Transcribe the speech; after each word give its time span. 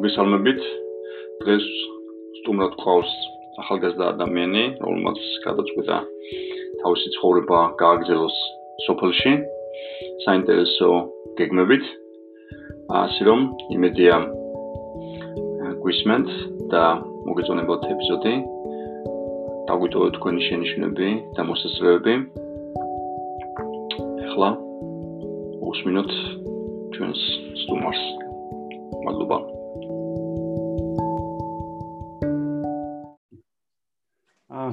მოგესალმებით. 0.00 0.60
დღეს 1.44 1.64
სტუმრად 2.40 2.76
ყავს 2.80 3.10
ახალგაზრდა 3.60 4.06
ადამიანი, 4.16 4.62
რომელმაც 4.80 5.18
გადაწყვიტა 5.44 5.96
თავისი 6.80 7.08
ცხოვრება 7.16 7.58
გააგრძელოს 7.82 8.36
სოფელში. 8.86 9.32
საინტერესო 10.24 10.88
გეგმებით. 11.36 11.84
ასე 13.02 13.28
რომ, 13.28 13.40
იმედია 13.76 14.16
გვისმენთ 15.84 16.28
და 16.72 16.84
მოგეწონებათ 17.28 17.84
ეპიზოდი. 17.92 18.34
დაგვიტოვოთ 19.68 20.12
თქვენი 20.16 20.40
შენიშვნები 20.48 21.08
და 21.36 21.42
მოსაზრებები. 21.44 22.14
ახლა 24.32 24.50
უსმინოთ 25.68 26.10
ჩვენს 26.96 27.20
სტუმარს. 27.62 28.02
მადლობა. 29.04 29.49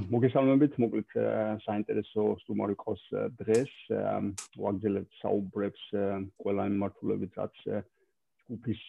მოგესალმებით, 0.07 0.77
მოკლედ 0.79 1.13
საინტერესო 1.65 2.23
სტუმარი 2.43 2.75
ყოს 2.79 3.01
დღეს. 3.41 3.73
ვაგზელებთ 4.55 5.11
საუბრებს 5.19 5.83
ყველა 6.39 6.63
იმ 6.69 6.75
მართულებით, 6.83 7.35
რაც 7.39 7.57
ჯგუფის 8.47 8.83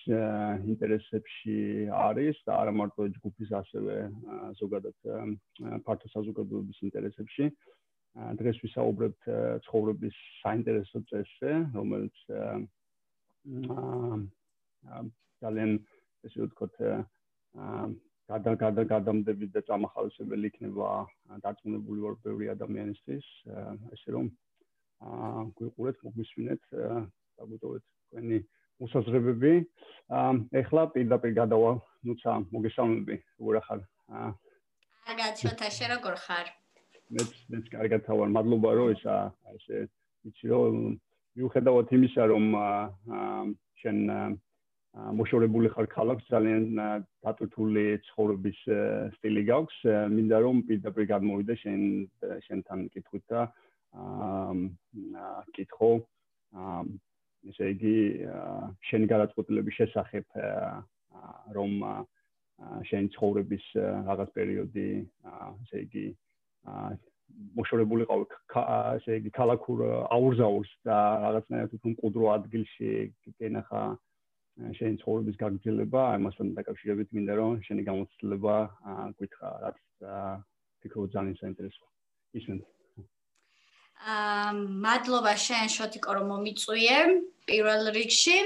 ინტერესებში 0.74 1.56
არის 1.90 2.38
და 2.46 2.52
არა 2.62 2.72
მარტო 2.80 3.08
ჯგუფის, 3.18 3.50
ასევე 3.50 3.96
ზოგადად 4.62 4.98
ფართო 5.82 6.06
საზოგადოების 6.14 6.78
ინტერესებში. 6.86 7.50
დღეს 8.38 8.62
ვისაუბრებთ 8.62 9.22
ცხოვრების 9.66 10.16
საინტერესო 10.46 10.98
წესზე, 11.10 11.52
რომელიც 11.74 12.16
ძალიან 15.42 15.70
ესე 16.26 16.38
ვთქვათ 16.46 16.74
გადა 18.28 18.52
გადა 18.60 18.82
გადამდები 18.92 19.46
და 19.54 19.60
წამახალისებელი 19.68 20.50
იქნება 20.52 20.88
დაწუნებული 21.44 22.00
ვარ 22.04 22.16
ბევრი 22.24 22.50
ადამიანისთვის. 22.54 23.26
ესე 23.96 24.10
რომ 24.16 24.26
აა 25.00 25.44
გვიყურეთ 25.60 25.96
მოგვისმინეთ 26.04 26.62
დაგვიტოვეთ 27.38 27.84
თქვენი 27.88 28.38
მოსაზრებები. 28.84 29.52
ეხლა 30.60 30.82
პირდაპირ 30.94 31.32
გადავა 31.40 31.72
ნუცა 32.08 32.32
მოგესალმები 32.52 33.16
როგორ 33.40 33.60
ახარ 33.62 33.80
კარგად 35.08 35.34
შოთა 35.40 35.68
შე 35.72 35.86
როგორ 35.96 36.14
ხარ. 36.24 36.46
მეც 37.16 37.30
მეც 37.48 37.64
კარგად 37.72 38.10
ვარ 38.20 38.28
მადლობა 38.36 38.70
რომ 38.76 38.88
ესა 38.92 39.16
ესე 39.56 39.78
იცი 40.28 40.46
რომ 40.52 40.76
მიუხედავად 41.40 41.96
იმისა 41.96 42.24
რომ 42.32 42.44
აა 42.60 43.40
შენ 43.80 43.98
მოშორებული 44.96 45.68
ხარ 45.74 45.86
ქალაქს 45.92 46.26
ძალიან 46.32 46.64
დატვირთული 47.22 47.84
ცხოვრების 48.08 48.60
სტილი 49.16 49.42
გაქვს. 49.50 49.78
მინდა 50.16 50.38
რომ 50.44 50.62
პირდაპირ 50.68 51.04
გადმოვიდე 51.12 51.54
შენ 51.62 51.82
შენთან 52.46 52.88
კითხვით 52.94 53.24
და 53.30 53.40
აა 53.92 55.28
კითხო 55.54 55.90
აა 56.54 56.82
ესე 57.48 57.70
იგი 57.74 57.96
შენი 58.90 59.06
გადაწყვეტილების 59.12 59.78
შესახებ 59.80 60.26
რომ 61.56 61.72
შენ 62.90 63.08
ცხოვრების 63.14 63.64
რაღაც 64.08 64.32
პერიოდი 64.34 64.88
ესე 65.62 65.84
იგი 65.86 66.06
მოშორებული 67.58 68.08
ყავ 68.10 68.24
ესე 68.98 69.18
იგი 69.20 69.30
ქალაქურ 69.38 69.84
აურზაურს 70.16 70.72
და 70.88 70.98
რაღაცნაირად 71.24 71.76
უფრო 71.78 71.92
მყუდრო 71.94 72.30
ადგილში 72.34 72.92
გენახა 73.38 73.82
შენი 74.58 74.98
ცხოვრების 75.02 75.36
გაგრძელება, 75.42 76.02
ამასთან 76.18 76.54
დაკავშირებით 76.58 77.14
მინდა 77.14 77.34
რომ 77.38 77.60
შენი 77.66 77.82
გამოცდილება 77.90 78.56
გითხრა, 79.20 79.50
რაც 79.64 79.78
ფიქრობ 80.82 81.06
ძალიან 81.14 81.36
საინტერესოა. 81.38 81.88
ისმენ. 82.38 82.58
აა 83.98 84.50
მადლობა 84.84 85.32
შენ 85.46 85.66
შოთიკო 85.74 86.10
რომ 86.16 86.26
მომიწვიე 86.32 86.98
პირველ 87.48 87.82
რიგში. 87.96 88.38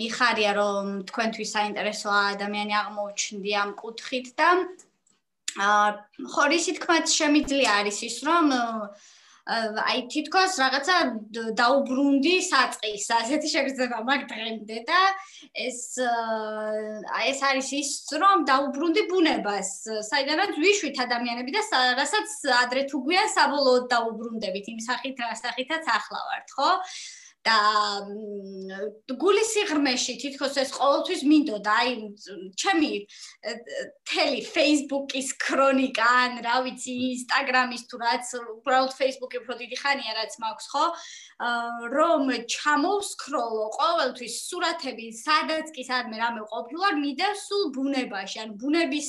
მიხარია 0.00 0.52
რომ 0.60 0.84
თქვენთვის 1.08 1.48
საინტერესოა 1.56 2.20
ადამიანი 2.34 2.74
აღმოჩნდი 2.82 3.52
ამ 3.62 3.70
კუთხით 3.80 4.28
და 4.40 4.48
აა 5.68 5.86
ხორისი 6.34 6.72
თქმაც 6.78 7.06
შემიძლია 7.20 7.70
არის 7.80 7.98
ის 8.08 8.16
რომ 8.28 8.44
აი 9.48 10.00
თითქოს 10.12 10.58
რაღაცა 10.60 10.96
დაუბრუნდი 11.56 12.34
საწყის, 12.44 13.04
ასეთი 13.16 13.48
შეგრძნება 13.48 14.00
მაგ 14.04 14.26
დღემდე 14.28 14.82
და 14.84 15.00
ეს 15.56 15.78
აი 16.04 17.24
ეს 17.32 17.40
არის 17.48 17.68
ის 17.80 17.90
რომ 18.12 18.44
დაუბრუნდი 18.44 19.02
ბუნებას, 19.08 19.70
საიდანაც 20.10 20.52
ვიშვით 20.60 21.00
ადამიანები 21.00 21.56
და 21.56 21.62
რასაც 21.96 22.28
ადრე 22.60 22.84
თუ 22.92 23.00
გვიან 23.08 23.32
საბოლოოდ 23.32 23.88
დაუბრუნდებით 23.88 24.68
იმ 24.68 24.80
სახით, 24.84 25.16
რა 25.24 25.32
სახითაც 25.40 25.84
ახლა 25.96 26.20
ვართ, 26.28 26.48
ხო? 26.52 26.70
და 27.46 27.58
გულის 29.20 29.50
სიღრმეში 29.54 30.14
თითქოს 30.22 30.56
ეს 30.62 30.70
ყოველთვის 30.74 31.20
მინდოდა 31.30 31.74
აი 31.80 31.92
ჩემი 32.60 32.90
თელი 34.10 34.40
Facebook-ის 34.48 35.28
ქრონიკა 35.44 36.08
ან 36.24 36.32
რა 36.44 36.56
ვიცი 36.66 36.94
Instagram-ის 37.14 37.86
თუ 37.88 37.96
რაც 38.02 38.26
უბრალოდ 38.42 38.92
Facebook-ი 38.98 39.40
უფრო 39.42 39.54
დიდი 39.62 39.76
ხანია 39.82 40.12
რაც 40.18 40.32
მაქვს 40.42 40.66
ხო? 40.72 40.84
რომ 41.94 42.22
ჩამოვსკროლო 42.52 43.64
ყოველთვის 43.78 44.34
სურათები 44.50 45.06
სადაც 45.22 45.72
კი 45.72 45.82
სადმე 45.86 46.16
რამე 46.18 46.42
ყოფილა 46.52 46.88
მიდევ 46.98 47.32
სულ 47.46 47.64
ბუნებაში. 47.78 48.36
ან 48.42 48.50
ბუნების 48.60 49.08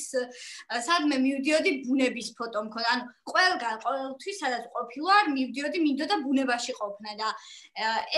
სადმე 0.88 1.16
მივდიოდი 1.26 1.72
ბუნების 1.90 2.30
ფოტო 2.38 2.60
მქონდა 2.70 2.90
ანუ 2.94 3.04
ყველგან 3.26 3.76
ყოველთვის 3.86 4.38
სადაც 4.44 4.64
ყოფილა 4.78 5.16
მივდიოდი 5.34 5.80
მინდოდა 5.86 6.16
ბუნებაში 6.26 6.74
ყოფნა 6.80 7.12
და 7.20 7.30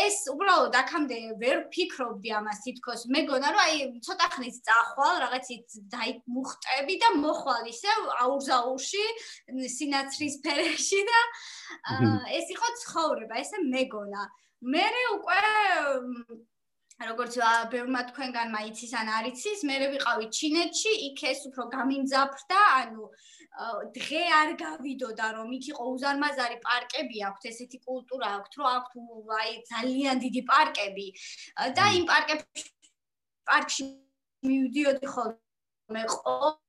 ეს 0.01 0.17
უბრალოდ 0.33 0.75
აქამდე 0.81 1.17
ვერ 1.41 1.57
ფიქრობდი 1.73 2.29
ამას 2.39 2.59
თითქოს. 2.65 3.01
მეგონა 3.15 3.47
რომ 3.53 3.61
აი 3.65 3.75
ცოტა 4.05 4.27
ხნის 4.35 4.57
წახვალ 4.67 5.15
რაღაცით 5.23 5.67
დაი 5.93 6.11
მუხტები 6.35 6.95
და 7.03 7.09
მოხვალ 7.21 7.63
ისე 7.73 7.91
აურზაურში 8.25 9.05
სინაცრის 9.77 10.35
ფერეში 10.45 11.01
და 11.09 11.19
ეს 12.37 12.47
იყო 12.55 12.67
ცხოვრება 12.83 13.35
ესე 13.43 13.57
მეგონა 13.67 14.23
მე 14.61 14.87
უკვე 15.17 15.41
როგორც 17.09 17.35
ბევრმა 17.73 18.01
თქვენგან 18.11 18.51
მაიცის 18.55 18.93
ან 19.01 19.11
არიცის 19.17 19.63
მე 19.69 19.75
ვიყავი 19.93 20.25
ჩინეთში 20.37 20.91
იქ 21.07 21.23
ეს 21.31 21.41
უფრო 21.49 21.63
გამიმძაფრდა 21.75 22.61
ანუ 22.79 23.05
დღე 23.97 24.21
არ 24.39 24.49
გავიდოდა 24.61 25.27
რომ 25.37 25.49
იქ 25.57 25.65
იყო 25.73 25.83
უზარმაზარი 25.95 26.57
პარკები 26.65 27.23
აქვთ 27.29 27.47
ესეთი 27.51 27.79
კულტურა 27.87 28.29
აქვთ 28.37 28.53
რომ 28.61 28.67
აქვთ 28.71 28.93
აი 29.41 29.53
ძალიან 29.71 30.23
დიდი 30.25 30.41
პარკები. 30.51 31.07
და 31.77 31.85
იმ 31.97 32.05
პარკებში 32.11 32.65
პარკში 33.51 33.83
მივდიოდი 34.49 35.07
ხოლმე 35.13 35.50
მე 35.91 36.03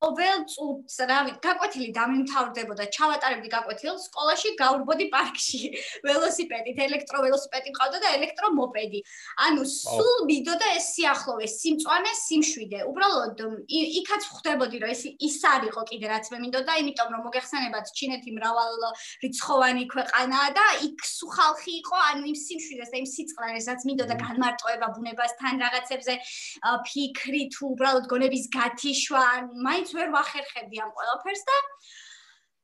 ყოველ 0.03 0.41
წუთს 0.53 0.97
რავი 1.11 1.33
გაკვეთილი 1.47 1.89
დამიმთავრდებოდა 1.97 2.85
ჩავატარებდი 2.97 3.49
გაკვეთილ 3.55 3.99
სკოლაში 4.03 4.51
გავრბოდი 4.59 5.07
პარკში. 5.15 5.61
ველოსიპედით 6.07 6.79
ელექტროველოსიპედი 6.87 7.75
მყავდა 7.75 7.99
და 8.03 8.09
ელექტრომოპედი. 8.19 9.01
ანუ 9.47 9.63
სულ 9.73 10.27
მიდოდა 10.31 10.69
ეს 10.79 10.87
სიახლოვე 10.97 11.47
სიმწვანე 11.55 12.13
სიმშვიდე. 12.23 12.81
უბრალოდ 12.91 13.39
იქაც 13.73 14.23
ხვდებოდი 14.33 14.77
რომ 14.83 14.91
ეს 14.93 15.03
ის 15.29 15.39
არისო 15.53 15.83
კიდე 15.91 16.07
რაც 16.13 16.27
მე 16.33 16.39
მინდოდა 16.43 16.73
იმიტომ 16.83 17.09
რომ 17.15 17.23
მოგეხსენებათ 17.29 17.87
ჩინეთი 17.99 18.31
მრავალ 18.37 18.73
რიცხოვანი 19.23 19.85
ქვეყანაა 19.93 20.49
და 20.59 20.67
იქ 20.89 20.99
სუ 21.07 21.27
ხალხი 21.37 21.73
იყო 21.83 21.97
ანუ 22.11 22.23
იმ 22.33 22.37
სიმშვიდეს 22.43 22.91
და 22.93 22.97
იმ 23.03 23.09
სიწყლარესაც 23.13 23.81
მინდოდა 23.89 24.15
განმარტოება 24.23 24.87
ბუნებასთან 24.97 25.55
რაღაცებზე 25.63 26.15
ფიქრი 26.89 27.43
თუ 27.55 27.63
უბრალოდ 27.73 28.05
გონების 28.13 28.45
გათიშვა 28.57 29.12
შვა 29.13 29.29
მაინც 29.69 29.93
ვერ 29.93 30.09
ვახერხებდი 30.17 30.81
ამ 30.81 30.91
ყველაფერს 30.97 31.45
და 31.49 31.57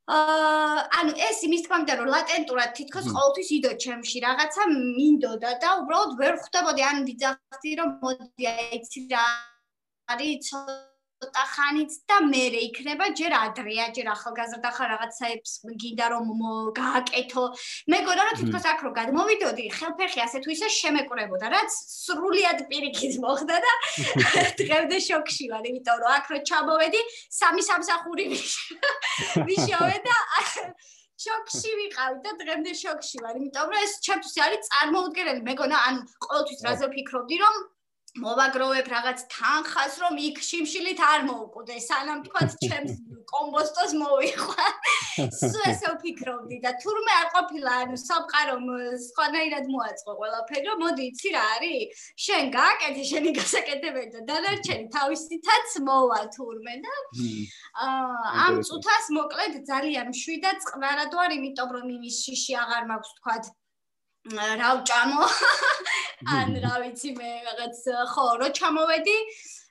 აა 0.08 0.82
ანუ 0.98 1.12
ეს 1.28 1.38
იმის 1.44 1.62
თქმამდე 1.68 1.94
რომ 2.00 2.08
ლატენტურად 2.14 2.70
თითქოს 2.78 3.06
ყოველთვის 3.12 3.48
იდო 3.58 3.72
ჩემში 3.84 4.22
რაღაცა 4.24 4.62
მინდოდა 4.72 5.50
და 5.64 5.72
უბრალოდ 5.84 6.12
ვერ 6.20 6.34
ხვდებოდი 6.44 6.82
ან 6.90 7.04
ვიძახდი 7.08 7.72
რომ 7.80 7.90
მოდი 8.04 8.48
აიცი 8.52 9.02
რა 9.12 9.26
არის 10.16 10.48
ცოტა 11.19 11.44
ხანით 11.50 11.93
და 12.06 12.17
მე 12.31 12.43
რე 12.55 12.61
იქნება? 12.69 13.06
ჯერ 13.19 13.32
ადრეა 13.35 13.87
ჯერ 13.97 14.06
ახალგაზრდა 14.15 14.70
ხარ 14.76 14.88
რაღაცაებს 14.94 15.53
გინდა 15.82 16.06
რომ 16.15 16.29
გააკეთო. 16.79 17.44
მეგონა 17.91 18.23
რომ 18.29 18.35
თითქოს 18.38 18.67
აქ 18.73 18.81
რო 18.87 18.91
გადმოვიდოდი 18.99 19.65
ხელფეხი 19.79 20.20
ასე 20.23 20.38
თუ 20.47 20.49
ისე 20.55 20.69
შემეკრებოდა 20.79 21.47
რაც 21.55 21.70
სრულიად 21.75 22.59
პირიქით 22.70 23.15
მოხდა 23.19 23.56
და 23.67 23.73
დღემდე 24.62 24.99
შოკში 25.09 25.44
ვარ 25.50 25.65
იმიტომ 25.70 25.99
რომ 26.06 26.11
აქ 26.19 26.26
რო 26.31 26.38
ჩამოვედი 26.50 27.00
სამი 27.41 27.62
სამსახური 27.67 28.25
ვიშოვე 29.49 29.99
და 30.06 30.17
შოკში 31.25 31.73
ვიყავი 31.82 32.19
და 32.23 32.31
დღემდე 32.44 32.73
შოკში 32.79 33.19
ვარ 33.26 33.35
იმიტომ 33.43 33.67
რომ 33.75 33.82
ეს 33.82 33.99
ჩემთვის 34.06 34.37
არის 34.47 34.70
წარმოუდგენელი 34.70 35.43
მეგონა 35.50 35.82
ანუ 35.88 36.00
ყოველთვის 36.29 36.62
რაზე 36.69 36.87
ვფიქრობდი 36.93 37.43
რომ 37.43 37.59
მოვაგროვებ 38.23 38.87
რაღაც 38.93 39.19
თანხას, 39.32 39.94
რომ 40.03 40.15
იქ 40.29 40.38
შიმშილით 40.43 41.00
არ 41.03 41.20
მოუკვდე, 41.29 41.76
სანამ 41.88 42.20
თქვათ 42.26 42.50
ჩემს 42.65 42.93
კომბოსტოს 43.29 43.93
მოვიხვა. 44.00 44.67
სულ 45.19 45.62
ესე 45.69 45.88
ვფიქრობდი 45.94 46.56
და 46.65 46.70
თურმე 46.82 47.12
არ 47.20 47.29
ყოფილა, 47.35 47.73
ანუ 47.85 47.97
სამყარომ 48.03 48.67
სხვანაირად 49.05 49.67
მოაწყო 49.75 50.12
ყველაფერი, 50.20 50.65
რომ 50.69 50.79
მოდი 50.85 51.03
იცი 51.11 51.29
რა 51.35 51.44
არის? 51.59 52.03
შენ 52.26 52.44
გააკეთე 52.59 53.03
შენი 53.12 53.31
გასაკეთებელი 53.38 54.11
და 54.15 54.20
დანარჩენი 54.31 54.87
თავისითაც 54.97 55.69
მოვა 55.88 56.20
თურმე 56.35 56.75
და 56.85 56.94
ამ 58.47 58.55
წუთას 58.67 59.06
მოკლედ 59.19 59.55
ძალიან 59.70 60.06
მშვიდად 60.15 60.59
წყნარად 60.67 61.12
ვარ, 61.19 61.31
იმიტომ 61.38 61.69
რომ 61.79 61.87
იმის 61.99 62.17
შიში 62.25 62.53
აღარ 62.62 62.82
მაქვს 62.93 63.17
თქვათ 63.19 63.44
რა 64.36 64.70
ვჭამო 64.80 65.25
ან 66.36 66.58
რა 66.64 66.75
ვიცი 66.82 67.14
მე 67.19 67.30
რაღაც 67.48 67.78
ხო 68.12 68.26
რო 68.42 68.48
ჩამოვედი 68.58 69.16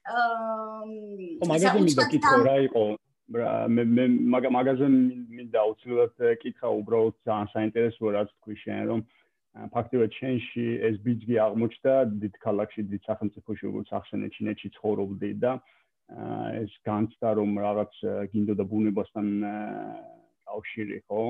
აა 0.08 1.48
მაგაზე 1.52 1.80
მინდა 1.84 2.06
კითხო 2.14 2.38
რა 2.48 2.58
იყო? 2.68 2.84
მე 3.76 3.84
მე 3.98 4.06
მაგაზე 4.56 4.88
მინდა 4.90 5.62
უცბად 5.72 6.16
კითხა 6.44 6.68
უბრალოდ 6.80 7.16
ძალიან 7.28 7.50
საინტერესოა 7.54 8.12
რაც 8.18 8.30
თქვი 8.40 8.56
შენ 8.64 8.84
რომ 8.92 9.02
ფაქტობრივად 9.74 10.12
შენში 10.20 10.66
ეს 10.90 10.96
ბიძგი 11.06 11.36
აღმოჩნდა 11.46 11.94
დიდ 12.24 12.36
ქალაქში 12.46 12.82
დიდ 12.94 13.02
სახელმწიფოში 13.10 13.64
როგორც 13.68 13.90
ახსენე 14.00 14.30
ჩინეთში 14.38 14.70
ცხოვრობდი 14.78 15.32
და 15.44 15.52
ეს 16.62 16.72
განცდა 16.88 17.30
რომ 17.42 17.52
რაღაც 17.68 17.94
გინდოდა 18.32 18.64
ბუნებასთან 18.72 19.28
კავშირი 20.58 21.00
ხო? 21.06 21.22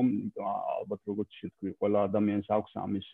ალბათ 0.47 1.01
როგორც 1.11 1.29
შეთქვი, 1.41 1.75
ყველა 1.83 1.99
ადამიანს 2.07 2.47
აქვს 2.57 2.73
ამის 2.83 3.09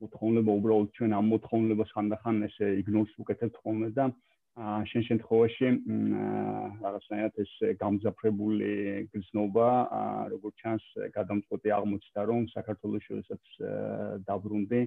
მოთხოვნება 0.00 0.50
უბრალოდ 0.58 0.90
ჩვენ 0.96 1.12
ამ 1.18 1.26
მოთხოვნებას 1.34 1.90
ხანდახან 1.94 2.36
ესე 2.48 2.66
იგნორს 2.80 3.12
უკეთებთ 3.20 3.56
ხოლმე 3.62 3.88
და 3.98 4.04
შენ 4.90 5.02
შემთხვევაში 5.08 5.68
რაღაცნაირად 6.84 7.34
ეს 7.44 7.52
გამძაფრებული 7.82 8.70
გზნობა 9.12 9.68
როგორც 10.32 10.54
ჩანს 10.62 10.86
გადამწყვეტი 11.16 11.74
აღმოჩნდა 11.76 12.24
რომ 12.30 12.48
საქართველოს 12.54 13.06
შესაძაც 13.08 14.24
დაბრუნდი 14.30 14.82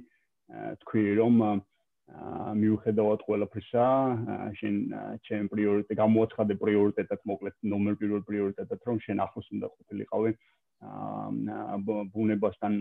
თქვი 0.84 1.04
რომ 1.22 1.38
მიუხედავად 2.12 3.22
ყველაფრისა, 3.26 3.86
შენ 4.60 4.76
ჩემ 5.28 5.48
პრიორიტეტ 5.54 5.98
გამოაცხადე 5.98 6.58
პრიორიტეტად 6.64 7.22
მოკლედ 7.32 7.56
ნომერ 7.74 7.96
პირველ 8.02 8.22
პრიორიტეტად 8.28 8.80
რომ 8.90 8.98
შენ 9.06 9.24
ახლოს 9.24 9.48
უნდა 9.56 9.68
ყოფილიყავი 9.72 10.32
აა 10.84 11.78
ბუნებასთან. 12.14 12.74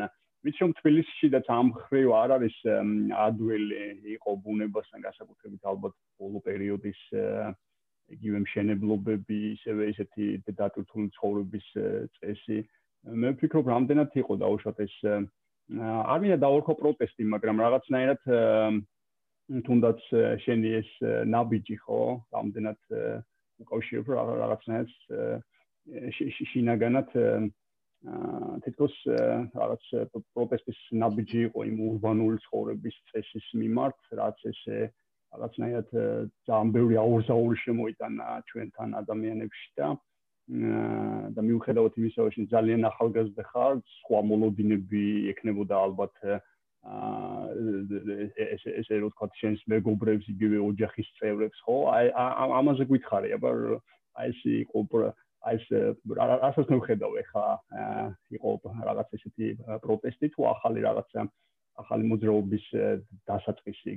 ვიცი 0.42 0.60
რომ 0.66 0.72
თბილისში 0.82 1.28
და 1.30 1.40
სამხრივ 1.46 2.08
არ 2.18 2.30
არის 2.36 2.56
ადველი 3.14 3.78
იყო 4.18 4.30
ბუნებასთან 4.42 5.04
გასაკუთრებით 5.06 5.62
ალბათ 5.70 5.94
ბოლო 6.18 6.38
პერიოდის 6.42 7.00
იგივე 8.10 8.38
მშენებლობები 8.42 9.38
ისევე 9.54 9.82
ესეთი 9.94 10.26
დატვირთული 10.50 11.08
ცხოვრების 11.14 11.66
წესი. 12.18 12.58
მე 13.06 13.28
ვფიქრობ 13.38 13.70
რამდენად 13.70 14.10
იყო 14.18 14.34
დაუშვათ 14.42 14.78
ეს 14.82 14.94
არ 15.70 16.18
მინდა 16.22 16.38
დავორქო 16.42 16.74
პროტესტი 16.82 17.22
მაგრამ 17.34 17.62
რაღაცნაირად 17.62 18.20
თუნდაც 19.66 20.00
შენი 20.44 20.70
ეს 20.80 20.90
ნაბიჯი 21.28 21.76
ხო 21.84 22.00
რამდენად 22.34 22.80
უკავშირებ 23.64 24.06
რაღაცნაირად 24.16 24.90
შინაგანად 26.52 27.10
თითქოს 28.64 28.94
რაღაც 29.08 29.84
პროტესტის 30.34 30.80
ნაბიჯი 31.04 31.40
იყო 31.48 31.66
იმ 31.72 31.82
урბანული 31.88 32.40
ცხოვრების 32.46 32.96
წესის 33.12 33.46
მიმართ 33.62 34.16
რაც 34.22 34.40
ესე 34.52 34.78
რაღაცნაირად 34.88 35.92
ძალიან 36.48 36.72
ბევრი 36.78 36.96
აურზაური 37.04 37.60
შემოიტანა 37.66 38.26
ჩვენთან 38.48 38.96
ადამიანებში 39.02 39.68
და 39.80 39.92
და 40.52 41.40
მიუხედავად 41.46 41.92
იმისა, 41.96 42.24
რომ 42.26 42.46
ძალიან 42.50 42.82
ახალგაზრდა 42.90 43.44
ხარ, 43.46 43.78
სხვა 44.02 44.20
მოლოდინები 44.26 45.04
ექნებოდა 45.32 45.74
ალბათ 45.86 46.14
ეს 46.82 48.62
ეს 48.66 48.88
რო 48.90 49.10
თქვა 49.14 49.28
შენს 49.38 49.60
მეგობრებს 49.70 50.26
იგივე 50.34 50.58
ოჯახის 50.66 51.08
წევრებს 51.18 51.58
ხო? 51.62 51.76
აი 51.94 52.06
ამაზე 52.58 52.84
გითხარი 52.90 53.30
აბა 53.38 53.50
აი 54.18 54.32
ეს 54.34 54.40
იყო 54.66 54.82
აი 55.46 55.54
ეს 55.58 55.66
რასაც 56.42 56.66
მე 56.72 56.76
ვხედავ 56.82 57.12
ეხა 57.22 57.46
იყო 58.34 58.50
რაღაც 58.88 59.08
ესეთი 59.18 59.46
პროტესტი 59.86 60.26
თუ 60.34 60.40
ახალი 60.54 60.84
რაღაცა 60.88 61.20
ახალი 61.82 62.04
მოძრაობის 62.10 62.66
დასაწყისი 63.30 63.92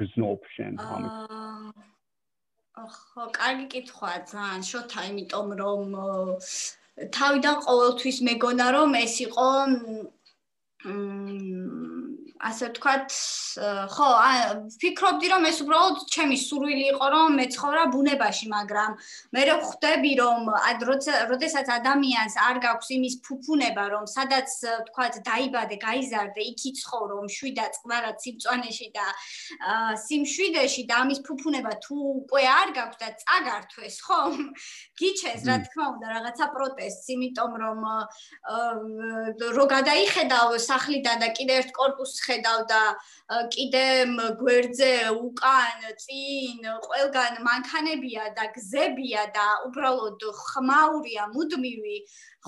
გზნობ 0.00 0.40
შენ 0.56 0.80
ამით 0.80 1.14
ხო, 2.78 3.24
კარგი 3.34 3.66
კითხვაა 3.74 4.18
ძალიან, 4.32 4.60
შოთა, 4.70 5.00
იმიტომ 5.10 5.48
რომ 5.60 5.82
თავიდან 7.16 7.56
ყოველთვის 7.66 8.18
მეგონა 8.28 8.66
რომ 8.76 8.90
ეს 9.02 9.14
იყო 9.26 9.46
嗯 10.84 12.07
ასე 12.38 12.68
ვთქვათ, 12.70 13.10
ხო, 13.90 14.08
ფიქრობდი 14.78 15.26
რომ 15.32 15.42
ეს 15.50 15.58
უბრალოდ 15.64 15.96
ჩემი 16.14 16.36
სურვილი 16.38 16.84
იყო 16.94 17.06
რომ 17.10 17.34
მეცხოვრა 17.38 17.84
ბუნებაში, 17.90 18.46
მაგრამ 18.52 18.92
მე 19.34 19.42
რო 19.48 19.56
ხვდები 19.66 20.12
რომ 20.22 20.40
როდესაც 21.30 21.66
ადამიანს 21.78 22.34
არ 22.38 22.56
გაქვს 22.62 22.88
იმის 22.94 23.14
ფუფუნება 23.26 23.84
რომ 23.94 24.04
სადაც 24.06 24.48
ვთქვათ 24.54 25.14
დაიბადე, 25.26 25.76
გაიზარდე, 25.82 26.42
იქ 26.52 26.60
იცხოვრო, 26.70 27.16
მშვიდა 27.26 27.66
წყნარად 27.74 28.16
სიმწვანეში 28.22 28.88
და 28.94 29.06
სიმშვიდეში 30.06 30.82
და 30.86 30.94
ამის 31.02 31.20
ფუფუნება 31.26 31.72
თუ 31.82 31.96
უკვე 32.22 32.42
არ 32.46 32.68
გაქვს 32.78 32.98
და 33.02 33.08
წაგართვეს, 33.18 33.96
ხო? 34.06 34.20
გიჩეს 34.98 35.42
რა 35.48 35.56
თქმა 35.66 35.84
უნდა 35.98 36.06
რაღაცა 36.14 36.46
პროტესტს, 36.54 37.06
იმიტომ 37.18 37.52
რომ 37.66 37.80
რო 39.58 39.64
გადაიხედავ 39.74 40.54
სახლიდან 40.62 41.16
და 41.18 41.28
კიდე 41.34 41.54
ერთ 41.62 41.70
კორპუსს 41.74 42.27
ხედავ 42.28 42.60
და 42.72 42.82
კიდე 43.54 43.84
გვერდზე 44.40 44.92
უკან 45.12 45.84
წინ 46.04 46.64
ყველგან 46.86 47.42
მანქანებია 47.48 48.30
და 48.38 48.44
გზებია 48.56 49.24
და 49.36 49.46
უბრალოდ 49.68 50.22
ხმაურია 50.44 51.28
მუდმივი. 51.34 51.96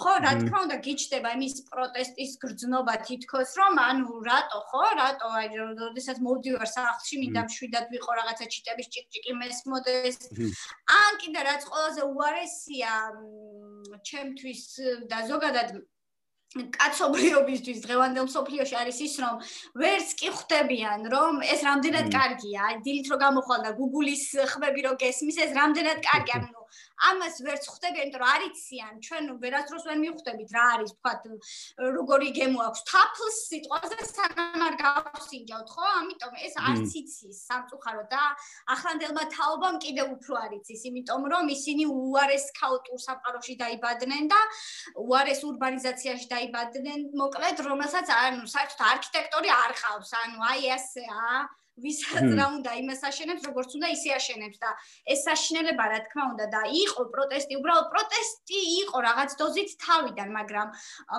ხო 0.00 0.12
რა 0.24 0.32
თქმა 0.40 0.58
უნდა 0.64 0.76
გიჩდება 0.86 1.30
იმის 1.36 1.54
პროტესტის 1.68 2.32
გრძნობა 2.42 2.94
თითქოს 3.06 3.50
რომ 3.60 3.74
ანუ 3.84 4.14
რატო 4.28 4.60
ხო 4.70 4.84
რატო? 5.00 5.28
აი 5.40 5.48
როდესაც 5.82 6.16
მოვდივარ 6.24 6.68
სახლში 6.76 7.14
მინდა 7.20 7.42
მშვიდად 7.48 7.86
ვიყო 7.92 8.10
რაღაცა 8.20 8.46
ჩიტების 8.54 8.90
ჭიკჭიკი 8.94 9.32
მესმოდეს. 9.40 10.16
ან 11.00 11.12
კიდე 11.20 11.40
რაც 11.50 11.62
ყველაზე 11.68 12.02
უარესია 12.14 12.92
ჩემთვის 14.08 14.62
და 15.10 15.18
ზოგადად 15.30 15.68
კაცობრიობისთვის 16.50 17.82
დღევანდელ 17.86 18.26
სოფლიოში 18.30 18.74
არის 18.82 18.98
ის 19.06 19.14
რომ 19.22 19.34
ვერც 19.82 20.08
კი 20.18 20.32
ხვდებიან 20.34 21.06
რომ 21.14 21.42
ეს 21.46 21.60
რამდენად 21.62 22.10
კარგია. 22.10 22.62
დილით 22.82 23.06
რო 23.10 23.16
გამოხვალ 23.22 23.60
და 23.66 23.70
Google-ის 23.78 24.24
ხმები 24.54 24.80
რო 24.86 24.92
გესმის 24.98 25.38
ეს 25.46 25.54
რამდენად 25.54 26.02
კარგია. 26.02 26.42
ანუ 26.42 26.59
ამას 27.10 27.34
ვერც 27.46 27.64
ხვდები, 27.70 27.98
იმიტომ 28.04 28.20
რომ 28.20 28.30
არიციან, 28.30 28.94
ჩვენ 29.06 29.24
ვერასდროს 29.42 29.84
ვერ 29.88 29.98
მიხვდებით 30.04 30.50
რა 30.56 30.64
არის, 30.74 30.92
თქვათ, 31.00 31.22
როგორი 31.96 32.28
გემო 32.38 32.60
აქვს 32.68 32.80
თაფლს 32.90 33.38
სიტყვაზე 33.50 33.98
სანამ 34.10 34.64
არ 34.68 34.74
გავსინჯავთ, 34.80 35.68
ხო? 35.74 35.84
ამიტომ 36.00 36.34
ეს 36.46 36.54
არც 36.70 36.90
იცის 37.00 37.36
სამწუხარო 37.50 38.04
და 38.12 38.22
ახლანდელმა 38.74 39.24
თაობამ 39.36 39.76
კიდევ 39.84 40.06
უფრო 40.16 40.34
არ 40.44 40.52
იცის, 40.60 40.82
იმიტომ 40.90 41.22
რომ 41.34 41.44
ისინი 41.56 41.84
უარეს 41.90 42.46
ქაოტურ 42.60 42.98
სამყაროში 43.06 43.54
დაიბადნენ 43.62 44.24
და 44.30 44.40
უარეს 45.04 45.40
урბანიზაციაში 45.50 46.26
დაიბადნენ, 46.34 47.00
მოკლედ, 47.22 47.64
რომელსაც 47.70 48.06
ანუ 48.20 48.44
საერთოდ 48.54 48.86
არქიტექტორი 48.92 49.50
არ 49.56 49.72
ყავს, 49.82 50.10
ანუ 50.24 50.38
აი 50.50 50.70
ასეა. 50.76 51.24
ვისაც 51.84 52.26
რა 52.38 52.46
უნდა 52.56 52.70
იმას 52.80 53.00
აშენებს, 53.10 53.46
როგორც 53.50 53.70
უნდა 53.78 53.88
ისე 53.96 54.10
აშენებს 54.16 54.58
და 54.64 54.70
ეს 55.14 55.20
საშინელება 55.28 55.84
რა 55.92 56.00
თქმა 56.06 56.24
უნდა 56.32 56.46
და 56.54 56.60
იყო 56.80 57.02
პროტესტი, 57.14 57.52
უბრალოდ 57.60 57.86
პროტესტი 57.94 58.60
იყო 58.80 58.98
რაღაც 59.08 59.30
დოზით 59.40 59.70
თავიდან, 59.84 60.28
მაგრამ 60.38 60.68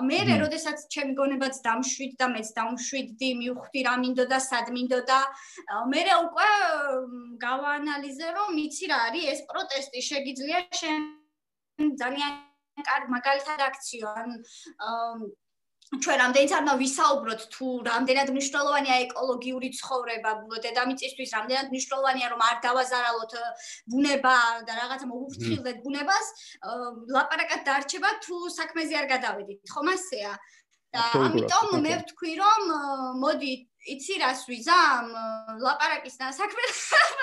მე 0.08 0.18
როდესაც 0.42 0.78
ჩემი 0.94 1.12
გონებაც 1.20 1.54
დამშვიდ 1.66 2.12
და 2.20 2.26
მეც 2.34 2.48
დამშვიდდი, 2.58 3.30
მივხვდი 3.42 3.80
რა 3.88 3.94
მინდოდა, 4.04 4.38
სად 4.48 4.66
მინდოდა, 4.76 5.18
მე 5.92 6.02
უკვე 6.26 6.48
გავაანალიზე 7.42 8.28
რომ 8.38 8.62
იცი 8.66 8.86
რა 8.92 8.98
არის 9.08 9.28
ეს 9.32 9.40
პროტესტი, 9.50 10.00
შეგიძლია 10.10 10.58
შენ 10.80 11.00
ძალიან 12.02 12.32
კარგ 12.86 13.08
მაგალითად 13.12 13.60
აქციო 13.68 14.06
ან 14.22 14.28
ჩვენ 15.92 16.16
რამდენიც 16.22 16.52
არ 16.56 16.68
ვისაუბროთ 16.80 17.42
თუ 17.52 17.66
რამდენად 17.84 18.28
მნიშვნელოვანია 18.32 18.94
ეკოლოგიური 19.06 19.68
ცხოვრება 19.76 20.30
დედამიწისთვის, 20.64 21.34
რამდენად 21.36 21.66
მნიშვნელოვანია 21.72 22.28
რომ 22.32 22.40
არ 22.48 22.56
დავაზარალოთ 22.64 23.32
ბუნება 23.92 24.36
და 24.68 24.72
რაღაცა 24.80 25.06
მოვუფრთხილდეთ 25.12 25.76
ბუნებას, 25.84 26.26
ლაპარაკად 27.16 27.60
დარჩება 27.68 28.10
თუ 28.24 28.36
საქმეზე 28.56 28.94
არ 29.02 29.06
გადავედით, 29.12 29.60
ხომ 29.68 29.92
ასეა? 29.92 30.32
და 30.92 31.04
ამიტომ 31.16 31.68
მე 31.84 31.92
ვთქვი 32.04 32.32
რომ 32.36 32.72
მოდი 33.20 33.52
იცი 33.82 34.18
რას 34.22 34.42
ვიზამ 34.46 35.08
ლაპარაკის 35.58 36.14
და 36.20 36.28
საქმე 36.36 36.66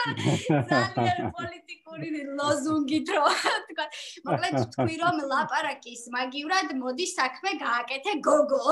ძალიან 0.71 1.29
პოლიტიკური 1.35 2.09
ლოზუნგით 2.39 3.11
რო 3.15 3.23
თქვა 3.69 3.85
მოკლედ 4.27 4.57
თქვი 4.75 4.95
რომ 5.03 5.21
ლაპარაკის 5.31 6.03
მაგივრად 6.15 6.73
მოდი 6.81 7.07
საქმე 7.13 7.53
გააკეთე 7.63 8.15
გოგო. 8.27 8.63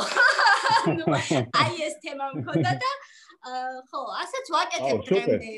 აი 1.64 1.74
ეს 1.88 1.96
თემა 2.04 2.28
მქონდა 2.36 2.74
და 2.84 2.92
ხო 3.88 4.02
ასეც 4.24 4.52
ვაკეთებ 4.58 5.00
დღემდე. 5.08 5.54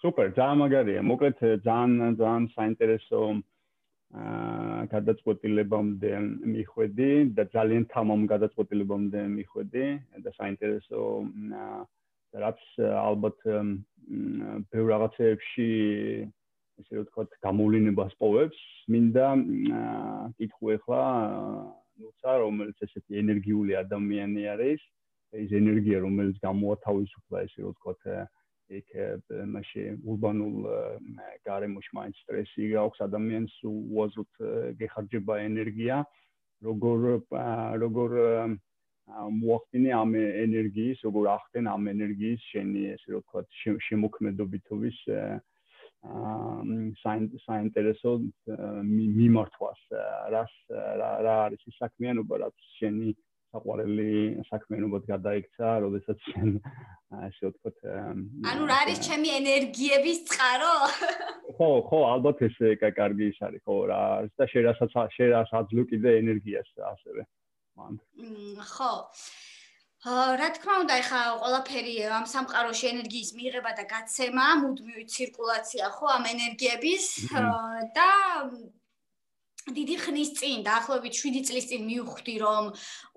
სუპერ 0.00 0.32
ძალიან 0.40 0.58
მაგარია. 0.64 1.04
მოკლედ 1.10 1.36
ძალიან 1.68 2.16
ძალიან 2.16 2.48
საინტერესო 2.56 3.20
აა 3.28 3.55
გადაწყვეტილებამდე 4.92 6.10
მიხვედი 6.52 7.10
და 7.36 7.44
ძალიან 7.56 7.84
თამამ 7.92 8.22
გადაწყვეტილებამდე 8.32 9.20
მიხვედი 9.36 9.84
და 10.24 10.30
საინტერესო 10.38 11.00
რაც 12.44 12.60
ალბათ 12.80 13.38
ბევრ 14.72 14.86
რაღაცებში 14.92 15.68
ესე 16.80 16.94
ვთქვათ 17.02 17.36
გამოვლენებას 17.46 18.12
პოვებს 18.20 18.58
მინდა 18.94 19.26
კითხო 20.40 20.72
ახლა 20.76 21.02
ნუცა 22.00 22.32
რომელიც 22.44 22.82
ესეთი 22.86 23.20
ენერგიული 23.22 23.76
ადამიანი 23.84 24.48
არის 24.54 24.80
ეს 25.42 25.50
ენერგია 25.60 26.00
რომელიც 26.06 26.36
გამოათავისუფლა 26.48 27.44
ესე 27.48 27.62
ვთქვათ 27.68 28.02
იქ 28.80 28.92
მასე 29.54 29.82
урბანულ 30.10 30.68
გარემოში 31.46 31.92
მაინც 31.98 32.22
სტრესი 32.24 32.70
აქვს 32.82 33.02
ადამიანს 33.06 33.54
უაზროდ 33.70 34.40
გეხარჯება 34.80 35.38
ენერგია 35.46 35.98
როგორ 36.66 37.06
როგორ 37.84 38.16
მოახდინე 39.40 39.90
ამ 39.94 40.16
ენერგიის 40.18 41.04
როგორ 41.06 41.28
ახდენ 41.36 41.68
ამ 41.70 41.90
ენერგიის 41.94 42.46
შენი 42.52 42.86
ესე 42.94 43.20
ვთქვა 43.20 43.44
შემოქმედობითობის 43.88 44.98
აა 45.14 45.36
საინტერესო 47.46 48.10
მიმართვას 48.88 49.80
რას 50.34 50.52
რა 50.74 51.36
არის 51.46 51.62
ის 51.70 51.78
საქმიანობა 51.82 52.42
რაც 52.42 52.66
შენი 52.78 53.14
საყვარელი 53.56 54.44
საქმიანობად 54.50 55.08
გადაიქცა, 55.08 55.68
როდესაც 55.84 56.28
შენ 56.28 56.52
ასე 57.16 57.50
ვთქვათ 57.50 57.78
ანუ 58.52 58.68
რა 58.68 58.76
არის 58.84 59.00
ჩემი 59.06 59.32
ენერგიების 59.40 60.18
წყარო? 60.28 60.74
ხო, 61.56 61.70
ხო, 61.88 62.00
ალბათ 62.12 62.44
ეს 62.48 62.56
კარგი 63.00 63.32
ის 63.32 63.40
არის, 63.48 63.64
ხო 63.64 63.76
რა, 63.90 64.00
და 64.36 64.48
შენ 64.52 64.62
რასაც 64.68 64.96
შენ 65.16 65.28
რასაც 65.36 65.66
ლუ 65.72 65.84
კიდე 65.92 66.16
ენერგიას 66.20 66.70
ასევე. 66.92 67.22
მან. 67.80 68.00
ხო. 68.76 68.92
რა 70.06 70.48
თქმა 70.54 70.74
უნდა, 70.84 70.94
ეხა 71.02 71.20
ყველაფერი 71.42 71.94
ამ 72.14 72.26
სამყაროში 72.30 72.86
ენერგიის 72.92 73.30
მიღება 73.38 73.70
და 73.78 73.84
გაცემა, 73.90 74.46
მუდმივი 74.62 75.04
ცირკულაცია 75.14 75.86
ხო 75.96 76.06
ამ 76.16 76.24
ენერგიების 76.34 77.04
და 77.96 78.10
დიდი 79.66 79.96
ხნის 79.98 80.30
წინ, 80.38 80.62
დაახლოებით 80.62 81.14
7 81.18 81.42
წლის 81.42 81.64
წინ 81.66 81.82
მივხვდი, 81.90 82.34
რომ 82.38 82.64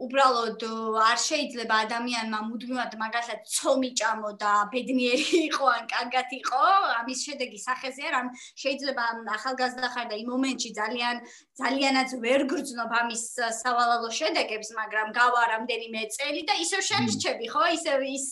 უბრალოდ 0.01 0.63
არ 0.97 1.19
შეიძლება 1.21 1.75
ადამიანმა 1.85 2.39
მუდმივად 2.49 2.93
მაგასაც 2.97 3.45
ცომი 3.53 3.91
ჭამო 3.93 4.31
და 4.41 4.53
ბედნიერი 4.73 5.29
იყო 5.49 5.65
ან 5.69 5.85
კარგად 5.93 6.33
იყო, 6.41 6.63
ამის 7.05 7.19
შედეგი 7.29 7.59
სახეზეა, 7.61 8.09
რომ 8.17 8.25
შეიძლება 8.65 9.05
ახალგაზრდა 9.37 9.89
და 10.09 10.15
იმ 10.17 10.27
მომენტში 10.33 10.69
ძალიან 10.73 11.15
ძალიანაც 11.59 12.09
ვერ 12.23 12.41
გრძნობ 12.49 12.91
ამის 12.97 13.23
სავალალო 13.61 14.09
შედეგებს, 14.09 14.69
მაგრამ 14.79 15.07
გავა 15.13 15.43
რამდენიმე 15.53 16.01
წელი 16.17 16.41
და 16.49 16.53
ისევ 16.65 16.81
შეჭები, 16.89 17.45
ხო? 17.53 17.63
ისევ 17.77 17.99
ის 18.09 18.27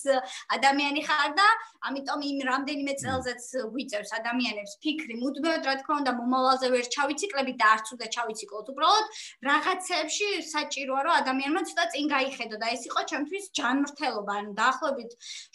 ადამიანი 0.57 1.01
ხარ 1.05 1.31
და 1.37 1.47
ამიტომ 1.85 2.19
იმ 2.31 2.39
რამდენიმე 2.49 2.93
წელზეც 2.97 3.43
ვიწევს 3.75 4.11
ადამიანებს 4.19 4.73
ფიქრი, 4.81 5.13
მუდმივად 5.21 5.63
რა 5.67 5.75
თქმა 5.83 5.95
უნდა 6.01 6.11
მომავალზე 6.17 6.67
ვერ 6.73 6.85
ჩავიციკლებით 6.95 7.57
და 7.61 7.67
არც 7.75 7.87
უნდა 7.93 8.06
ჩავიციკლოთ. 8.15 8.65
უბრალოდ 8.73 9.05
რაღაცებში 9.49 10.27
საჭიროა 10.53 11.01
რომ 11.07 11.13
ადამიანმა 11.21 11.61
ცოტა 11.69 11.85
წინ 11.93 12.05
გაიხედო 12.15 12.55
და 12.61 12.67
ეს 12.75 12.83
იყო 12.89 13.01
ჩემთვის 13.11 13.45
ჯანმრთელობა. 13.57 14.33
ანუ 14.39 14.51
დაახლოებით 14.61 15.11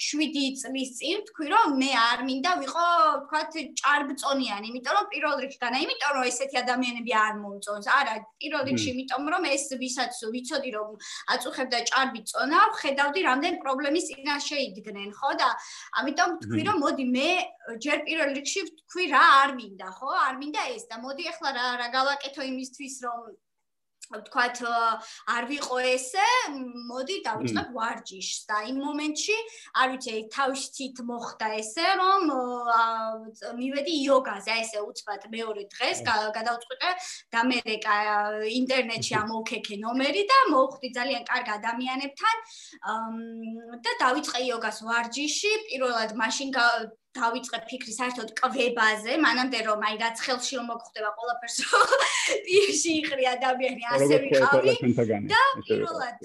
7 0.09 0.47
წლის 0.63 0.91
წინ 0.99 1.17
თქვი 1.29 1.47
რომ 1.53 1.69
მე 1.83 1.91
არ 2.03 2.21
მინდა 2.29 2.53
ვიყო, 2.63 2.87
თქვათ, 3.27 3.53
ჭარბწონიანი, 3.81 4.67
იმიტომ 4.73 4.95
რომ 4.99 5.07
პირველ 5.13 5.37
რიგში 5.45 5.59
განა, 5.63 5.79
იმიტომ 5.85 6.13
რომ 6.17 6.25
ესეთი 6.31 6.57
ადამიანები 6.65 7.13
არ 7.27 7.35
მომწონს. 7.43 7.87
არა, 7.99 8.15
პირველ 8.43 8.63
რიგში, 8.69 8.89
იმიტომ 8.93 9.23
რომ 9.33 9.43
ეს 9.55 9.65
ვისაც 9.83 10.13
ვიცოდი 10.35 10.71
რომ 10.77 10.89
აწუხებ 11.35 11.69
და 11.73 11.79
ჭარბი 11.91 12.21
წონა, 12.31 12.61
ხედავდი 12.83 13.21
რამდენ 13.29 13.55
პრობლემის 13.63 14.05
წინაშე 14.13 14.59
იდგნენ, 14.69 15.11
ხო 15.19 15.31
და 15.41 15.49
ამიტომ 16.01 16.31
თქვი 16.43 16.63
რომ 16.69 16.77
მოდი 16.83 17.07
მე 17.17 17.29
ჯერ 17.79 17.99
პირველ 18.07 18.31
რიგში 18.37 18.61
თქვი 18.69 19.05
რა 19.13 19.23
არ 19.43 19.51
მინდა, 19.59 19.89
ხო? 19.99 20.11
არ 20.27 20.35
მინდა 20.41 20.63
ეს 20.75 20.85
და 20.91 20.97
მოდი 21.03 21.25
ახლა 21.33 21.51
რა 21.57 21.67
რა 21.81 21.89
გავაკეთო 21.97 22.42
იმისთვის 22.51 22.97
რომ 23.07 23.33
ვთქვათ 24.13 24.59
არ 25.33 25.47
ვიყო 25.49 25.77
ესე 25.89 26.25
მოდი 26.89 27.17
დავიწყებ 27.27 27.69
ვარჯიშს. 27.77 28.41
და 28.51 28.57
იმ 28.69 28.77
მომენტში 28.85 29.37
არ 29.81 29.87
ვიცი 29.93 30.15
თავისით 30.37 30.97
მოხდა 31.09 31.49
ესე 31.61 31.87
რომ 32.01 32.23
მივედი 33.61 33.95
იოგაზე. 34.05 34.51
აი 34.53 34.65
ესე 34.67 34.79
უცბად 34.89 35.23
მეორე 35.33 35.63
დღეს 35.75 35.99
გადავწყვიტე 36.09 36.91
და 37.33 37.41
მე 37.49 37.59
ინტერნეტში 38.61 39.15
ამოვქექე 39.23 39.81
ნომერი 39.85 40.23
და 40.33 40.39
მოვხვდი 40.53 40.89
ძალიან 40.99 41.23
კარგ 41.31 41.49
ადამიანებთან. 41.59 42.37
და 43.85 43.91
დავიწყე 44.05 44.39
იოგას 44.49 44.79
ვარჯიში 44.89 45.53
პირველად 45.69 46.11
მაშინ 46.21 46.49
დავიწყე 47.19 47.59
ფიქრი 47.69 47.93
საერთოდ 47.99 48.29
კვებაზე, 48.41 49.13
მანამდე 49.27 49.59
რომ 49.69 49.87
აი 49.89 49.97
რაც 50.03 50.17
ხელში 50.27 50.59
რომ 50.59 50.67
მოგხვდება 50.73 51.11
ყველაფერს 51.19 51.57
პირში 52.49 52.93
იყრი 53.03 53.25
ადამიანი 53.37 53.83
ასე 53.97 54.15
ვიყავი. 54.25 54.77
და 55.33 55.43
პირველად 55.67 56.21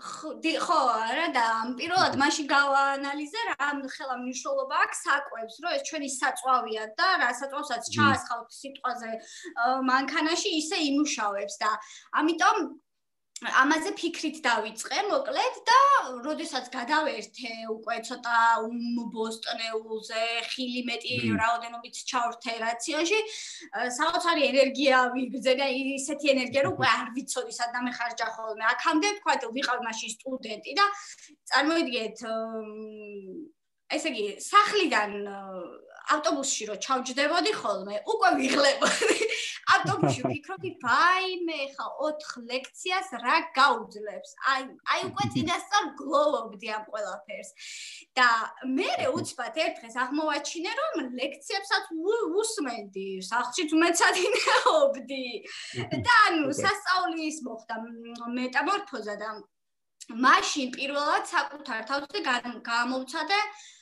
ხო, 0.00 0.80
რა 1.12 1.26
და 1.36 1.46
პირველად 1.76 2.14
მაშინ 2.16 2.46
გავაანალიზე 2.48 3.40
რა 3.48 3.68
ხელა 3.94 4.14
მნიშვნელობა 4.20 4.76
აქვს 4.84 5.00
საკვებს, 5.06 5.54
რომ 5.60 5.72
ეს 5.76 5.82
ჩვენი 5.88 6.08
საწვავია 6.16 6.84
და 6.96 7.08
რა 7.20 7.30
საწვავსაც 7.40 7.90
ჩაასხავთ 7.96 8.48
სიტყვაზე 8.60 9.10
მანქანაში 9.92 10.50
ისე 10.60 10.76
იმუშავებს 10.88 11.54
და 11.60 11.70
ამიტომ 12.16 12.56
ამაზე 13.40 13.90
ფიქრით 13.96 14.38
დავიწყე 14.44 15.02
მოკლედ 15.08 15.54
და 15.68 15.76
როდესაც 16.24 16.66
გადავერთე 16.74 17.52
უკვე 17.72 17.96
ცოტა 18.04 18.40
ბოსტონეულზე 19.14 20.24
ხილი 20.50 20.82
მეტი 20.84 21.16
რაოდენობით 21.40 22.00
ჩავრთე 22.12 22.56
რაციონში 22.60 23.20
საოცარი 23.96 24.44
ენერგია 24.50 24.98
ვიგრძე 25.16 25.54
და 25.56 25.68
ისეთი 25.72 26.32
ენერგია 26.34 26.66
რომ 26.68 26.76
უკვე 26.76 26.88
არ 26.92 27.08
ვიცოდი 27.16 27.56
სადამ 27.60 27.88
ეხარჯა 27.94 28.28
ხოლმე 28.36 28.64
აქამდე 28.74 29.14
თქვა 29.20 29.34
ვიყავ 29.56 29.78
მაშინ 29.88 30.14
სტუდენტი 30.20 30.76
და 30.76 30.86
წარმოიდგინეთ 31.48 32.20
ესე 33.96 34.12
იგი 34.12 34.26
სახლიდან 34.50 35.16
ავტობუსში 36.10 36.66
რო 36.70 36.76
ჩავჯდებოდი 36.84 37.52
ხოლმე, 37.54 37.96
უკვე 38.12 38.30
ვიღლებოდი. 38.40 39.26
ავტობუსში 39.74 40.22
ვფიქრობდი, 40.24 40.70
ვაიმე, 40.84 41.58
ხა 41.76 41.86
4 42.00 42.44
ლექციას 42.50 43.08
რა 43.24 43.36
გაუძლებს? 43.56 44.30
აი, 44.52 44.62
აი 44.94 45.00
უკვე 45.10 45.24
წინასწარ 45.34 45.84
გლოვობდი 46.00 46.68
ამ 46.76 46.84
ყველაფერს. 46.90 47.50
და 48.16 48.28
მე 48.76 48.90
უცბად 49.14 49.56
ერთ 49.64 49.74
დღეს 49.80 49.96
აღმოვაჩინე, 50.04 50.70
რომ 50.80 50.94
ლექციებსაც 51.20 51.84
უსმენდი, 52.40 53.08
სახლშიც 53.30 53.70
მეცადინეობდი. 53.82 55.26
და 56.06 56.14
ანუ 56.26 56.50
სასწაულის 56.62 57.38
მოხდა 57.46 57.74
მეტამორფოზა 58.38 59.16
და 59.22 59.30
მაშინ 60.10 60.68
პირველად 60.74 61.24
საკუთარ 61.30 61.80
თავზე 61.86 62.18
გამოვცადე 62.66 63.40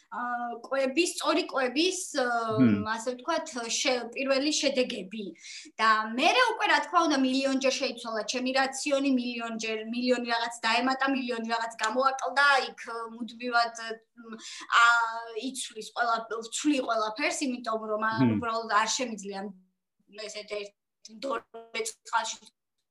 კვების, 0.08 1.10
სწორი 1.16 1.42
კვების, 1.52 1.98
ასე 2.16 3.12
ვთქვათ, 3.12 3.46
პირველი 4.14 4.52
შედეგები. 4.56 5.24
და 5.76 5.88
მე 6.16 6.28
უკვე 6.52 6.66
რა 6.72 6.78
თქმა 6.88 7.00
უნდა 7.08 7.18
მილიონჯერ 7.20 7.74
შეიცვალა. 7.78 8.22
ჩემი 8.32 8.50
რაციონი, 8.56 9.10
მილიონჯერ, 9.20 9.78
მილიონი 9.92 10.26
რაღაც 10.32 10.54
დაემატა, 10.64 11.04
მილიონი 11.12 11.48
რაღაც 11.52 11.72
გამოაკლდა, 11.84 12.46
იქ 12.72 12.80
მუდმივად 13.14 13.74
ა 14.80 14.84
იცვლის 15.44 15.88
ყველა, 15.92 16.16
ვცვლი 16.32 16.78
ყველაფერს, 16.88 17.38
იმიტომ 17.44 17.80
რომ 17.92 18.02
უბრალოდ 18.36 18.72
არ 18.80 18.88
შემიძლია 18.96 19.40
ესეთ 20.24 20.50
ერთ 20.60 20.72
დორე 21.20 21.80
წყალში 21.84 22.36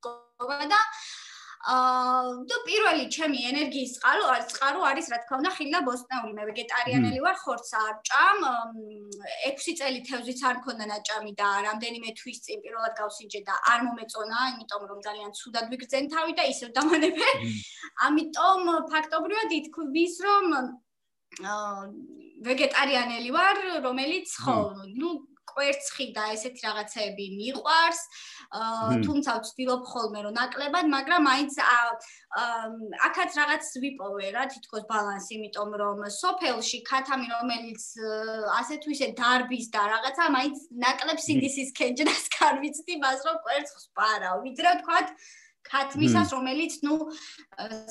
გობა 0.06 0.64
და 0.70 0.78
აა 0.78 1.27
და 1.58 2.56
პირველი 2.66 3.08
ჩემი 3.10 3.38
ენერგიის 3.50 3.98
წყარო 3.98 4.24
არის 4.30 4.46
წყარო 4.54 4.80
არის 4.88 5.06
რა 5.10 5.18
თქმა 5.22 5.38
უნდა 5.42 5.50
ხილ 5.58 5.70
და 5.74 5.80
ბოსტნეული. 5.88 6.32
მე 6.38 6.44
ვეგეტარიანელი 6.48 7.20
ვარ 7.24 7.36
ხორცს 7.42 7.72
არ 7.82 7.94
ჭამ 8.08 8.38
6 9.42 9.74
წელი 9.80 10.00
თევზიც 10.06 10.40
არ 10.48 10.56
მქონდა 10.62 10.84
ნაჭამი 10.92 11.32
და 11.34 11.48
რამდენიმე 11.66 12.10
თვის 12.20 12.38
წინ 12.46 12.58
პირველად 12.62 12.94
გავსინჯე 13.00 13.40
და 13.48 13.54
არ 13.74 13.80
მომეწონა 13.88 14.38
იმიტომ 14.54 14.82
რომ 14.90 15.00
ძალიან 15.08 15.30
ცუდად 15.34 15.66
ვიგრძენ 15.74 16.04
თავი 16.14 16.32
და 16.38 16.44
ისევ 16.52 16.68
დამანებე 16.78 17.28
ამიტომ 18.06 18.62
ფაქტობრივად 18.94 19.50
ითქვის 19.58 20.14
რომ 20.26 20.46
აა 21.42 21.82
ვეგეტარიანელი 22.46 23.30
ვარ 23.34 23.56
რომელიც 23.82 24.30
ხო 24.46 24.58
ნუ 24.94 25.10
კვერცხი 25.48 26.06
და 26.16 26.24
ესეთი 26.34 26.62
რაღაცეები 26.66 27.26
მიყვარს. 27.38 28.00
თუმცა 29.06 29.30
ვცდილობ 29.38 29.82
ხოლმე 29.92 30.20
რომ 30.26 30.34
ნაკლებად, 30.38 30.86
მაგრამ 30.92 31.22
მაინც 31.28 31.52
აქაც 33.08 33.30
რაღაც 33.40 33.64
ვიპოვე 33.82 34.28
რა, 34.36 34.44
თითქოს 34.52 34.84
ბალანსი, 34.88 35.32
იმიტომ 35.38 35.70
რომ 35.82 35.98
სოფელში 36.18 36.78
ქათამი 36.88 37.28
რომელიც 37.34 37.82
ასე 38.60 38.74
თუ 38.84 38.88
ისე 38.96 39.08
დარბის 39.18 39.66
და 39.74 39.82
რაღაცა 39.92 40.24
მაინც 40.36 40.56
ნაკლებ 40.84 41.18
სინდისის 41.26 41.70
კენჯნას 41.76 42.24
კარვიცდი, 42.38 42.94
მას 43.04 43.20
რომ 43.28 43.36
კვერცხს 43.44 43.84
პარავ. 43.96 44.36
ვიდრე 44.48 44.68
ვთქვათ 44.78 45.08
ქათმისას, 45.66 46.28
რომელიც 46.36 46.74
ნუ 46.86 46.94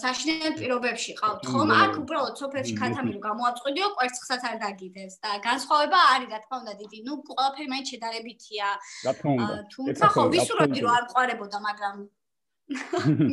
საშინელ 0.04 0.54
პირობებში 0.60 1.12
ყავთ, 1.20 1.42
ხომ? 1.52 1.70
აქ 1.84 1.94
უბრალოდ 2.02 2.36
სოფელში 2.42 2.74
ქათამი 2.80 3.12
რო 3.16 3.22
გამოაწყვიდიო, 3.28 3.88
კვერცხსაც 3.98 4.42
არ 4.50 4.56
დაგიდეს 4.64 5.14
და 5.24 5.32
განსხვავება 5.48 6.00
არის, 6.14 6.30
რა 6.34 6.40
თქმა 6.44 6.56
უნდა, 6.64 6.74
დიდი, 6.82 6.98
ნუ 7.08 7.14
ყველაფერი 7.28 7.68
მაინც 7.74 7.88
შედარებითია. 7.94 8.68
რა 9.08 9.14
თქმა 9.18 9.32
უნდა. 9.38 9.56
თუმცა 9.74 10.06
ხო 10.14 10.24
ვისურვებდი 10.34 10.80
რომ 10.86 10.92
არ 10.98 11.04
მყარებოდა, 11.08 11.58
მაგრამ 11.68 11.96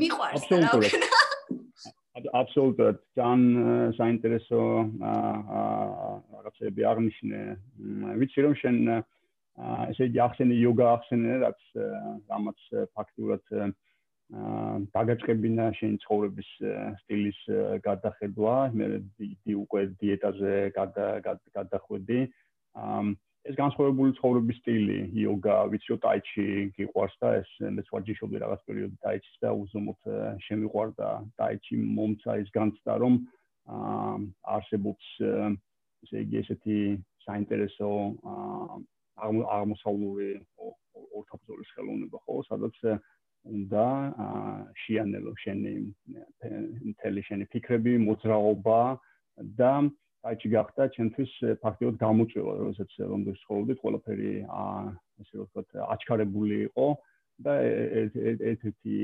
მიყვარს 0.02 0.44
რა 0.50 0.72
ვქნა. 0.82 1.08
აბსოლუტურად 2.14 2.98
ძალიან 3.18 3.42
საინტერესო 3.98 4.60
რაღაცები 6.44 6.80
აღნიშნე. 6.90 7.40
ვიცი 8.20 8.40
რომ 8.44 8.54
შენ 8.60 8.76
ესე 9.90 10.06
იგი 10.10 10.18
ახსენე 10.26 10.54
იოგა 10.62 10.86
ახსენე 10.94 11.32
რაც 11.42 11.60
რამაც 12.30 12.58
ფაქტურად 12.94 13.42
დაგაჭებინა 14.32 15.66
შენ 15.78 15.98
ცხოვრების 16.04 16.50
სტილის 17.04 17.38
გადახედვა, 17.84 18.54
მე 18.72 18.86
დი 19.20 19.54
უკვე 19.60 19.82
დიეტაზე 20.00 20.54
გადახვედი. 20.74 22.20
ეს 23.44 23.56
განსხვავებული 23.60 24.16
ცხოვრების 24.16 24.58
სტილი, 24.64 24.98
იოგა, 25.20 25.56
ვიცი, 25.68 25.96
ტაიჩი 26.00 26.46
გიყვარს 26.76 27.16
და 27.20 27.28
ეს 27.44 27.50
მეც 27.76 27.90
ვაჯიშობდი 27.92 28.40
რაღაც 28.40 28.60
პერიოდი 28.64 28.96
ტაიჩის 29.04 29.36
და 29.44 29.50
უზომოდ 29.52 30.00
შემიყვარდა 30.46 31.08
ტაიჩი 31.36 31.76
მომცა 31.98 32.36
ის 32.40 32.48
განცდა 32.56 32.92
რომ 33.04 33.20
არსებობს 34.56 35.10
ესე 35.20 36.24
იგი 36.24 36.40
ესეთი 36.40 36.78
საინტერესო 37.28 37.90
აღმოსავლური 39.20 40.30
ორთაბრძოლის 41.20 41.76
ხელოვნება 41.76 42.18
ხო, 42.24 42.40
სადაც 42.48 42.80
უნდა 43.44 43.86
შეანელო 44.84 45.32
შენი 45.42 45.72
მთელი 46.92 47.22
შენი 47.28 47.44
ფიქრები, 47.52 47.92
მოძრაობა 48.04 48.80
და 49.60 49.72
აიჩი 50.24 50.48
გახდა 50.56 50.82
ჩემთვის 50.96 51.32
ფაქტიურად 51.60 51.96
გამოწვევა, 52.00 52.52
როდესაც 52.60 52.90
ლონდონში 53.12 53.42
ცხოვრობდი, 53.44 53.74
ყველაფერი 53.82 54.32
ასე 54.48 55.34
ვთქვათ, 55.42 55.68
აჩქარებული 55.94 56.56
იყო 56.72 56.86
და 57.44 57.54
ერთ-ერთი 57.60 58.96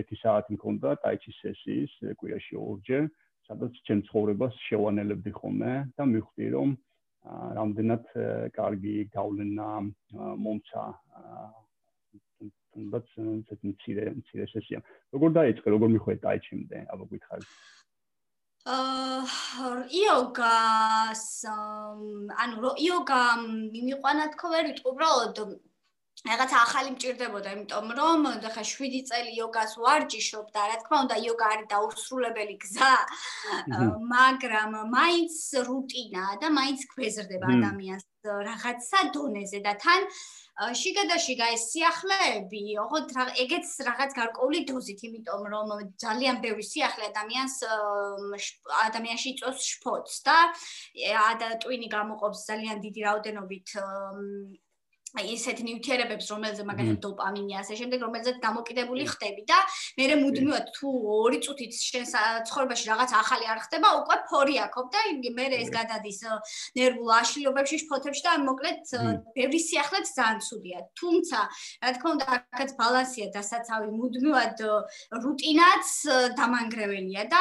ერთი 0.00 0.16
საათი 0.20 0.58
მქონდა 0.58 0.96
ტაიჩის 1.04 1.36
სესიის 1.40 1.92
კვირაში 2.20 2.60
ორჯერ, 2.60 3.08
სადაც 3.48 3.72
ჩემ 3.88 4.00
ცხოვრებას 4.10 4.54
შევანელებდი 4.68 5.32
ხოლმე 5.38 5.72
და 5.96 6.02
მივხვდი, 6.12 6.46
რომ 6.56 6.76
რამდენად 7.56 8.04
კარგი 8.52 8.96
გავლენა 9.16 9.68
მომცა 10.44 10.82
თუნდაც 12.74 13.06
ცოტა 13.14 13.54
მცირე 13.70 14.04
მცირე 14.18 14.46
სესია. 14.52 14.78
როგორ 15.14 15.30
დაიწყე, 15.38 15.68
როგორ 15.74 15.88
მიხვედი 15.94 16.20
დაიჩიმდე, 16.26 16.78
აბა 16.92 17.04
გითხარი. 17.12 17.46
აა 18.64 19.70
იოგას 20.00 21.24
ანუ 22.42 22.70
იოგა 22.80 23.22
მიმიყვანა 23.44 24.24
თქო 24.34 24.46
ვერ 24.54 24.64
ვიტყვი, 24.70 24.90
უბრალოდ 24.90 25.36
რაღაც 26.24 26.52
ახალი 26.56 26.90
მჭirdებოდა, 26.94 27.48
იმიტომ 27.54 27.88
რომ 28.00 28.20
ხა 28.54 28.62
7 28.64 29.00
წელი 29.08 29.32
იოგას 29.36 29.72
ვარჯიშობ 29.84 30.46
და 30.56 30.62
რა 30.70 30.76
თქმა 30.80 30.96
უნდა 31.04 31.16
იოგა 31.26 31.46
არის 31.52 31.68
დაუსრულებელი 31.74 32.56
გზა, 32.64 32.94
მაგრამ 34.14 34.72
მაინც 34.96 35.36
რუტინაა 35.68 36.34
და 36.40 36.48
მაინც 36.58 36.80
გვეზრდება 36.94 37.46
ადამიანს 37.58 38.04
რაღაცა 38.48 39.00
დონეზე 39.12 39.60
და 39.68 39.74
თან 39.84 40.08
შიგადაშიგა 40.54 41.46
ეს 41.50 41.62
სიახლეები, 41.72 42.60
ოღონდ 42.78 43.14
ეგეც 43.42 43.70
რაღაც 43.88 44.14
გარკვეული 44.14 44.60
დოზით, 44.68 45.00
იმიტომ 45.08 45.48
რომ 45.50 45.72
ძალიან 45.98 46.38
ბევრი 46.44 46.62
სიახლე 46.62 47.08
ადამიანს 47.10 47.56
ადამიანში 48.86 49.32
იწვევს 49.34 49.66
შფოთს 49.74 50.22
და 50.30 50.36
და 51.42 51.48
ტვინი 51.58 51.90
გამოყოფს 51.90 52.46
ძალიან 52.46 52.78
დიდი 52.86 53.00
რაოდენობით 53.08 53.74
ისეთ 55.22 55.58
ნიუტრიენტებს, 55.62 56.26
რომელზეც 56.34 56.66
მაგალითად 56.66 56.98
დოპამინი 57.04 57.54
ასე 57.60 57.74
შემდეგ, 57.78 57.98
რომელზეც 58.02 58.36
დამოკიდებული 58.42 59.04
ხდები 59.06 59.42
და 59.46 59.58
მე 59.98 60.04
მე 60.10 60.16
მუდმივად 60.24 60.66
თუ 60.74 60.88
ორი 61.14 61.38
წუთით 61.44 61.72
შენ 61.78 62.04
ცხოვრებაში 62.50 62.84
რაღაც 62.90 63.10
ახალი 63.14 63.46
არ 63.54 63.58
ხდება, 63.66 63.88
უკვე 64.02 64.16
ფორი 64.30 64.56
აქობ 64.66 64.86
და 64.90 65.00
მე 65.38 65.46
ეს 65.60 65.70
გადადის 65.70 66.18
ნერვულ 66.78 67.10
აშლილობებში, 67.20 67.76
შფოთებში 67.84 68.22
და 68.26 68.32
მოკლედ 68.42 68.80
ბევრი 69.38 69.60
სიახლეც 69.68 70.06
ძალიან 70.18 70.40
ცუდია. 70.42 70.78
თუმცა, 70.98 71.38
რა 71.84 71.90
თქმა 71.94 72.10
უნდა, 72.14 72.26
აქაც 72.54 72.70
ბალანსია 72.80 73.26
დასაცავი 73.34 73.88
მუდმივად 73.94 74.58
რუტინაც 75.24 75.86
დამანგრეველია 76.38 77.22
და 77.30 77.40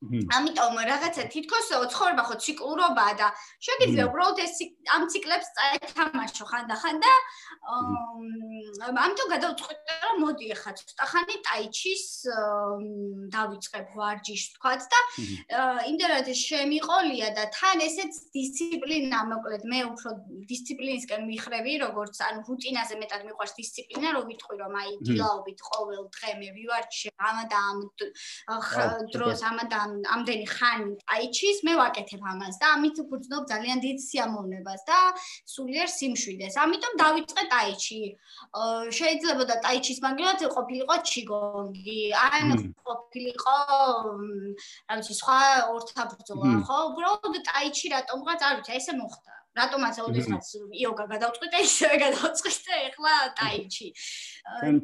ამიტომ 0.00 0.76
რაღაცა 0.88 1.24
თითქოს 1.28 1.66
ცხოვრება 1.92 2.22
ხო 2.24 2.36
ციკლურობაა 2.40 3.12
და 3.20 3.26
შეგიძლია 3.60 4.04
უბრალოდ 4.08 4.38
ეს 4.44 4.56
ამ 4.96 5.02
ციკლებს 5.12 5.48
წაეთამაშო 5.56 6.44
ხანდახან 6.48 6.96
და 7.04 7.12
ამიტომ 8.80 9.28
გადავწყვიტე 9.34 9.96
რომ 10.04 10.16
მოდი 10.24 10.46
ახლა 10.56 10.72
ცოტა 10.80 11.04
ხანი 11.12 11.36
ტაიჩის 11.48 12.04
დავიწყებ 13.36 13.86
ვარჯიშს 14.00 14.48
თქვათ 14.56 14.82
და 14.88 15.00
იმდენად 15.92 16.32
შემიყოლია 16.32 17.28
და 17.36 17.44
თან 17.60 17.84
ესეც 17.84 18.12
დისციპლინა 18.32 19.20
მოკლედ 19.32 19.68
მე 19.68 19.80
უფრო 19.92 20.10
დისციპლინისკენ 20.48 21.28
მიხრევი 21.28 21.76
როგორც 21.84 22.16
ანუ 22.24 22.40
რუტინაზე 22.48 22.94
მეტად 23.04 23.28
მიყვარს 23.28 23.54
დისციპლინა 23.60 24.16
რომ 24.16 24.24
ვიტყვი 24.32 24.56
რომ 24.64 24.74
აი 24.80 24.90
დილაობით 25.04 25.60
ყოველ 25.68 26.02
დღე 26.16 26.30
მე 26.40 26.48
ვივარჯიშე 26.56 27.14
ამადა 27.28 27.58
ამ 27.68 27.78
დროს 29.12 29.44
ამადა 29.52 29.89
ამდენი 30.14 30.46
ხანი 30.50 30.92
ტაიჩის 31.02 31.58
მე 31.66 31.72
ვაკეთებ 31.80 32.22
ამას 32.32 32.56
და 32.62 32.66
ამით 32.76 32.96
ვგრძნობ 33.04 33.42
ძალიან 33.52 33.78
დიდ 33.84 33.98
სიამოვნებას 34.06 34.82
და 34.90 34.98
სულიერ 35.54 35.88
სიმშვიდეს. 35.96 36.54
ამიტომ 36.64 36.92
დავიწყე 37.02 37.44
ტაიჩი. 37.54 38.00
შეიძლება 38.98 39.44
და 39.50 39.56
ტაიჩის 39.64 39.98
მაგალითად 40.06 40.50
ყოფილიყო 40.56 40.96
ჩიგონგი, 41.10 42.02
ან 42.26 42.46
ყოფილიყო 42.86 43.56
რა 44.88 44.94
ვიცი 44.98 45.14
სხვა 45.20 45.40
ორთაბრძოლა, 45.74 46.48
ხო? 46.66 46.76
უბრალოდ 46.90 47.36
ტაიჩი 47.50 47.86
რატომღაც 47.96 48.40
არ 48.48 48.54
ვიცი, 48.60 48.72
ესე 48.80 48.92
მოხდა. 49.00 49.32
რატომაც 49.58 49.96
ოდესღაც 50.06 50.46
იოგა 50.78 51.04
გადავწყვიტე, 51.10 51.62
ისევე 51.66 51.96
გადავწყვიტე, 52.06 52.74
ეხლა 52.90 53.14
ტაიჩი. 53.40 53.88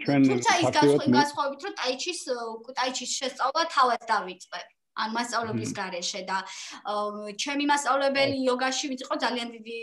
თუმცა 0.02 0.52
ის 0.62 0.70
განსხვავებით, 0.76 1.60
რომ 1.66 1.74
ტაიჩის 1.80 2.20
ტაიჩის 2.78 3.10
შესწავლა 3.20 3.62
თავად 3.76 4.08
დავიწყე. 4.10 4.60
ან 5.02 5.16
მასწავლებლის 5.16 5.72
გარეშე 5.80 6.22
და 6.30 6.38
ჩემი 7.42 7.64
მასწავლებელი 7.72 8.36
იოგაში 8.46 8.92
ვიყო 8.92 9.20
ძალიან 9.24 9.48
დიდი 9.56 9.80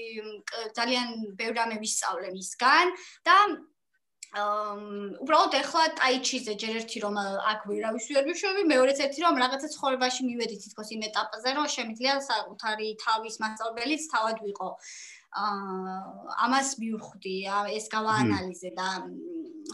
ძალიან 0.77 1.07
ბევრი 1.37 1.57
რამე 1.61 1.77
ვისწავლე 1.83 2.33
მისგან 2.37 2.97
და 3.27 3.37
აა 3.37 3.63
უბრალოდ 4.33 5.55
ეხლა 5.59 5.81
ტაიჩიზე 5.97 6.53
ჯერ 6.61 6.77
ერთი 6.81 6.99
რომ 7.05 7.17
აქ 7.21 7.59
ვირავის 7.69 8.05
ვერ 8.17 8.23
ვიშვები, 8.29 8.63
მეორეც 8.65 8.99
ერთი 9.05 9.21
რომ 9.25 9.35
რაღაცა 9.43 9.67
ცხოვრებაში 9.75 10.21
მივედი 10.25 10.55
თითქოს 10.63 10.89
იმ 10.95 11.01
ეტაპზე, 11.09 11.49
რომ 11.57 11.67
შემიძლია 11.75 12.13
საკუთარი 12.29 12.87
თავის 13.05 13.35
მასწავლებელიც 13.43 14.01
თავად 14.13 14.41
ვიყო. 14.47 14.69
აა 15.33 15.97
ამას 16.45 16.69
მივხვდი, 16.81 17.35
ეს 17.77 17.85
გავაანალიზე 17.89 18.69
და 18.77 18.87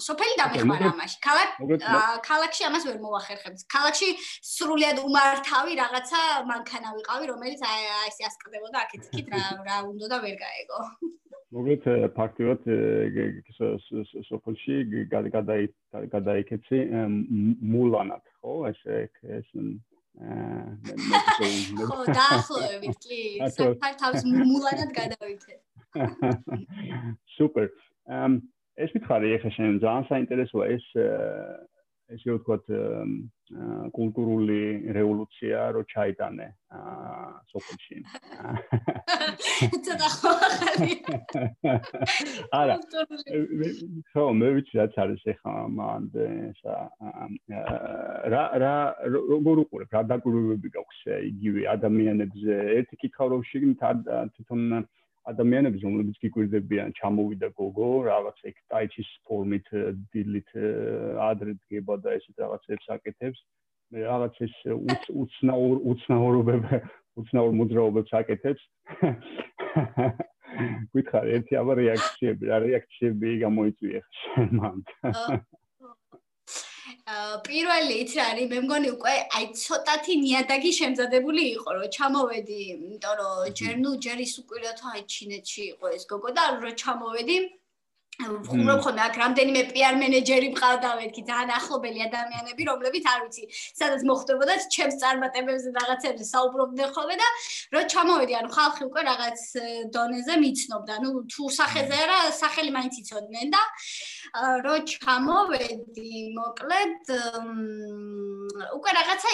სოფელი 0.07 0.35
დამეხმარა 0.39 0.91
ამაში. 0.93 1.17
ქალაქ 1.27 1.49
ქალაქში 2.29 2.63
ამას 2.69 2.83
ვერ 2.87 2.97
მოახერხებს. 3.03 3.65
ქალაქში 3.75 4.09
სრულიად 4.53 4.97
უმართავი 5.03 5.73
რაღაცა 5.81 6.21
მანქანა 6.51 6.89
ვიყავი, 6.97 7.25
რომელიც 7.33 7.61
აი 7.71 7.81
ესე 8.09 8.23
ასკდებოდა 8.29 8.77
აქეთ 8.85 9.01
იქით 9.09 9.27
რა 9.33 9.43
რა 9.67 9.77
უნდა 9.91 10.05
და 10.13 10.17
ვერ 10.23 10.35
გაეგო. 10.45 10.79
მოგეთ 11.49 11.83
ფაქტიურად 12.13 12.61
სოფელში 14.29 14.75
გადაი 15.09 15.69
გადაიქეცი 16.13 16.79
მულანად 17.73 18.23
ხო 18.37 18.53
ესე 18.69 18.97
ეს 19.37 19.47
ხო 20.19 21.99
დაახლოებით 22.11 22.95
კი. 23.05 23.19
საფრთხე 23.55 23.91
თავს 24.01 24.25
მულანად 24.27 24.89
გადავიქე 24.97 25.55
სუპერ 27.37 27.69
ეს 28.79 28.91
მითხარი 28.95 29.31
ეხა 29.37 29.51
შენ 29.55 29.79
ძალიან 29.83 30.05
საინტერესოა 30.11 30.67
ეს 30.75 30.85
ესე 32.09 32.35
ვთქვათ 32.35 32.65
კულტურული 33.93 34.59
რევოლუცია 34.93 35.61
რო 35.73 35.81
ჩაიტანე 35.89 36.47
სოფელში. 37.49 37.97
ცოტა 39.85 40.09
ხალხი. 40.15 40.93
არა. 42.59 42.75
ხო, 44.13 44.25
მე 44.41 44.49
ვიცი 44.57 44.73
რაც 44.81 44.99
არის 45.05 45.23
ეხა 45.33 45.53
მანდ 45.77 46.13
ესა 46.25 46.77
რა 48.33 48.43
რა 48.63 48.75
როგორ 49.17 49.65
უყურებ 49.65 49.97
რა 49.97 50.01
დაკვირვებები 50.13 50.69
გაქვს 50.77 51.01
იგივე 51.31 51.61
ადამიანებზე 51.73 52.55
ერთი 52.77 53.01
კითხავ 53.01 53.33
რომ 53.33 53.41
შეგნით 53.49 53.81
თვითონ 54.37 54.85
ადამიანები 55.31 55.81
რომლებიც 55.83 56.17
გიკვირდებიან 56.23 56.95
ჩამოვიდა 56.99 57.49
გოგო 57.59 57.89
რაღაც 58.09 58.37
ეგ 58.51 58.55
ტაიჩის 58.73 59.09
ფორმით 59.29 59.67
დილით 60.13 60.49
ადრე 61.29 61.55
დგება 61.59 61.99
და 62.03 62.15
ესეთ 62.19 62.43
რაღაცებს 62.45 62.89
აკეთებს. 62.95 63.39
მე 63.93 63.99
რაღაც 64.05 64.35
ეს 64.45 64.55
უცნაურ 65.23 65.77
უცნაურობებ 65.93 66.65
უცნაურ 67.19 67.53
მოძრაობებს 67.61 68.11
აკეთებს. 68.21 68.63
გითხარ 70.93 71.29
ერთი 71.37 71.57
აბა 71.61 71.75
რეაქციები 71.79 72.49
რა 72.49 72.57
რეაქციები 72.65 73.33
გამოიწვია 73.43 74.01
ხან 74.19 74.49
მან 74.59 74.77
პირველი 77.45 77.95
იცი 78.03 78.17
რა 78.19 78.25
არის 78.31 78.49
მე 78.51 78.59
მგონი 78.65 78.89
უკვე 78.95 79.13
აი 79.37 79.45
ცოტათი 79.61 80.15
ნიადაგი 80.23 80.71
შემზადებული 80.79 81.43
იყო 81.55 81.69
რომ 81.77 81.85
ჩამოვედი 81.95 82.57
იმიტომ 82.73 83.15
რომ 83.21 83.55
ჯერ 83.59 83.73
ნუ 83.83 83.91
ჯერ 84.05 84.19
ის 84.25 84.33
უკვირათ 84.41 84.83
აი 84.93 85.01
ჩინეთში 85.13 85.63
იყო 85.73 85.85
ეს 85.97 86.03
გოგო 86.11 86.29
და 86.37 86.43
რომ 86.53 86.75
ჩამოვედი 86.83 87.37
ხუმრობ 88.19 88.81
ხოლმე 88.83 89.01
აქ 89.07 89.15
რამდენიმე 89.19 89.61
PR 89.71 89.95
მენეჯერი 89.95 90.47
მყავდა 90.51 90.89
მეთქი 90.99 91.21
ძალიან 91.29 91.51
ახლობელი 91.55 92.01
ადამიანები 92.05 92.65
რომლებიც 92.69 93.05
არ 93.11 93.19
ვიცი 93.23 93.43
სადაც 93.79 94.01
მოხდებოდა 94.09 94.57
ჩემს 94.75 94.97
წარმატებებზე 95.03 95.69
რაღაცებზე 95.79 96.25
საუბრობდნენ 96.27 96.91
ხოლმე 96.97 97.15
და 97.21 97.29
რო 97.75 97.81
ჩამოვედი 97.93 98.33
ანუ 98.39 98.49
ხალხი 98.57 98.83
უკვე 98.89 99.01
რაღაც 99.07 99.39
დონეზე 99.95 100.35
მიცნობდა. 100.43 100.93
ну 101.03 101.09
თუ 101.31 101.43
სახეზე 101.59 101.95
არა 102.03 102.19
სახელი 102.41 102.71
მაინც 102.75 102.93
იცოდნენ 103.03 103.47
და 103.55 103.63
რო 104.67 104.75
ჩამოვედი 104.91 106.11
მოკლედ 106.35 106.99
უკვე 108.75 108.91
რაღაცა 108.99 109.29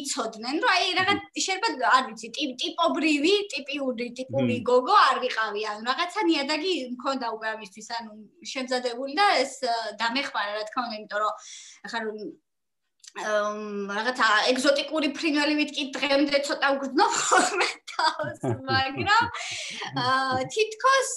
იცოდნენ 0.00 0.54
რომ 0.64 0.70
აი 0.80 0.86
რაღაც 1.00 1.20
შეიძლება 1.44 1.92
არ 1.92 2.02
ვიცი 2.08 2.28
ტიპობრივი 2.64 3.34
ტიპიური 3.52 4.06
ტიპური 4.16 4.56
გოგო 4.72 4.96
არ 5.10 5.16
ვიყავი 5.28 5.62
ანუ 5.74 5.82
რაღაცა 5.92 6.20
ნიადაგი 6.30 6.74
მქონდა 6.96 7.26
უკვე 7.36 7.48
ამისთვის 7.54 7.88
ანუ 8.00 8.29
შემზადებული 8.52 9.16
და 9.18 9.26
ეს 9.42 9.58
დამეხმარა 10.00 10.52
რა 10.58 10.64
თქმა 10.70 10.86
უნდა 10.86 10.96
იმიტომ 11.00 11.20
რომ 11.24 11.34
ახლა 11.88 12.00
რომ 12.06 12.18
რაღაცა 13.90 14.26
ეგზოტიკური 14.52 15.08
ფრინველივით 15.18 15.70
კი 15.74 15.84
დღემდე 15.96 16.40
ცოტა 16.46 16.68
უგრძნობ 16.76 17.16
ხოლმე 17.26 17.68
თავს 17.90 18.44
მაგრამ 18.70 19.26
თითქოს 20.54 21.10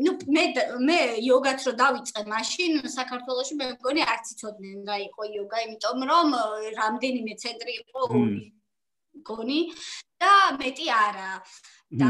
ნუ 0.00 0.12
მე 0.36 0.44
მე 0.88 0.98
იოგაც 1.20 1.66
რო 1.68 1.72
დავიწყე 1.82 2.24
მაშინ 2.32 2.72
საქართველოში 2.96 3.54
მე 3.60 3.66
მგონი 3.76 4.06
არც 4.08 4.32
იცოდნენ 4.36 4.78
რა 4.88 4.96
იყო 5.08 5.28
იოგა 5.36 5.58
იმიტომ 5.66 6.08
რომ 6.12 6.28
რამდენიმე 6.80 7.36
ცენტრი 7.44 7.72
იყო 7.84 8.08
გონი 9.28 9.60
და 10.20 10.32
მეტი 10.60 10.86
არა. 10.94 11.32
და 11.90 12.08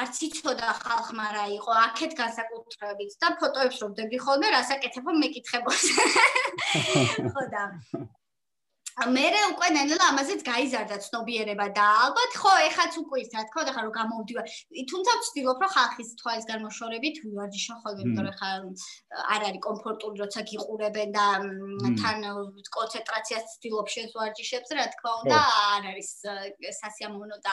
არც 0.00 0.18
იცოდა 0.22 0.68
ხალხმა 0.86 1.26
რა 1.34 1.46
იყო 1.58 1.72
აქეთ 1.86 2.12
განსაკუთრებით. 2.20 3.10
და 3.22 3.28
ფოტოებს 3.40 3.78
რომ 3.82 3.96
დები 3.98 4.18
ხოლმე 4.22 4.48
რასაკეთებო 4.54 5.10
მეკითხებოს 5.22 5.82
ხო 7.34 7.42
და 7.54 7.64
მე 8.96 9.28
უკვე 9.52 9.68
ნელა 9.76 10.04
ამაზეც 10.08 10.40
გაიზარდა 10.40 10.96
ცნობიერება 11.04 11.64
და 11.76 11.84
ალბათ 12.04 12.32
ხო 12.40 12.52
ეხაც 12.64 12.94
უკვე 12.96 13.18
ის 13.20 13.28
რა 13.36 13.42
თქმა 13.44 13.64
უნდა 13.68 13.72
რომ 13.76 13.90
გამოვდივარ. 13.92 14.46
თუმცა 14.88 15.12
ვცდილობ 15.20 15.58
რომ 15.60 15.70
ხალხის 15.76 16.08
თვალის 16.16 16.44
გამოშორებით 16.48 17.16
ვივარჯიშო 17.20 17.74
ხოლმე 17.84 18.00
იმიტომ 18.06 18.24
რომ 18.24 18.36
ხა 18.40 18.48
არ 19.36 19.40
არის 19.48 19.60
კომფორტული 19.68 20.16
როცა 20.24 20.40
გიყურებენ 20.48 21.08
და 21.12 21.26
თან 22.00 22.24
კონცენტრაციას 22.72 23.44
ვცდილობ 23.52 23.86
შენს 23.92 24.12
ვარჯიშებს 24.16 24.70
რა 24.80 24.86
თქმა 24.96 25.12
უნდა 25.20 25.38
არ 25.76 25.82
არის 25.92 26.10
სასიამოვნო 26.80 27.36
და 27.44 27.52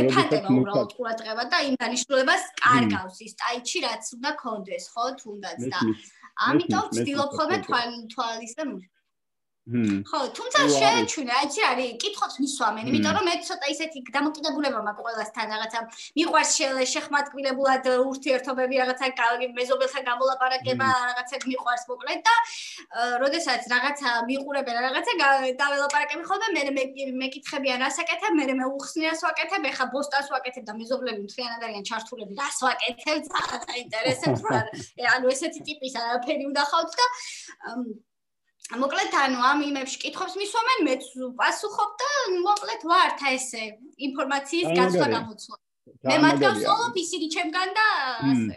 ეფანტება 0.00 0.48
უბრალოდ 0.56 0.96
ყურადღება 0.96 1.44
და 1.52 1.58
იმ 1.68 1.76
დანიშნულებას 1.84 2.42
კარგავს 2.64 3.20
ის 3.28 3.32
ტაიჩი 3.44 3.78
რაც 3.84 4.04
უნდა 4.16 4.30
კონდეს 4.40 4.88
ხო 4.96 5.04
თუნდაც 5.20 5.60
და 5.68 5.80
ამიტომ 6.48 6.84
ვცდილობ 6.96 7.30
ხოლმე 7.36 7.58
თვალის 7.68 8.56
და 8.56 8.64
ხო, 9.62 10.18
თუმცა 10.34 10.60
შეჩვენა, 10.74 11.34
აი 11.38 11.46
რა 11.54 11.62
არის, 11.62 11.90
კითხავს 12.02 12.36
მისვამენ, 12.42 12.88
იმიტომ 12.90 13.12
რომ 13.14 13.24
მე 13.30 13.34
ცოტა 13.46 13.66
ისეთი 13.70 13.98
დამოკიდებულება 14.10 14.78
მაქვს 14.82 15.04
ყველასთან 15.06 15.46
რაღაცა. 15.54 15.78
მიყვარს 16.18 16.50
შეხმატკილებულად 16.92 17.84
ურთიერთობები 18.10 18.74
რაღაცა 18.82 19.06
მეზობელთან 19.54 20.02
გამოლაპარაკება, 20.10 20.88
რაღაცა 21.06 21.36
მიყვარს 21.46 21.84
მოკლედ 21.92 22.20
და 22.26 22.34
როდესაც 23.22 23.62
რაღაცა 23.70 24.08
მიყურებენ 24.26 24.76
რაღაცა 24.82 25.12
დაველაპარაკები 25.62 26.22
ხოლმე 26.26 26.48
მე 26.58 26.84
მეკითხებიან 27.22 27.78
რასაკეთებ, 27.86 28.32
მე 28.34 28.44
მე 28.58 28.66
უხსნიას 28.66 29.20
ვაკეთებ, 29.22 29.62
ეხა 29.70 29.84
ბოსტას 29.94 30.26
ვაკეთებ 30.34 30.64
და 30.66 30.72
მეზობლები 30.74 31.20
მთლიანად 31.22 31.62
არიან 31.70 31.84
ჩართულები, 31.86 32.32
რას 32.34 32.58
ვაკეთებ, 32.66 33.22
ძალიან 33.30 33.58
საინტერესებს 33.70 34.40
რა. 34.42 34.60
ანუ 35.14 35.26
ესეთი 35.30 35.60
ტიპის 35.70 35.94
არაფერი 36.02 36.50
უნდა 36.50 36.62
ხავთ 36.66 36.92
და 36.98 37.06
მოკლედ 38.80 39.14
ანუ 39.22 39.38
ამ 39.50 39.58
იმებში 39.68 39.98
კითხავს 40.04 40.34
მისვამენ 40.40 40.80
მეც 40.88 41.04
პასუხობ 41.40 41.90
და 42.02 42.10
მოკლედ 42.46 42.82
ვართ 42.90 43.24
ესე 43.32 43.64
ინფორმაციის 44.08 44.68
გაცვლა 44.78 45.06
გამოცვლა. 45.16 45.56
მე 46.08 46.16
მაგას 46.24 46.60
ვოლობ 46.68 46.94
ისინი 47.04 47.26
ჩემგან 47.36 47.68
და 47.78 47.86
ასე. 48.32 48.56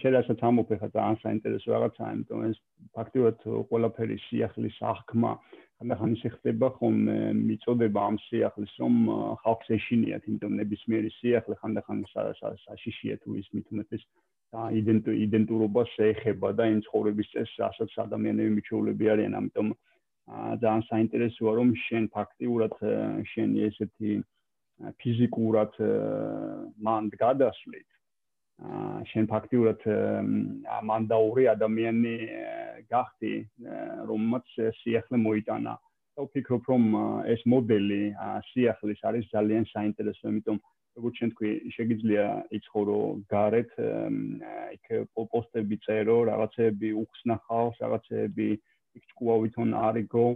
შეიძლება 0.00 0.34
თამოფეხა 0.40 0.88
ძალიან 0.94 1.16
საინტერესო 1.24 1.68
რაღაცაა 1.74 2.10
იმიტომ 2.16 2.40
ეს 2.48 2.58
ფაქტიურად 2.96 3.38
ყველაფერი 3.70 4.16
სიახლის 4.26 4.76
აღქმა 4.92 5.30
ხანდახან 5.76 6.10
ისე 6.16 6.28
ხდება 6.36 6.68
ხომ 6.76 6.96
მიწოდება 7.40 8.00
ამ 8.08 8.16
სიახლის 8.26 8.74
რომ 8.80 8.94
ხალხს 9.42 9.68
ეშინიათ 9.76 10.22
იმიტომ 10.30 10.52
ნებისმიერი 10.60 11.10
სიახლე 11.18 11.54
ხანდახან 11.60 11.98
საშიშია 12.14 13.16
თუ 13.26 13.36
ის 13.42 13.48
მით 13.52 13.66
უმეტეს 13.74 14.06
და 14.06 14.35
იდენტურობა 14.54 15.82
შეეხება 15.96 16.52
და 16.58 16.64
იმ 16.72 16.80
ცხოვრების 16.86 17.28
წესს, 17.32 17.58
რასაც 17.60 17.90
ადამიანები 18.06 18.50
მიჩვეულები 18.56 19.04
არიან, 19.12 19.34
ამიტომ 19.40 19.68
ძალიან 20.62 20.82
საინტერესოა 20.90 21.52
რომ 21.58 21.68
შენ 21.86 22.04
ფაქტიურად 22.16 22.72
შენი 23.32 23.58
ესეთი 23.68 24.12
ფიზიკურად 25.02 25.72
მანდ 26.82 27.10
გადასვლით. 27.20 27.88
შენ 29.12 29.24
ფაქტიურად 29.28 29.80
მანდაური 30.90 31.44
ადამიანი 31.52 32.16
გახდი, 32.90 33.34
რომელმაც 34.08 34.46
სიახლე 34.80 35.16
მოიტანა. 35.20 35.74
ვფიქრობ 36.16 36.68
რომ 36.72 36.84
ეს 37.28 37.42
მოდელი 37.52 38.00
სიახლის 38.48 39.00
არის 39.08 39.28
ძალიან 39.34 39.64
საინტერესო, 39.72 40.24
იმიტომ 40.32 40.56
რომ 40.56 40.64
როგორც 40.96 41.18
შენ 41.20 41.30
თქვი, 41.36 41.50
შეიძლება 41.76 42.26
იცხოვრო 42.56 42.96
გარეთ, 43.32 43.72
იქ 44.76 44.86
პოსტები 45.12 45.76
წერო, 45.84 46.18
რაღაცები 46.30 46.92
უხსნახავს, 47.02 47.80
რაღაცები 47.84 48.48
იქ 48.96 49.02
ჭკუავითონ 49.12 49.74
არიგო, 49.76 50.26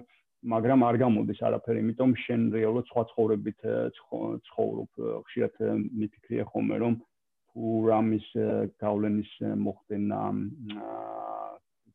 მაგრამ 0.53 0.85
არ 0.88 0.97
გამოდის 1.01 1.40
არაფერი, 1.49 1.81
იმიტომ 1.85 2.12
შენ 2.25 2.40
რეალურად 2.57 2.87
სხვა 2.93 3.03
ცხოვრებით 3.12 3.61
ცხოვრობ. 4.49 4.90
ხშირად 5.29 5.55
მიფიქრია 6.01 6.45
ხოლმე, 6.53 6.77
რომ 6.85 6.95
თუ 7.01 7.64
რამის 7.88 8.29
გავლენის 8.85 9.33
მოხდენა 9.64 10.21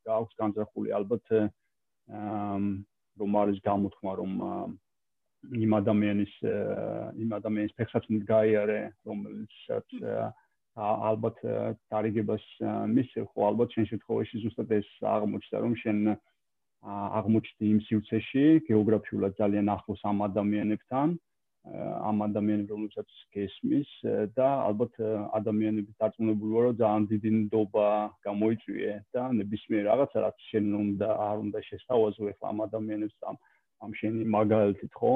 გაქვს 0.06 0.36
განზრახული, 0.42 0.90
ალბათ 0.94 1.26
რომ 3.20 3.32
არის 3.42 3.58
გამოთქმა, 3.66 4.12
რომ 4.22 4.32
იმ 5.54 5.72
ადამიანის 5.78 6.34
იმ 7.22 7.30
ადამიანის 7.38 7.74
ფეხსაც 7.78 8.06
მდგაიარე 8.10 8.80
რომელსაც 9.06 9.98
ალბათ 10.76 11.38
დარიგებას 11.94 12.46
მისცე 12.96 13.26
ხო 13.30 13.46
ალბათ 13.50 13.76
შენ 13.76 13.86
შემთხვევაში 13.92 14.42
ზუსტად 14.44 14.74
ეს 14.80 14.90
აღმოჩნდა 15.14 15.62
რომ 15.66 15.76
შენ 15.84 16.00
აღმოჩნდი 17.20 17.70
იმ 17.76 17.80
სივრცეში 17.88 18.46
გეოგრაფიულად 18.70 19.38
ძალიან 19.40 19.72
ახლოს 19.76 20.02
ამ 20.10 20.26
ადამიანებთან 20.30 21.16
ამ 21.66 22.22
ადამიანებს 22.22 22.72
რომელსაც 22.74 23.14
გესმის 23.34 23.92
და 24.38 24.48
ალბათ 24.70 25.00
ადამიანები 25.40 25.96
დარწმუნებული 26.02 26.52
ვარ 26.56 26.66
რომ 26.68 26.76
ძალიან 26.82 27.06
დიდი 27.12 27.30
ნდობა 27.38 27.86
გამოიწვიე 28.28 28.92
და 29.18 29.24
ნებისმიერ 29.40 29.88
რაღაცა 29.90 30.18
რაც 30.26 30.38
შენ 30.50 30.66
უნდა 30.82 31.10
არ 31.30 31.38
უნდა 31.46 31.60
შესთავაზო 31.70 32.30
ახლა 32.34 32.52
ამ 32.54 32.60
ადამიანებს 32.68 33.18
ამ 33.32 33.38
ამ 33.82 33.92
შენი 34.02 34.28
მაგალითით 34.38 34.94
ხო? 35.00 35.14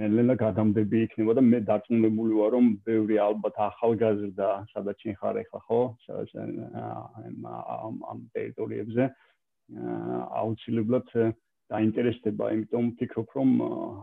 ნელ-ნელა 0.00 0.34
გადამდები 0.40 0.98
იქნება 1.06 1.32
და 1.38 1.42
მე 1.52 1.58
დარწმუნებული 1.70 2.32
ვარ 2.40 2.50
რომ 2.56 2.66
ბევრი 2.88 3.16
ალბათ 3.28 3.56
ახალგაზრდა 3.68 4.48
სადაც 4.74 4.96
შენ 5.06 5.14
ხარ 5.22 5.36
ახლა 5.44 5.60
ხო? 5.68 5.80
სადაც 6.06 6.28
ამ 6.34 7.94
ამ 8.10 8.18
ტერიტორიებზე 8.34 9.04
აუცილებლად 10.42 11.08
დაინტერესდება. 11.72 12.52
იმიტომ 12.54 12.88
ვფიქრობ 12.92 13.28
რომ 13.38 13.50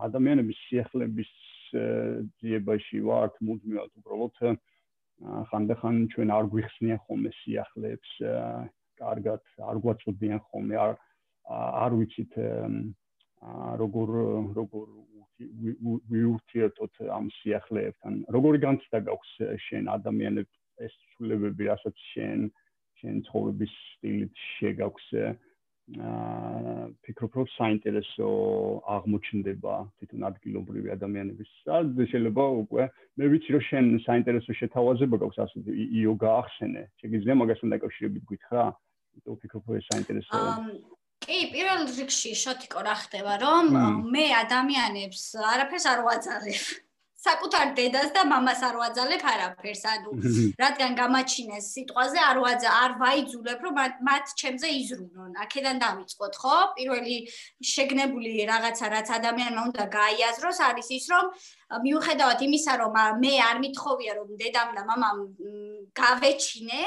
ადამიანების 0.06 0.58
სიახლეების 0.66 1.30
ძიებაში 2.40 3.00
ვართ 3.08 3.34
მუდმივად 3.46 3.90
უბრალოდ 4.00 4.34
ხანდახან 5.50 5.96
ჩვენ 6.14 6.32
არ 6.36 6.48
გვიხსნიან 6.54 7.00
ხოლმე 7.04 7.30
სიახლეებს 7.40 8.12
კარგად 9.00 9.42
არ 9.70 9.76
გვაწოდიან 9.84 10.40
ხოლმე 10.48 10.76
არ 10.86 10.94
არ 11.50 11.96
ვიცით 12.00 12.34
როგორ 13.82 14.08
როგორ 14.60 14.86
ვიურთიერთოთ 16.12 16.94
ამ 17.16 17.28
სიახლეებთან. 17.40 18.14
როგორი 18.36 18.58
განცდა 18.64 18.98
გაქვს 19.08 19.32
შენ 19.66 19.84
ადამიანებს 19.96 20.56
ეს 20.84 20.92
ცვლილებები 21.12 21.64
რასაც 21.72 21.96
შენ 22.12 22.40
შენ 23.00 23.22
ცხოვრების 23.28 23.72
სტილით 23.92 24.34
შეგაქვს 24.60 25.06
აა 25.20 25.32
ფიქრობ 25.90 27.34
რომ 27.34 27.46
საინტერესო 27.56 28.28
აღმოჩნდება 28.94 29.74
თვითონ 29.98 30.26
ადგილობრივი 30.30 30.92
ადამიანების 30.94 31.50
და 31.66 31.80
შეიძლება 32.12 32.44
უკვე 32.62 32.86
მე 33.18 33.30
ვიცი 33.32 33.50
რომ 33.56 33.64
შენ 33.70 33.84
საინტერესო 34.06 34.54
შეთავაზება 34.60 35.20
გაქვს 35.24 35.40
ასე 35.44 35.74
იოგა 35.98 36.30
ახსენე 36.42 36.84
შეგიძლია 37.02 37.34
მაგასთან 37.42 37.74
დაკავშირებით 37.74 38.24
გითხრა 38.30 38.64
თუ 39.24 39.36
ფიქრობ 39.42 39.64
რომ 39.66 39.80
ეს 39.80 39.86
საინტერესოა. 39.90 40.52
კი, 41.20 41.38
პირველ 41.52 41.82
რიგში 41.98 42.30
შოთიკო 42.42 42.80
რა 42.86 42.94
ხდება, 43.02 43.32
რომ 43.42 43.66
მე 44.14 44.24
ადამიანებს 44.44 45.24
არაფერს 45.52 45.86
არ 45.90 46.00
ვაძალებ. 46.06 46.64
საკუთარ 47.20 47.72
დედას 47.76 48.12
და 48.16 48.22
მამას 48.24 48.60
არ 48.64 48.76
ვაძალებ 48.80 49.22
არაფერს, 49.32 49.82
ანუ 49.92 50.10
რადგან 50.62 50.92
გამაჩინეს 51.00 51.66
სიტყვაზე 51.76 52.20
არ 52.24 52.38
ვაძა 52.44 52.70
არ 52.84 52.92
ვაიძულებ, 53.02 53.60
რომ 53.66 53.80
მათ 54.08 54.32
ჩემზე 54.40 54.68
იზრუნონ. 54.80 55.32
აქედან 55.44 55.76
დავიწყოთ, 55.84 56.34
ხო? 56.40 56.56
პირველი 56.80 57.16
შეგნებული 57.72 58.32
რაღაცა, 58.52 58.86
რაც 58.96 59.08
ადამიანმა 59.20 59.62
უნდა 59.68 59.84
გაიაზროს, 60.00 60.58
არის 60.70 60.88
ის, 60.96 61.04
რომ 61.12 61.24
მიუხედავად 61.70 62.40
იმისა, 62.46 62.72
რომ 62.82 62.94
მე 63.22 63.34
არ 63.46 63.56
მithოვია, 63.62 64.12
რომ 64.18 64.28
დედამ 64.40 64.70
და 64.74 64.82
მამამ 64.90 65.18
გავეჩინე, 65.94 66.82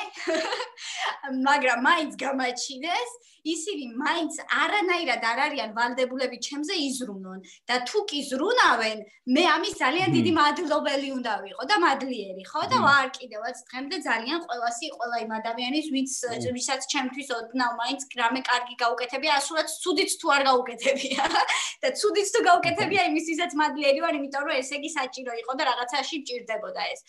მაგრამ 1.47 1.79
მაინც 1.87 2.11
გამაჩინეს, 2.19 3.11
ისინი 3.43 3.85
მაინც 3.99 4.37
არანაირად 4.55 5.23
არ 5.27 5.39
არიან 5.45 5.71
ვალდებულები 5.75 6.37
ჩემზე 6.47 6.75
იზრუნონ 6.79 7.39
და 7.67 7.79
თუ 7.83 7.99
კი 8.07 8.19
ზრუნავენ, 8.31 8.99
მე 9.35 9.43
ამის 9.55 9.73
ძალიან 9.83 10.15
დიდი 10.15 10.31
მადლობელი 10.39 11.09
უნდა 11.17 11.33
ვიყო 11.43 11.63
და 11.67 11.77
მადლიერი, 11.83 12.43
ხო? 12.47 12.61
და 12.71 12.77
ვარ 12.87 13.07
კიდევაც 13.19 13.57
დღემდე 13.67 13.97
ძალიან 14.07 14.39
ყოველასი 14.47 14.85
ყველა 14.95 15.17
იმ 15.27 15.31
ადამიანის, 15.39 15.85
ვინც 15.95 16.11
ვისაც 16.55 16.81
ჩემთვის 16.93 17.27
ოდნავ 17.39 17.71
მაინც 17.83 18.01
რამე 18.23 18.41
კარგი 18.47 18.75
გაუკეთებია, 18.83 19.31
ასურაც 19.43 19.67
ცუდიც 19.83 20.11
თუ 20.23 20.27
არ 20.35 20.41
გაუკეთებია. 20.47 21.23
და 21.83 21.87
ცუდიც 21.99 22.27
თუ 22.31 22.39
გაუკეთებია, 22.47 23.01
იმისთვისაც 23.11 23.51
მადლიერი 23.59 23.99
ვარ, 24.07 24.13
იმიტომ 24.23 24.43
რომ 24.47 24.55
ესე 24.73 24.81
იგი 24.81 24.89
საჭირო 24.97 25.33
იყო 25.41 25.53
და 25.59 25.63
რაღაცაში 25.69 26.17
ჭირდებოდა 26.27 26.83
ეს. 26.93 26.99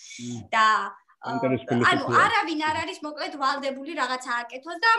და 0.52 0.66
ანუ 1.24 2.04
არავინ 2.20 2.60
არ 2.68 2.76
არის 2.84 2.98
მოკლედ 3.00 3.34
ვალდებული 3.40 3.92
რაღაცა 3.96 4.30
აკეთოს 4.44 4.78
და 4.84 4.92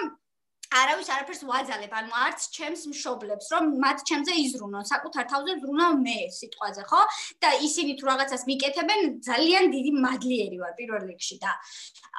არავის 0.74 1.10
არაფერს 1.14 1.42
ვაძალებ, 1.46 1.92
ანუ 1.94 2.12
არც 2.26 2.40
ჩემს 2.56 2.82
მშობლებს, 2.90 3.48
რომ 3.54 3.64
მათ 3.84 3.98
ჩემზე 4.10 4.34
იზრუნონ, 4.46 4.86
საკუთარ 4.90 5.26
თავზე 5.30 5.54
ზრუნავ 5.62 5.94
მე 6.02 6.18
სიტყვაზე, 6.36 6.84
ხო? 6.90 7.02
და 7.44 7.50
ისინი 7.68 7.94
თუ 8.00 8.06
რაღაცას 8.10 8.44
მიკეთებენ, 8.50 9.00
ძალიან 9.30 9.66
დიდი 9.76 9.92
მადლიერი 10.06 10.58
ვარ 10.64 10.74
პირველ 10.80 11.04
რიგში 11.12 11.38
და 11.44 11.52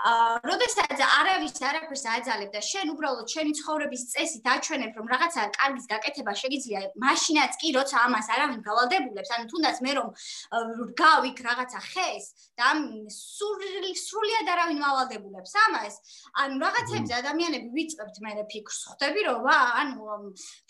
აა, 0.06 0.34
როდესაც 0.46 0.98
არავის 1.02 1.56
არაფერს 1.56 2.04
აძალებ 2.16 2.50
და 2.54 2.60
შენ 2.70 2.86
უბრალოდ 2.94 3.26
შენი 3.34 3.52
ცხოვრების 3.58 4.02
წესით 4.14 4.46
აჩვენებ, 4.54 4.92
რომ 4.94 5.06
რაღაცა 5.10 5.40
კარგის 5.56 5.86
გაკეთება 5.90 6.32
შეიძლება, 6.36 6.86
მაშინაც 7.02 7.52
კი 7.60 7.68
როცა 7.76 7.96
ამას 8.06 8.26
არავინ 8.36 8.60
გავალდებულებს, 8.62 9.30
ანუ 9.36 9.44
თუნდაც 9.50 9.76
მე 9.82 9.92
რომ 9.98 10.08
გავიქ 11.02 11.38
რაღაცა 11.48 11.80
ხეს 11.90 12.24
და 12.56 12.68
სრულიად 14.06 14.46
არავინ 14.54 14.78
მავალდებულებს 14.84 15.52
ამას, 15.66 15.94
ანუ 16.44 16.54
რაღაცებზე 16.62 17.12
ადამიანები 17.20 17.68
ვიწყებთ 17.76 18.16
მე 18.22 18.35
ფიქრს 18.52 18.80
ხვდები 18.90 19.20
რომ 19.26 19.38
ვა 19.46 19.58
ანუ 19.80 20.16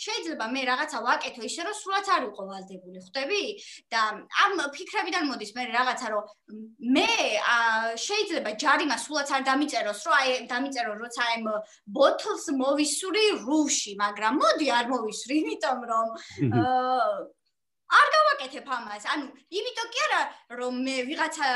შეიძლება 0.04 0.46
მე 0.54 0.62
რაღაცა 0.70 0.98
ვაკეთო 1.06 1.42
ისე 1.48 1.62
რომ 1.66 1.76
სულაც 1.80 2.06
არ 2.16 2.22
ვიყო 2.26 2.42
ვალდებული 2.50 2.98
ხვდები 3.06 3.42
და 3.92 4.00
ამ 4.46 4.52
ფიქრებიდან 4.76 5.24
მოდის 5.30 5.52
მე 5.56 5.62
რაღაცა 5.76 6.06
რომ 6.14 6.24
მე 6.96 7.10
შეიძლება 8.06 8.50
ჯარიმა 8.62 8.96
სულაც 9.06 9.28
არ 9.36 9.42
დამიწეროს 9.50 10.00
რომ 10.06 10.14
აი 10.20 10.28
დამიწერო 10.52 10.92
როცა 11.02 11.22
აი 11.30 11.38
ბოთლს 11.96 12.44
მოვისური 12.62 13.24
რუში 13.46 13.92
მაგრამ 14.02 14.34
მოდი 14.42 14.66
არ 14.78 14.86
მოვისრი 14.94 15.34
იმიტომ 15.42 15.80
რომ 15.90 16.08
არ 17.86 18.06
გავაკეთებ 18.14 18.66
ამას. 18.76 19.04
ანუ 19.14 19.26
იმიტომ 19.58 19.88
კი 19.94 20.00
არა 20.06 20.20
რომ 20.58 20.74
მე 20.86 20.96
ვიღაცა 21.06 21.48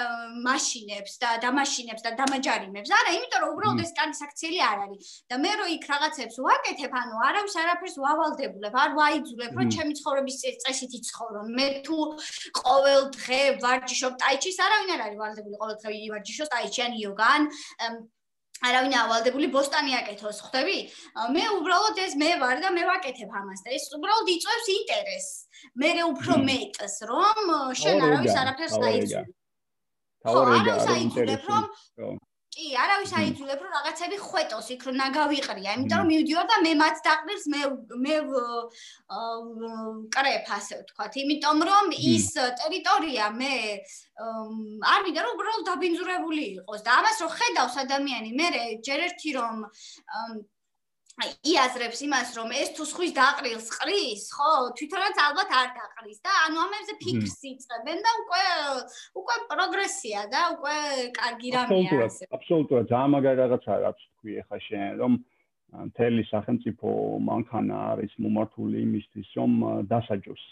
მაშინებს 0.47 1.15
და 1.23 1.31
დამაშინებს 1.45 2.03
და 2.07 2.11
დამაჯარიმებს. 2.21 2.91
არა, 2.99 3.11
იმიტომ 3.19 3.41
რომ 3.43 3.51
უბრალოდ 3.55 3.81
ეს 3.85 3.93
კანის 3.99 4.21
აქციელი 4.27 4.61
არ 4.71 4.79
არის. 4.85 5.09
და 5.31 5.35
მე 5.43 5.53
რო 5.59 5.67
იქ 5.75 5.85
რაღაცებს 5.91 6.37
ვაკეთებ, 6.47 6.93
ანუ 7.01 7.15
არავის 7.29 7.55
არაფერს 7.63 7.97
ვავალდებულებ, 8.05 8.75
არ 8.85 8.91
ვაიძულებ, 9.01 9.53
რომ 9.59 9.67
ჩემი 9.75 9.93
ცხოვრების 9.99 10.37
წესით 10.63 10.93
იცხოვრო. 11.01 11.41
მე 11.59 11.67
თუ 11.87 11.99
ყოველ 12.63 13.01
დღე 13.19 13.41
ვარჯიშობ 13.65 14.13
ტაიჩის, 14.23 14.59
არავინ 14.67 14.91
არ 14.95 15.01
არის 15.07 15.19
ვალდებული 15.23 15.57
ყოველ 15.63 15.77
დღე 15.83 15.91
ვარჯიშოს 16.15 16.49
ტაიჩი 16.55 16.81
ან 16.87 16.93
იოგან. 17.03 17.43
არავინ 18.61 18.95
ავალდებული 19.03 19.49
ბოსტანი 19.55 19.97
აკეთოს, 20.01 20.39
ხვდები? 20.45 20.79
მე 21.35 21.45
უბრალოდ 21.57 21.97
ეს 22.05 22.13
მე 22.21 22.31
ვარ 22.43 22.61
და 22.61 22.71
მე 22.77 22.83
ვაკეთებ 22.91 23.31
ამას 23.41 23.61
და 23.65 23.73
ეს 23.77 23.85
უბრალოდ 23.97 24.29
იწვევს 24.37 24.67
ინტერესს. 24.77 25.37
მე 25.81 25.91
უფრო 26.13 26.33
მეტს, 26.45 26.95
რომ 27.09 27.39
შენ 27.81 27.97
არავის 28.05 28.35
არაფერს 28.43 28.75
დაიწყო. 28.85 29.23
თავი 30.25 30.59
რა 30.69 30.97
ინტერესი? 31.05 32.30
კი, 32.51 32.65
არავის 32.83 33.13
აიძულებ 33.15 33.61
რომ 33.63 33.75
რაღაცები 33.77 34.17
ხვეტოს 34.21 34.69
იქ 34.75 34.85
რომ 34.89 34.97
ნაგავიყრია, 35.01 35.75
იმიტომ 35.79 36.01
რომ 36.03 36.09
მივდივარ 36.11 36.47
და 36.51 36.57
მე 36.65 36.73
მათ 36.81 37.03
დაყრილს 37.07 37.45
მე 37.53 37.61
მე 38.05 38.17
კრეფ 40.17 40.51
ასე 40.59 40.79
ვთქვათ, 40.81 41.19
იმიტომ 41.23 41.63
რომ 41.71 41.95
ის 42.11 42.27
ტერიტორია 42.63 43.31
მე 43.39 43.55
არ 44.95 45.01
მინდა 45.07 45.27
რომ 45.27 45.35
უბრალოდ 45.39 45.67
დაბინძურებული 45.71 46.45
იყოს 46.59 46.87
და 46.87 46.97
ამას 46.99 47.23
რომ 47.23 47.35
ხედავს 47.39 47.77
ადამიანი, 47.87 48.31
მე 48.41 48.49
ჯერ 48.83 49.07
ერთი 49.07 49.31
რომ 49.39 49.63
იაზრებს 51.51 52.01
იმას, 52.07 52.29
რომ 52.39 52.49
ეს 52.57 52.71
თუ 52.77 52.85
სხვის 52.91 53.13
დაყრილს 53.17 53.69
ყრის, 53.77 54.23
ხო, 54.37 54.53
თვითონაც 54.79 55.17
ალბათ 55.27 55.51
არ 55.61 55.69
დაყრის 55.77 56.19
და 56.27 56.33
ანუ 56.47 56.59
ამებზე 56.67 56.95
ფიქრს 57.03 57.39
იწებენ 57.51 57.99
და 58.07 58.11
უკვე 58.23 58.45
უკვე 59.21 59.37
პროგრესია 59.53 60.21
და 60.33 60.41
უკვე 60.57 60.77
კარგი 61.21 61.49
რამეა 61.57 62.01
ასე. 62.09 62.25
აბსოლუტურად, 62.37 62.85
ძალიან 62.93 63.11
მაგარი 63.17 63.39
რაღაცაა, 63.45 63.79
რაც 63.87 63.99
თქვი 64.01 64.33
ახლა 64.45 64.59
შენ, 64.69 64.89
რომ 65.03 65.13
მთელი 65.71 66.23
სახელმწიფო 66.31 66.89
მანქანა 67.31 67.77
არის 67.95 68.13
მომართული 68.25 68.77
იმისთვის, 68.87 69.29
რომ 69.39 69.51
დასაჯოს 69.87 70.45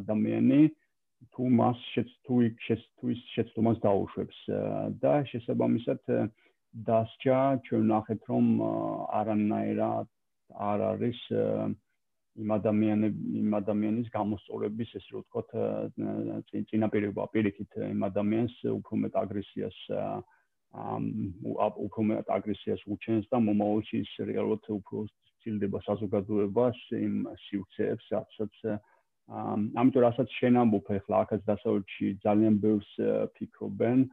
ადამიანი 0.00 0.62
თუ 1.32 1.42
მას 1.58 1.78
შეც 1.94 2.08
თუ 2.26 2.34
იქ 2.48 2.56
შეც 2.66 2.82
თუ 2.98 3.04
ის 3.14 3.20
შეცდომას 3.34 3.78
დაუშვებს 3.84 4.38
და 5.02 5.12
შესაბამისად 5.30 6.00
დასჯა 6.72 7.38
ჩვენ 7.68 7.82
ნახეთ 7.92 8.28
რომ 8.32 8.46
არანაირად 9.20 10.08
არ 10.56 10.84
არის 10.88 11.20
იმ 12.40 12.52
ადამიანების 12.56 13.40
იმ 13.40 13.56
ადამიანის 13.60 14.08
გამოსწორების 14.16 14.94
ეს 14.96 15.06
რო 15.12 15.20
ვთქვათ 15.20 15.50
წინაპირობა 16.72 17.26
პირიქით 17.34 17.76
იმ 17.92 18.06
ადამიანს 18.08 18.54
უფრო 18.72 19.00
მეტ 19.04 19.18
აგრესიას 19.22 19.78
ამ 20.72 21.04
უფრო 21.86 22.00
მეტ 22.08 22.32
აგრესიას 22.36 22.86
უჩენს 22.88 23.28
და 23.28 23.36
მომავალში 23.48 24.00
ის 24.04 24.12
რეალურად 24.32 24.64
უფრო 24.72 25.04
ცილდება 25.44 25.78
საზოგადოებას 25.88 26.78
იმ 26.96 27.14
სივრცეებს 27.44 28.06
რასაც 28.16 28.54
ამიტომ 29.28 30.04
რასაც 30.06 30.28
შენ 30.40 30.56
ამბობ 30.62 30.88
ახლა 30.96 31.20
აქაც 31.26 31.44
დასავლეთში 31.52 32.08
ძალიან 32.24 32.56
ბევრს 32.64 32.90
ფიქრობენ 33.36 34.08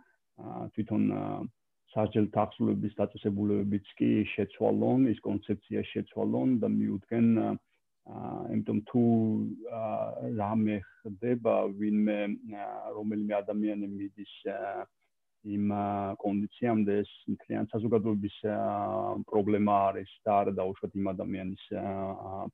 თვითონ 0.75 1.07
საჯელთ 1.93 2.37
ახსულების 2.43 2.93
დაწესებულებებიც 2.99 3.87
კი 3.99 4.09
შეცვალონ, 4.35 5.07
ის 5.13 5.19
კონცეფცია 5.25 5.81
შეცვალონ 5.93 6.59
და 6.61 6.69
მიუდგენ 6.75 7.27
იმიტომ 8.53 8.79
თუ 8.89 9.01
რამე 10.37 10.77
ხდება 10.85 11.55
ვინმე 11.79 12.19
რომელიმე 12.97 13.33
ადამიანი 13.39 13.89
მიდის 13.97 14.33
იმ 15.55 15.71
კონდიციამდე 16.19 16.95
ეს 17.01 17.11
მთლიან 17.31 17.69
საზოგადოების 17.73 18.37
პრობლემა 19.29 19.75
არის 19.89 20.11
და 20.25 20.33
არა 20.41 20.53
დაუშვათ 20.57 20.97
იმ 20.99 21.05
ადამიანის 21.13 21.63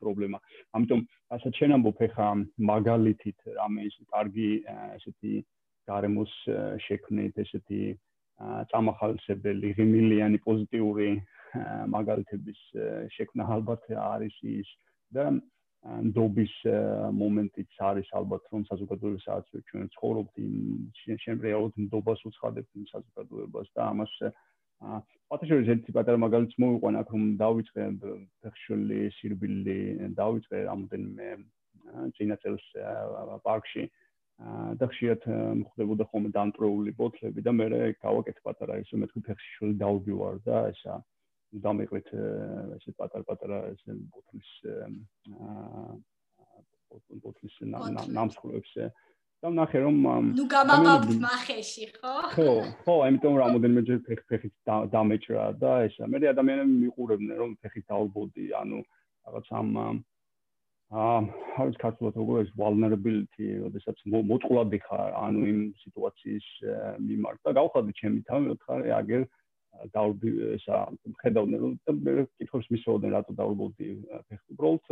პრობლემა. 0.01 0.37
ამიტომ 0.77 1.01
ასეთ 1.37 1.53
შენ 1.59 1.75
ამბობ 1.77 2.03
ხა 2.13 2.29
მაგალითით 2.71 3.39
რამე 3.57 3.87
ის 3.89 3.95
კარგი 4.13 4.49
ესეთი 4.69 5.33
გარემოს 5.89 6.33
შექმნით 6.85 7.41
ესეთი 7.45 7.81
წამახალისებელი 8.71 9.73
ღიმილიანი 9.79 10.39
პოზიტიური 10.45 11.09
მაგალითების 11.95 12.61
შექმნა 13.15 13.47
ალბათ 13.57 13.85
არის 13.95 14.35
ის 14.43 14.71
და 15.15 15.29
ნდობის 15.85 16.53
მომენტიც 17.15 17.79
არის 17.89 18.07
ალბათ 18.19 18.47
რომ 18.51 18.65
საზოგადოებასაც 18.69 19.49
ჩვენ 19.69 19.89
ცხოვრობთ 19.95 20.39
იმ 20.45 21.17
შენ 21.23 21.43
რეალურად 21.45 21.77
ნდობას 21.85 22.25
უცხადებთ 22.29 22.79
იმ 22.81 22.85
საზოგადოებას 22.91 23.69
და 23.77 23.81
ამას 23.93 24.13
პატაშორის 25.31 25.69
ერთი 25.75 25.95
პატარა 25.97 26.21
მაგალითს 26.25 26.57
მოვიყვან 26.63 26.97
აქ 27.01 27.13
რომ 27.15 27.27
დავიწყე 27.43 27.85
ფეხშული 28.43 28.99
სირბილი 29.17 29.77
დავიწყე 30.19 30.63
რამოდენიმე 30.71 31.29
წინა 32.17 32.35
წელს 32.43 32.65
პარკში 33.45 33.85
და 34.79 34.87
ხშირად 34.91 35.27
მხდებოდა 35.63 36.05
ხოლმე 36.11 36.29
დამტრეული 36.35 36.91
ბოთლები 36.99 37.43
და 37.45 37.51
მე 37.55 37.67
გავაკეთე 38.03 38.41
პატარა 38.43 38.79
ისე 38.83 38.99
მე 38.99 39.07
თქვი 39.11 39.21
ფეხშული 39.29 39.75
დავდივარ 39.79 40.41
და 40.47 40.57
ესა 40.71 40.95
დამეყრეთ 41.63 42.09
ესე 42.75 42.91
პატარ-პატარა 42.99 43.59
ესე 43.71 43.95
ბოთლის 44.11 44.51
აა 44.67 45.95
ბოთლის 47.23 47.55
ნამსხვრებს 48.17 48.75
და 49.43 49.51
ნახე 49.55 49.79
რომ 49.85 49.97
ნუ 50.35 50.45
გამაბავთ 50.51 51.09
მახეში 51.21 51.85
ხო? 51.95 52.13
ხო 52.35 52.49
ხო 52.83 52.95
ამიტომ 53.07 53.35
რამოდენმე 53.39 53.81
ჯერ 53.87 53.99
ფეხ 54.07 54.21
ფეხით 54.31 54.53
დამეჭრა 54.95 55.45
და 55.61 55.71
ესა. 55.87 56.07
მე 56.11 56.17
ადამიანები 56.33 56.75
მიყურებდნენ 56.83 57.37
რომ 57.43 57.51
ფეხით 57.61 57.85
დაალბოდი 57.91 58.45
ანუ 58.61 58.79
რაღაც 59.27 59.47
ამ 59.59 59.69
აა 60.93 61.21
ჰავის 61.57 61.77
ქართულად 61.81 62.17
როგორ 62.19 62.43
ეს 62.45 62.51
vulnerability 62.61 63.47
ოდესაც 63.65 63.97
მოწყვლადი 64.05 64.79
ხარ 64.85 65.15
ანუ 65.17 65.45
იმ 65.49 65.59
სიტუაციის 65.81 66.47
მიმართ 67.01 67.39
და 67.41 67.53
გავხადე 67.57 67.91
ჩემი 67.99 68.21
თავი 68.29 68.51
ოთხარი 68.53 68.93
აგერ 68.99 69.23
დავრდი 69.95 70.29
ესა 70.55 70.77
ხედავდნენ 71.23 71.59
რომ 71.65 71.73
კითხავს 72.37 72.69
მისვოდნენ 72.69 73.15
რატო 73.17 73.33
დავრბოდი 73.39 73.89
ფეხი 74.29 74.47
უბრალოდ 74.53 74.85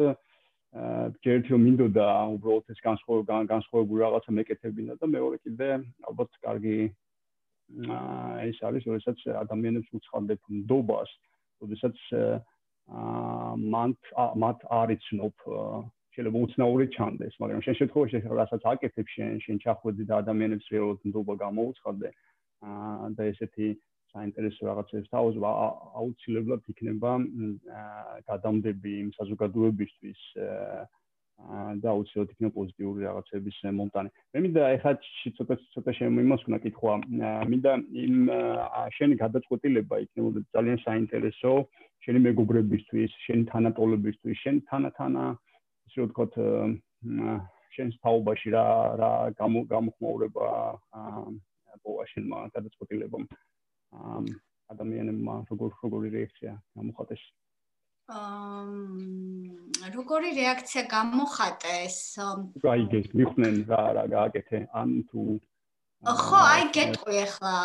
ჯერჯერ 1.21 1.61
მინდოდა 1.61 2.07
უბრალოდ 2.41 2.73
ეს 2.73 2.79
განსხვავება 2.89 3.43
განსხვავებული 3.53 4.01
რაღაცა 4.01 4.31
მეკეთებინა 4.33 4.97
და 4.97 5.05
მეორე 5.13 5.37
კიდე 5.45 5.69
ალბათ 6.09 6.31
კარგი 6.41 6.77
ეს 8.49 8.57
არის 8.65 8.89
როდესაც 8.89 9.21
ადამიანებს 9.45 9.93
უცხადებ 10.01 10.41
ნდობას 10.57 11.13
როდესაც 11.61 12.01
აა 12.17 12.41
მათ 12.87 14.11
მათ 14.43 14.65
არიცნობ 14.81 15.33
შეიძლება 16.13 16.41
უცნაური 16.45 16.85
ჩანდეს 16.95 17.39
მაგრამ 17.41 17.61
შენ 17.65 17.75
შემთხვევაში 17.79 18.19
რასაც 18.39 18.65
აკეთებ 18.73 19.07
შენ 19.15 19.39
შენ 19.45 19.57
ჩახვედი 19.63 20.03
და 20.09 20.19
ადამიანებს 20.23 20.67
რეალურად 20.73 21.07
ნდობა 21.09 21.33
გამოუცხადე 21.45 22.09
აა 22.63 23.09
და 23.17 23.23
ესეთი 23.31 23.67
საინტერესო 24.13 24.67
რაღაცებს 24.69 25.09
თავზვა 25.13 25.51
აუცილებლად 26.01 26.67
იქნება 26.73 27.11
გადამდები 28.29 28.91
იმ 29.03 29.09
საზოგადოებისთვის 29.17 30.21
და 31.81 31.87
აუცილებლად 31.93 32.33
იქნება 32.33 32.53
პოზიტიური 32.57 33.07
რაღაცების 33.07 33.57
მომტანი. 33.79 34.09
მე 34.33 34.39
მინდა 34.45 34.67
ეხლა 34.77 34.91
ცოტა 35.37 35.55
ცოტა 35.73 35.91
შემიმოსვნა 35.99 36.57
კითხვა. 36.65 36.93
მინდა 37.51 37.71
იმ 38.03 38.15
შენი 38.97 39.15
გადაწყვეტილება 39.23 39.95
იქნება 40.05 40.45
ძალიან 40.55 40.79
საინტერესო 40.85 41.53
შენი 42.03 42.19
მეგობრებისთვის, 42.27 43.11
შენი 43.25 43.43
თანატოლებისთვის, 43.51 44.39
შენ 44.43 44.55
თანათანა 44.69 45.25
ისე 45.89 46.07
ვთქვათ 46.07 46.33
შენს 47.73 47.95
თაობაში 48.05 48.49
რა 48.53 48.65
რა 49.01 49.11
გამოხმაურება 49.39 50.47
აა 51.01 51.23
პოვაშენმა 51.83 52.39
გადაწყვეტილებამ 52.55 53.25
ადამიანებმა 54.73 55.35
როგორ 55.51 55.71
როგორი 55.83 56.09
რეაქცია 56.15 56.53
გამოხატეს? 56.77 57.23
აა 58.17 59.89
როგორი 59.97 60.29
რეაქცია 60.39 60.83
გამოხატეს? 60.95 61.97
რაიგეს 62.67 63.07
მიხვნენ 63.19 63.55
რა 63.73 63.83
რა 63.97 64.05
გააკეთე? 64.15 64.59
ან 64.81 64.89
თუ 65.09 65.21
ხო, 66.03 66.39
აი 66.51 66.63
გეტყვი 66.75 67.15
ახლა. 67.23 67.55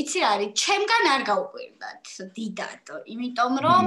იცი 0.00 0.18
რა 0.22 0.28
არის? 0.34 0.50
ჩემგან 0.62 1.04
არ 1.10 1.22
გაუკვირდათ 1.26 2.10
დიდად, 2.38 2.92
იმიტომ 3.14 3.54
რომ 3.66 3.86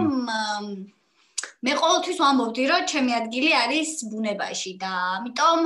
მე 1.65 1.73
ყოველთვის 1.80 2.17
ვამბობდი, 2.19 2.63
რომ 2.71 2.84
ჩემი 2.91 3.12
ადგილი 3.17 3.52
არის 3.63 3.89
ბუნებაში 4.12 4.71
და 4.84 4.91
ამიტომ 5.17 5.60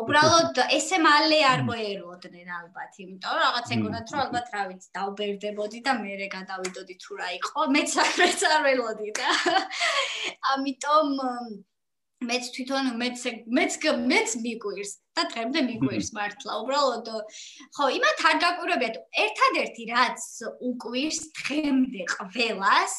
უბრალოდ 0.00 0.60
ესე 0.78 0.98
მალე 1.04 1.40
არ 1.52 1.60
მოეროდნენ 1.68 2.48
ალბათ, 2.60 2.92
იმიტომ 3.04 3.32
რომ 3.36 3.44
რაღაც 3.44 3.72
ეგონათ, 3.76 4.06
რომ 4.14 4.20
ალბათ 4.24 4.46
რა 4.56 4.62
ვიცი, 4.70 4.88
დაუბერდებოდი 4.96 5.80
და 5.86 5.92
მე 6.00 6.28
გადავიდოდი 6.36 6.94
თუ 7.04 7.12
რა 7.20 7.28
იყო, 7.40 7.66
მეც 7.76 7.90
მეც 8.20 8.40
არ 8.54 8.60
ველოდი 8.68 9.10
და 9.20 9.28
ამიტომ 10.54 11.08
მეც 12.20 12.44
თვითონ 12.54 12.90
მეც 13.00 13.22
მეც 13.56 13.72
მეც 14.10 14.30
მიგვირს 14.44 14.90
და 15.16 15.22
დღემდე 15.32 15.60
მიგვირს 15.68 16.10
მართლა 16.16 16.52
უბრალოდ 16.62 17.08
ხო 17.76 17.84
იმათ 17.96 18.18
არ 18.30 18.36
გაკვირვებიათ. 18.44 18.96
ერთადერთი 19.24 19.84
რაც 19.94 20.20
უკვირს 20.68 21.20
დღემდე 21.40 22.02
ყველას 22.12 22.94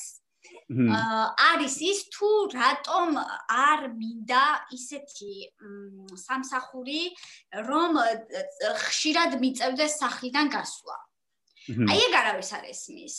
არის 0.72 1.76
ის 1.84 2.00
თუ 2.16 2.30
რატომ 2.56 3.20
არ 3.52 3.82
მინდა 3.92 4.46
ისეთი 4.72 5.34
სამსახური 6.16 7.02
რომ 7.68 8.00
ხშირად 8.84 9.38
მიწევდეს 9.44 10.00
სახლიდან 10.00 10.48
გასვლა. 10.56 10.96
აი 11.70 12.00
ეგ 12.10 12.14
არავის 12.18 12.50
არ 12.58 12.64
ესმის. 12.74 13.16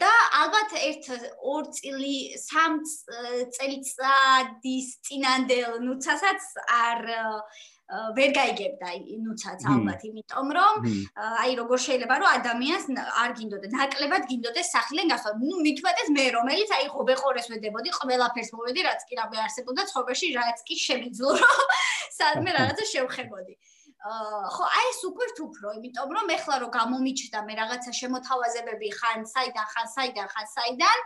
და 0.00 0.12
ალბათ 0.44 0.72
ერთ 0.76 1.06
ორ 1.40 1.64
წილი 1.72 2.16
სამ 2.36 2.80
წელიწადის 3.56 4.88
წინანდელ 5.08 5.80
ნუცასაც 5.80 6.42
არ 6.68 7.00
ვერ 8.16 8.30
გაიგებდა 8.36 8.88
ნუცაც 9.24 9.64
ალბათ 9.72 10.04
იმიტომ 10.08 10.52
რომ 10.56 10.74
აი 11.16 11.52
როგორ 11.60 11.78
შეიძლება 11.86 12.14
რომ 12.20 12.28
ადამიანს 12.40 12.84
არ 13.24 13.30
გინდოდა 13.40 13.68
ნაკლებად 13.72 14.22
გინდოდეს 14.28 14.72
სახლიდან 14.76 15.12
გასვლა. 15.12 15.32
ნუ 15.40 15.56
მithumetes 15.66 16.08
მე 16.16 16.24
რომელიც 16.36 16.70
აი 16.76 16.86
ხობეყორეს 16.92 17.46
ვედებოდი 17.52 17.90
ყველაფერს 17.98 18.50
მოვედი 18.56 18.80
რაც 18.88 19.00
კი 19.08 19.14
რამე 19.20 19.36
არსებობდა 19.44 19.82
ცხოვრებაში 19.92 20.26
რაც 20.40 20.58
კი 20.68 20.74
შემიძლო 20.86 21.30
რომ 21.40 21.60
სადმე 22.20 22.50
რაღაცა 22.56 22.84
შევხებოდი 22.92 23.54
ხო 24.02 24.64
აი 24.66 24.86
ეს 24.90 25.00
უკვე 25.06 25.26
უფრო 25.46 25.72
იმიტომ 25.78 26.14
რომ 26.16 26.30
ეხლა 26.34 26.56
რომ 26.62 26.70
გამომიჩნდა 26.74 27.38
მე 27.46 27.54
რაღაცა 27.58 27.92
შემოთავაზებები 27.98 28.88
ხან 28.98 29.20
საიდან 29.32 29.66
ხან 29.74 29.86
საიდან 29.94 30.26
ხან 30.32 30.46
საიდან 30.54 30.98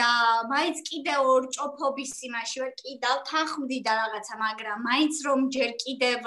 და 0.00 0.10
მაინც 0.52 0.76
კიდე 0.90 1.14
ორ 1.32 1.48
ჭოფობის 1.56 2.12
იმაში 2.28 2.56
ვარ 2.62 2.72
კიდევ 2.84 3.16
თანხმდი 3.32 3.78
და 3.88 3.92
რაღაცა 4.02 4.34
მაგრამ 4.44 4.78
მაინც 4.88 5.14
რომ 5.26 5.40
ჯერ 5.56 5.70
კიდევ 5.84 6.20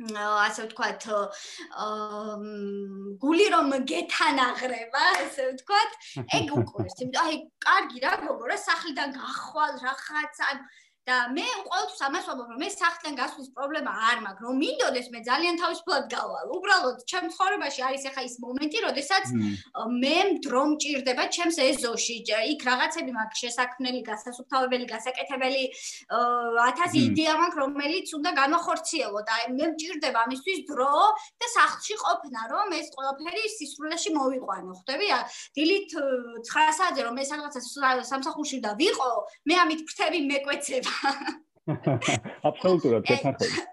ასე 0.00 0.60
ვთქვათ 0.64 1.02
გული 3.20 3.46
რომ 3.54 3.66
გეთანაღრება 3.90 5.02
ასე 5.24 5.42
ვთქვათ 5.50 5.90
ეგ 6.38 6.54
უკვე 6.60 6.86
იმიტომ 6.86 7.26
აი 7.26 7.36
კარგი 7.66 7.98
რა 8.06 8.12
გოგო 8.22 8.46
რა 8.54 8.58
სახლიდან 8.70 9.18
გახვალ 9.18 9.72
რაღაცა 9.82 10.48
და 11.08 11.16
მე 11.32 11.46
ყოველთვის 11.64 12.00
ამას 12.06 12.24
ვამბობ, 12.28 12.48
რომ 12.52 12.60
მე 12.60 12.68
სახლიდან 12.70 13.14
გასვლის 13.18 13.48
პრობლემა 13.56 13.92
არ 14.10 14.18
მაქვს, 14.24 14.42
რომ 14.46 14.54
მინდოდეს 14.60 15.06
მე 15.10 15.20
ძალიან 15.26 15.54
თავისუფლად 15.60 16.04
გავალ. 16.12 16.44
უბრალოდ 16.56 16.96
ჩემ 17.10 17.26
ცხოვრებაში 17.34 17.80
არის 17.88 18.02
ახლა 18.10 18.22
ის 18.28 18.34
მომენტი, 18.44 18.78
როდესაც 18.86 19.24
მე 20.02 20.16
დრო 20.44 20.62
მჭირდება 20.70 21.24
ჩემს 21.34 21.56
ეზოში. 21.70 22.16
იქ 22.52 22.60
რაღაცები 22.68 23.10
მაქვს 23.16 23.38
შესაქმნელი, 23.42 24.00
გასასუფთავებელი, 24.10 24.84
გასაკეთებელი, 24.92 25.64
1000 26.10 26.92
იდეა 27.00 27.34
მაქვს, 27.40 27.60
რომელიც 27.64 28.06
უნდა 28.20 28.30
განახორციელო 28.40 29.20
და 29.24 29.34
მე 29.56 29.64
მჭირდება 29.72 30.18
ამისთვის 30.28 30.58
დრო 30.68 30.94
და 31.40 31.46
სახლში 31.56 31.94
ყოფნა, 32.04 32.40
რომ 32.52 32.68
ეს 32.76 32.86
ყველაფერი 32.94 33.44
სისრულეში 33.56 34.10
მოვიყვანო, 34.20 34.72
ხვდები? 34.78 35.08
დილით 35.56 35.90
9 36.44 36.76
საათზე 36.78 37.00
რომ 37.08 37.14
მე 37.18 37.24
სადღაცა 37.24 37.60
სამსახურში 38.04 38.58
და 38.60 38.76
ვიყო, 38.78 39.10
მე 39.48 39.54
ამით 39.64 39.80
ფრთები 39.88 40.18
მეკვეცება. 40.28 40.89
აბსოლუტურად 42.50 43.10
შეთანხმებით. 43.12 43.69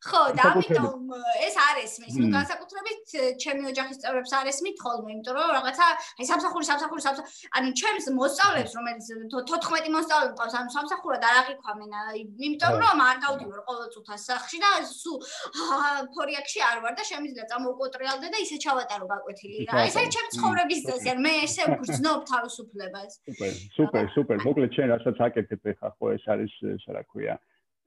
ხო, 0.00 0.20
და 0.32 0.42
ამიტომ 0.56 1.12
ეს 1.44 1.54
არ 1.60 1.76
ესმის. 1.84 2.14
ნუ 2.16 2.26
განსაკუთრებით 2.32 3.02
ჩემი 3.36 3.62
ოჯახის 3.68 3.98
წევრებს 4.00 4.32
არ 4.32 4.46
ესმით 4.48 4.76
ხოლმე, 4.80 5.08
იმიტომ 5.12 5.34
რომ 5.36 5.50
რაღაცა 5.60 5.86
აი 6.20 6.24
სამსახური, 6.30 6.64
სამსახური, 6.70 7.02
სამსახური, 7.04 7.28
ანუ 7.60 7.68
ჩემს 7.80 8.06
მოსწავლებს, 8.16 8.72
რომელიც 8.80 9.04
14 9.28 9.92
მოსწავლე 9.96 10.26
მყავს, 10.32 10.54
ანუ 10.60 10.68
სამსახურად 10.76 11.22
არ 11.28 11.36
აღიქვამენ, 11.42 11.92
იმიტომ 12.24 12.74
რომ 12.80 12.96
არ 13.10 13.16
გავდივარ 13.24 13.60
ყოველ 13.68 13.88
წუთას 13.92 14.22
სახში 14.30 14.58
და 14.64 14.70
სუ 14.88 15.12
ფორიაქში 16.16 16.60
არ 16.70 16.76
ვარ 16.80 16.94
და 16.96 17.04
შემიძლია 17.10 17.44
წამოვკოტრიალდე 17.52 18.26
და 18.32 18.38
ისე 18.40 18.56
ჩავატარო 18.64 19.04
გაკვეთილი 19.04 19.68
რა. 19.68 19.84
ეს 19.84 19.96
არის 20.00 20.10
ჩემს 20.16 20.32
ცხოვრების 20.40 20.80
წესი, 20.88 21.08
ან 21.12 21.18
მე 21.28 21.32
ესე 21.44 21.62
ვგრძნობ 21.76 22.20
თავისუფლებას. 22.32 23.12
სუპერ, 23.28 23.52
სუპერ, 23.76 24.04
სუპერ. 24.16 24.38
მოკლედ 24.48 24.70
შენ 24.80 24.86
რასაც 24.96 25.16
აკეთებ 25.28 25.64
ხა 25.76 25.88
ხო 26.00 26.06
ეს 26.16 26.24
არის 26.32 26.52
რა 26.88 27.04
ქვია. 27.04 27.36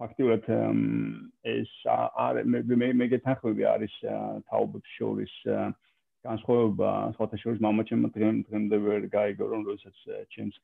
ფაქტიურად 0.03 0.47
ეს 1.55 1.71
არ 2.27 2.43
მე 2.43 2.91
მე 2.99 3.07
გეთანხმები 3.15 3.67
არის 3.73 3.95
თაობებს 4.51 4.95
შორის 4.99 5.33
განსხვავება 6.27 6.89
სხვათა 7.15 7.39
შორის 7.43 7.63
მამაჩემ 7.63 8.03
დღემ 8.15 8.37
დღემდე 8.49 8.77
ვერ 8.87 9.07
გაიგო 9.15 9.47
რომ 9.53 9.65
როდესაც 9.69 9.97
ჩემს 10.35 10.59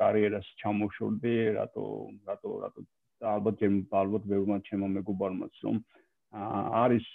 კარიერას 0.00 0.48
ჩამოშორდი 0.62 1.36
რატო 1.58 1.84
რატო 2.30 2.54
რატო 2.64 2.86
ალბათ 3.34 3.62
ჯერ 3.62 3.76
ალბათ 4.02 4.26
ბევრმა 4.32 4.58
ჩემო 4.70 4.90
მეგობარმაც 4.96 5.62
რომ 5.66 5.78
არის 6.36 7.06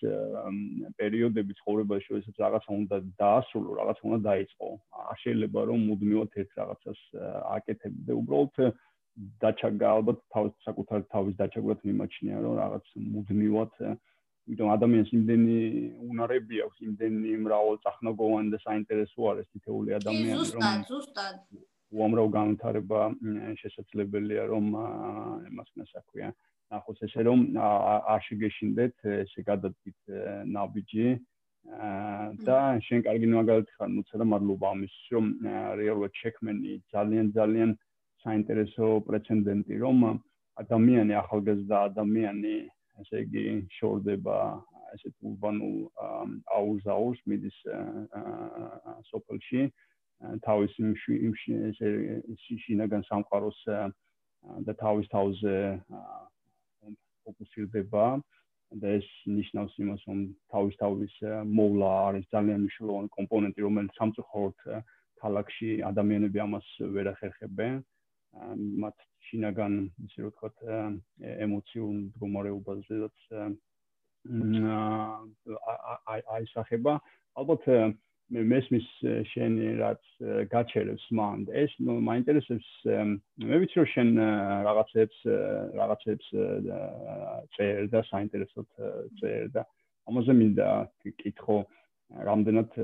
პერიოდები 0.98 1.54
ცხოვრებაში 1.60 2.14
როდესაც 2.16 2.40
რაღაცა 2.44 2.72
უნდა 2.74 2.98
დაასრულო 3.22 3.76
რაღაცა 3.80 4.04
უნდა 4.10 4.20
დაიწყო. 4.30 4.68
არ 5.12 5.18
შეიძლება 5.24 5.60
რომ 5.70 5.80
მუდმივად 5.90 6.32
ერთ 6.42 6.52
რაღაცას 6.62 7.00
აკეთებ 7.58 7.94
და 8.08 8.14
უბრალოდ 8.22 8.56
დაჩაგა 9.44 9.88
ალბათ 9.98 10.20
თავის 10.34 10.54
საკუთარ 10.68 11.04
თავის 11.14 11.36
დაჩაგვრად 11.42 11.84
მიმაჩნია 11.90 12.38
რომ 12.46 12.54
რაღაც 12.62 12.86
მუდმივად 13.16 13.74
იმიტომ 13.82 14.70
ადამიანს 14.76 15.12
იმდენი 15.18 15.58
უნარები 16.12 16.62
აქვს 16.66 16.86
იმდენი 16.88 17.34
მრავალ 17.46 17.76
წახნაგოვანი 17.86 18.54
და 18.56 18.60
საინტერესო 18.68 19.28
არის 19.32 19.48
თითოეული 19.54 19.98
ადამიანი 20.00 20.38
რომ 20.38 20.48
ზუსტად. 20.52 20.88
ზუსტად 20.92 21.36
უამრავ 21.92 22.32
განვითარება 22.38 23.02
შესაძლებელია 23.62 24.48
რომ 24.52 24.72
იმას 25.52 25.70
ნასაქვია 25.82 26.32
ნახოს 26.72 27.04
ესე 27.08 27.26
რომ 27.28 27.40
არ 27.60 28.22
შეგეშინდეთ 28.28 28.96
ესე 29.20 29.44
გადადგით 29.52 30.16
ნაბიჯი 30.56 31.08
და 32.48 32.58
შენ 32.88 33.04
კარგი 33.08 33.28
მაგალითი 33.36 33.76
ხარ 33.78 33.92
ნუცა 33.96 34.22
და 34.24 34.26
მადლობა 34.34 34.72
ამის 34.76 34.96
რომ 35.14 35.26
რეალურად 35.82 36.14
შექმენი 36.24 36.80
ძალიან 36.96 37.32
ძალიან 37.38 37.76
საინტერესო 38.24 38.88
პრეცედენტი, 39.08 39.78
რომ 39.84 39.98
ადამიანი 40.62 41.14
ახალგაზრდა 41.22 41.78
ადამიანი, 41.92 42.56
ესე 43.02 43.24
იგი, 43.26 43.46
შორდება 43.78 44.38
ესეთ 44.96 45.16
ურბანულ 45.30 45.78
აუზაურს 46.58 47.22
მიდის 47.32 47.58
სოფელში 49.10 49.62
თავის 50.46 50.74
იმ 50.82 50.92
ესე 51.72 51.92
შინაგან 52.66 53.06
სამყაროს 53.08 53.60
და 54.68 54.76
თავის 54.82 55.08
თავზე 55.14 55.56
ფოკუსირდება 57.26 58.06
და 58.82 58.92
ეს 58.98 59.08
ნიშნავს 59.28 59.74
იმას, 59.84 60.04
რომ 60.08 60.20
თავის 60.54 60.76
თავის 60.82 61.16
მოვლა 61.60 61.90
არის 62.08 62.28
ძალიან 62.36 62.62
მნიშვნელოვანი 62.64 63.10
კომპონენტი, 63.18 63.66
რომელიც 63.68 63.98
სამწუხაროდ 64.00 64.68
ქალაქში 65.22 65.72
ადამიანები 65.92 66.40
ამას 66.46 66.68
ვერ 66.96 67.12
ახერხებენ. 67.14 67.82
მათ 68.84 68.98
შინაგან 69.30 69.74
ისე 70.08 70.24
რომ 70.24 70.32
ვთქვათ 70.32 70.64
ემოციურ 71.48 71.92
მდგომარეობაზეც 71.98 73.18
აი 76.14 76.22
აი 76.36 76.48
სახება 76.54 76.96
ალბათ 77.42 77.68
მე 78.32 78.44
მესმის 78.48 78.88
შენი 79.34 79.68
რაც 79.82 80.04
გაჩერებს 80.54 81.06
მან 81.20 81.44
ეს 81.64 81.74
მაინტერესებს 81.84 82.70
მე 82.88 83.60
ვიცი 83.64 83.82
რომ 83.82 83.90
შენ 83.94 84.10
რაღაცებს 84.68 85.18
რაღაცებს 85.82 86.32
წერ 87.58 87.92
და 87.92 88.04
საინტერესოდ 88.12 88.68
წერ 89.20 89.52
და 89.58 89.66
ამაზე 90.08 90.38
მინდა 90.40 90.70
კითხო 91.20 91.60
რამდენად 92.32 92.82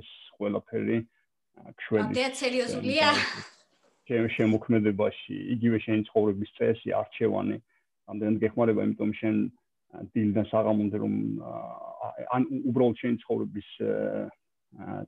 ეს 0.00 0.08
ყველაფერი 0.36 0.98
ჩვენი 1.86 2.08
ამდენად 2.10 2.40
სერიოზულია 2.44 3.12
შემოქმედებაში, 4.06 5.36
იგივე 5.56 5.78
შენი 5.82 6.02
ცხოვრების 6.08 6.50
წესი, 6.56 6.92
არჩევანი, 6.94 7.56
ამდენად 8.06 8.36
გეხმარება, 8.42 8.84
იმიტომ 8.86 9.12
შენ 9.20 9.36
დილიდან 10.14 10.46
საღამომდე 10.50 10.96
რომ 11.02 11.14
ან 12.36 12.42
უბრალოდ 12.70 12.96
შენი 13.02 13.16
ცხოვრების 13.24 13.68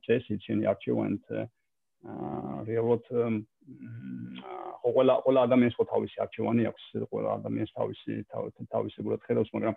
წესი, 0.05 0.39
შენი 0.43 0.63
არჩევანი 0.71 1.17
რეალურად 2.67 3.05
ყველა 4.83 5.15
ყველა 5.23 5.39
ადამიანს 5.47 5.75
ხო 5.79 5.85
თავისი 5.93 6.17
არჩევანი 6.25 6.63
აქვს, 6.71 6.85
ყველა 7.11 7.29
ადამიანს 7.39 7.71
თავისი 7.75 8.99
გულად 9.03 9.21
ხედავს, 9.27 9.51
მაგრამ 9.55 9.75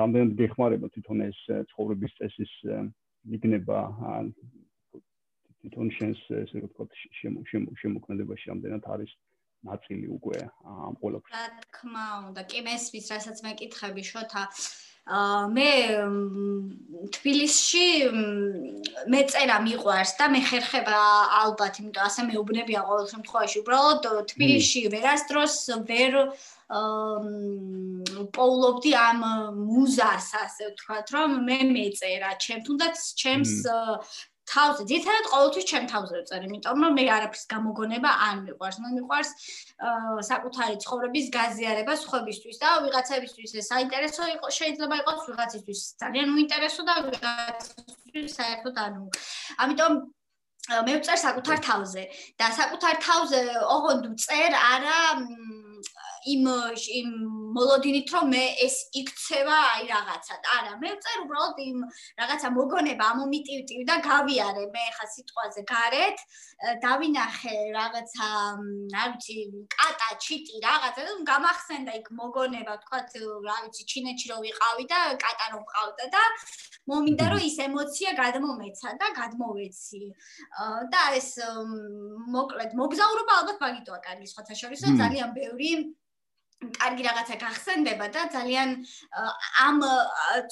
რამდენად 0.00 0.32
გეხმარება 0.38 0.86
თვითონ 0.94 1.18
ეს 1.26 1.38
ცხოვრების 1.70 2.12
წესის 2.18 2.52
იქნება 3.34 3.78
თვითონ 5.64 5.88
შენს 5.96 6.20
ესე 6.44 6.60
ვთქვათ 6.60 6.90
შემოქმედებაში 7.80 8.52
ამდენად 8.52 8.84
არის 8.84 9.12
ნაწილი 9.64 10.06
უკვე 10.12 10.38
ამ 10.44 10.94
ყველაფერს. 11.00 11.32
რა 11.32 11.44
თქმა 11.64 12.06
უნდა, 12.28 12.42
კი 12.52 12.60
მესმის, 12.68 13.06
რასაც 13.16 13.38
მეკითხები 13.48 14.02
შოთა. 14.04 14.42
აა 15.04 15.40
მე 15.52 15.68
თბილისში 17.12 17.88
მეწერა 19.12 19.56
მიყვარს 19.64 20.12
და 20.16 20.28
მე 20.32 20.40
ხერხება 20.48 21.00
ალბათ, 21.44 21.80
იმიტომ 21.80 22.04
ასე 22.08 22.20
მეუბნებია 22.28 22.80
ყოველ 22.88 23.06
შემთხვევაში. 23.12 23.56
უბრალოდ 23.64 24.02
თბილისში 24.32 24.80
ვერასდროს 24.96 25.56
ვერ 25.88 26.12
პოულობდი 28.32 28.92
ამ 28.96 29.20
მუზას, 29.60 30.28
ასე 30.44 30.72
ვთქვათ, 30.72 31.06
რომ 31.16 31.30
მე 31.48 31.58
მეწერა, 31.76 32.30
ჩემ 32.40 32.64
თუნდაც 32.64 32.96
ჩემს 33.20 33.52
თავზე 34.44 34.82
ძირითადად 34.90 35.26
ყოველთვის 35.32 35.64
ჩემ 35.70 35.86
თავზე 35.92 36.14
ვწერ, 36.20 36.42
იმიტომ 36.46 36.76
რომ 36.84 36.92
მე 36.98 37.04
არაფრის 37.16 37.44
გამოგონება 37.52 38.10
არ 38.26 38.36
მიყვარს. 38.44 38.76
მე 38.84 38.88
მიყვარს 38.96 39.30
საკუთარი 40.30 40.74
ცხოვრების 40.84 41.26
გაზიარება 41.36 41.94
სხვებისთვის 42.04 42.56
და 42.62 42.68
ვიღაცებისთვის 42.84 43.50
ეს 43.60 43.66
საინტერესო 43.72 44.24
იყო, 44.36 44.46
შეიძლება 44.58 44.94
იყოს 45.02 45.20
ვიღაცისთვის 45.30 45.80
ძალიან 46.02 46.26
უინტერესო 46.34 46.82
და 46.88 46.94
ვიღაცისთვის 47.08 48.30
საერთოდ 48.38 48.76
ანუ. 48.84 49.02
ამიტომ 49.64 49.92
მე 50.64 50.92
ვწერ 50.96 51.18
საკუთარ 51.20 51.58
თავზე 51.68 52.02
და 52.40 52.46
საკუთარ 52.60 52.94
თავზე 53.06 53.40
ოღონდ 53.76 54.04
ვწერ 54.12 54.52
არა 54.72 55.00
იმ 56.24 56.44
იმ 57.00 57.10
მოლოდინით 57.54 58.08
რომ 58.14 58.26
მე 58.34 58.44
ეს 58.66 58.76
იქცევა 59.00 59.58
აი 59.74 59.84
რაღაცად. 59.90 60.42
არა, 60.56 60.72
მე 60.82 60.90
ვწერ 60.94 61.18
უბრალოდ 61.24 61.58
იმ 61.64 61.78
რაღაცა 62.20 62.48
მოგონება 62.58 63.04
ამომიტივტივ 63.14 63.80
და 63.90 63.96
გავიარე 64.08 64.64
მე 64.74 64.84
ხა 64.96 65.06
სიტყვაზე 65.14 65.62
გარეთ, 65.70 66.18
დავინახე 66.84 67.56
რაღაცა, 67.78 68.28
არ 69.02 69.08
ვიცი, 69.14 69.36
კატა, 69.76 70.08
ჩიტი 70.24 70.56
რაღაცა 70.66 71.00
და 71.08 71.14
გამახსენდა 71.30 71.92
იქ 72.00 72.06
მოგონება, 72.20 72.74
თქვათ, 72.84 73.10
რა 73.48 73.56
ვიცი, 73.64 73.82
ჩინეთში 73.94 74.26
რო 74.34 74.38
ვიყავი 74.44 74.84
და 74.92 75.00
კატა 75.24 75.46
რომ 75.54 75.64
ყავდა 75.72 76.06
და 76.14 76.22
მომინდა 76.90 77.24
რომ 77.32 77.42
ის 77.48 77.56
ემოცია 77.64 78.10
გადმომეცა 78.18 78.88
და 79.00 79.06
გადმოვეცი. 79.18 80.02
და 80.92 81.02
ეს 81.18 81.28
მოკლედ 82.34 82.70
მოგზაურობა 82.80 83.32
ალბათ 83.40 83.58
მაგიტოა 83.64 84.00
კარგი, 84.06 84.26
სხვათა 84.32 84.54
შორისო 84.60 84.88
ძალიან 85.00 85.30
ბევრი 85.38 85.70
კარგი 86.62 87.02
რაღაცა 87.04 87.36
გახსენდება 87.42 88.06
და 88.14 88.22
ძალიან 88.34 88.68
ამ 89.64 89.78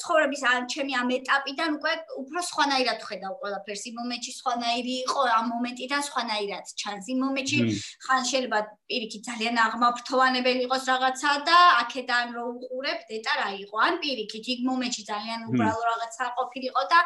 ცხოვრების 0.00 0.42
ან 0.52 0.66
ჩემი 0.72 0.92
ამ 1.00 1.08
ეტაპიდან 1.18 1.70
უკვე 1.78 1.92
უფრო 2.22 2.40
სხვანაირად 2.50 3.00
ხედავ 3.08 3.32
ყველაფერს. 3.40 3.82
იმ 3.90 3.94
მომენტში 4.00 4.32
სხვანაირი 4.40 4.94
იყო, 5.04 5.20
ამ 5.38 5.46
მომენტიდან 5.54 6.02
სხვანაირად 6.08 6.64
ჩანს. 6.80 7.04
იმ 7.12 7.18
მომენტში 7.24 7.58
ხან 8.06 8.22
შეიძლება 8.30 8.58
პირიქით 8.92 9.22
ძალიან 9.30 9.56
აღმაფრთოვანებელი 9.66 10.60
იყოს 10.66 10.84
რაღაცა 10.92 11.30
და 11.48 11.58
აქედან 11.82 12.26
რო 12.36 12.44
უყურებ 12.52 12.98
დეტა 13.10 13.32
რა 13.40 13.48
იყო. 13.64 13.76
ან 13.86 13.94
პირიქით 14.02 14.44
იმ 14.54 14.60
მომენტში 14.68 15.02
ძალიან 15.12 15.40
უბრალო 15.48 15.82
რაღაცა 15.90 16.24
ყოფილიყო 16.38 16.82
და 16.92 16.98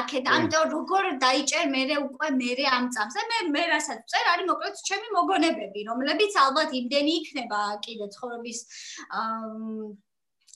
აქედან 0.00 0.32
ამიტომ 0.40 0.64
როგორ 0.76 1.04
დაიჭერ 1.24 1.64
მე 1.74 1.82
უკვე 2.08 2.28
მე 2.40 2.52
ამ 2.76 2.84
წამს. 2.94 3.14
მე 3.30 3.38
მე 3.54 3.62
რასაც 3.74 3.98
წერ 4.10 4.24
არის 4.32 4.46
მოკლედ 4.50 4.74
ჩემი 4.88 5.08
მოგონებები, 5.16 5.80
რომლებიც 5.90 6.32
ალბათ 6.44 6.70
იმდენი 6.80 7.12
იქნება 7.20 7.60
კიდე 7.84 8.06
ცხოვრების 8.40 8.60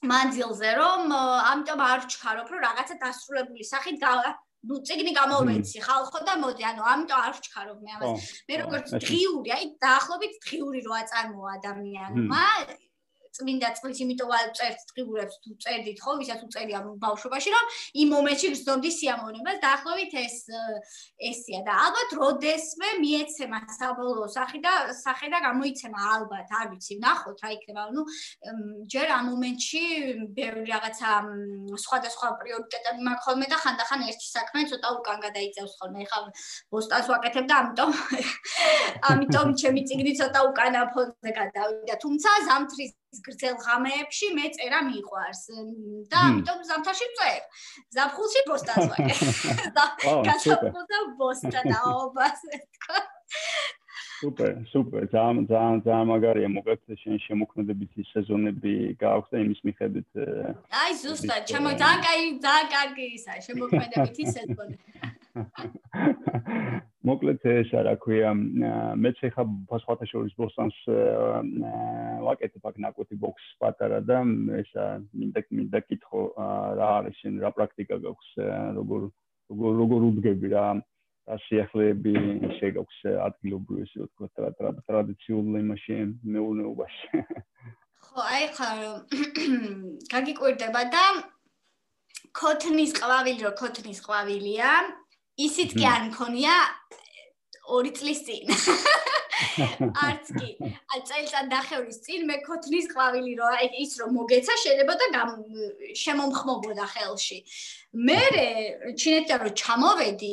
მანძილზე, 0.04 0.70
რომ 0.76 1.12
ამიტომ 1.14 1.80
არ 1.80 1.98
ვჩქარობ, 2.04 2.46
რომ 2.52 2.60
რაღაცა 2.64 2.94
დასრულებული 3.04 3.64
სახით 3.64 4.02
ну 4.64 4.80
ციგნი 4.80 5.12
გამოვეცი 5.12 5.78
ხალხო 5.84 6.20
და 6.24 6.34
მოდი 6.40 6.64
ანუ 6.64 6.82
ამიტომ 6.88 7.20
არ 7.20 7.32
ვჩქარობ 7.36 7.78
მე 7.84 7.90
ამას. 7.96 8.20
მე 8.48 8.54
როგორც 8.64 8.88
დღიური 8.96 9.50
აი 9.56 9.64
დაახლოებით 9.76 10.34
დღიური 10.40 10.80
როა 10.88 11.00
წარმოა 11.10 11.50
ადამიანმა 11.60 12.44
წმინდა 13.34 13.68
წყლის, 13.78 13.98
იმიტომ 14.04 14.28
რომ 14.34 14.52
წერთ 14.58 14.78
წიგურებს 14.90 15.36
თუ 15.44 15.50
წერდით 15.64 15.98
ხო, 16.04 16.12
ვისაც 16.20 16.40
უწერია 16.46 16.78
ბავშვობაში, 17.04 17.50
რომ 17.54 17.64
იმ 18.02 18.08
მომენტში 18.14 18.46
გრძნობდი 18.54 18.90
სიამოვნებას, 18.98 19.58
დაახლოებით 19.64 20.12
ეს 20.24 20.36
ესია 21.30 21.60
და 21.66 21.72
ალბათ 21.84 22.10
როდესმე 22.20 22.88
მიეცემა 23.04 23.58
საბოლოო 23.78 24.28
სახე 24.36 24.58
და 24.64 24.74
სახე 24.94 25.32
და 25.34 25.38
გამოიცემა 25.46 25.98
ალბათ, 26.14 26.48
არ 26.60 26.66
ვიცი, 26.74 26.94
ნახოთ 27.02 27.38
რა 27.44 27.50
იქნება, 27.58 27.82
ну 27.96 28.06
ჯერ 28.94 29.08
ამ 29.18 29.24
მომენტში 29.34 29.82
ბევრი 30.36 30.64
რაღაცა 30.70 31.10
სხვადასხვა 31.84 32.28
პრიორიტეტები 32.40 33.00
მაქვს 33.08 33.24
ხოლმე 33.26 33.46
და 33.52 33.58
ხანდახან 33.64 34.04
ერთი 34.08 34.28
საქმე 34.30 34.64
ცოტა 34.70 34.88
უკან 34.98 35.18
გადაიწევს 35.26 35.74
ხოლმე. 35.80 36.04
ეხლა 36.04 36.20
პოსტას 36.70 37.06
ვაკეთებ 37.12 37.46
და 37.50 37.54
ამიტომ 37.62 37.90
ამიტომ 39.10 39.48
ჩემი 39.60 39.80
წიგნი 39.88 40.12
ცოტა 40.20 40.40
უკანა 40.50 40.80
ფონზე 40.94 41.30
გადავიდა. 41.40 41.94
თუმცა 42.04 42.30
ზამთრის 42.48 42.92
გრძელ 43.26 43.56
ღამეებში 43.64 44.28
მე 44.36 44.46
წერა 44.56 44.80
მიყვარს 44.88 45.42
და 46.10 46.18
ამიტომ 46.28 46.60
ზამთარში 46.70 47.08
წერ. 47.18 47.40
ზაფხულში 47.96 48.42
პოსტას 48.48 48.84
ვაკეთებ. 48.92 49.34
და 49.76 49.84
გასაფხულზე 50.28 50.98
პოსტა 51.20 51.60
დაობას 51.70 52.40
თქო. 52.54 52.98
სუპერ, 54.24 54.54
სუპერ. 54.72 55.04
ძალიან 55.12 55.44
ძალიან 55.50 55.78
ძალიან 55.86 56.06
მაგარია 56.12 56.48
მოგეთ 56.56 56.80
შენ 57.02 57.16
შემოქმედებითი 57.26 58.00
სეზონები 58.12 58.74
გააქვს 59.02 59.30
და 59.34 59.36
იმის 59.44 59.60
მიხედვით 59.68 60.10
აი 60.80 60.92
ზუსტად, 61.02 61.42
ჩემო 61.50 61.70
ძალიან 61.82 62.00
კაი, 62.06 62.22
ძალიან 62.46 62.66
კარგი 62.74 63.06
ისა 63.18 63.32
შემოქმედებითი 63.48 64.24
სეზონი. 64.36 64.76
მოკლედ 67.08 67.42
ეს 67.50 67.70
რა 67.74 67.94
ქვია. 67.98 68.30
მეც 69.02 69.18
ხა 69.34 69.44
ფოსფატა 69.70 70.06
შორის 70.06 70.34
ბოსტანს 70.38 70.78
ვაკეთებ 72.26 72.64
აქ 72.70 72.76
ნაკუთი 72.86 73.18
ბოქს 73.18 73.44
პატარა 73.58 74.00
და 74.06 74.22
ეს 74.60 74.70
მინდა 75.10 75.40
მინდა 75.50 75.80
კითხო 75.90 76.22
რა 76.78 76.88
არის 77.02 77.18
შენ 77.20 77.42
რა 77.42 77.50
პრაქტიკა 77.58 77.96
გაქვს 78.06 78.30
როგორ 78.78 79.00
როგორ 79.50 79.72
როგორ 79.82 80.00
უდგები 80.10 80.48
რა 80.54 80.66
რა 81.28 81.36
შეახლეები 81.48 82.14
შეგაქვს 82.62 82.98
ადგილობრივი 83.26 83.84
ისე 83.90 84.06
ვთქვა 84.06 84.80
ტრადიციულ 84.86 85.60
იმაში 85.60 85.94
მეურნეობაში 86.30 87.24
ხო 88.06 88.20
აი 88.38 88.44
ხა 88.56 88.68
გაგიკვირდება 90.14 90.82
და 90.94 91.04
ქოთნის 92.38 92.92
ყვავილი 92.98 93.40
რო 93.46 93.52
ქოთნის 93.58 94.00
ყვავილია 94.04 94.70
ისიც 95.40 95.74
კი 95.78 95.86
არ 95.88 96.02
მქონია 96.10 96.54
2 97.68 97.92
წლის 97.98 98.20
წინ. 98.26 98.50
არც 100.06 100.28
კი. 100.34 100.50
აი 100.94 101.00
წელიწად 101.08 101.48
დახევრის 101.50 101.98
წინ 102.04 102.26
მე 102.28 102.36
ქოთნის 102.46 102.86
ყვავილი 102.92 103.32
რო 103.38 103.48
ის 103.82 103.96
რო 104.00 104.06
მოგეცა 104.14 104.54
შეიძლება 104.62 104.94
და 105.00 105.24
შემომხმობოდა 106.02 106.86
ხელში. 106.94 107.38
მე 108.06 108.20
ჩინეთიდან 108.94 109.40
რო 109.44 109.50
ჩამოვედი 109.62 110.32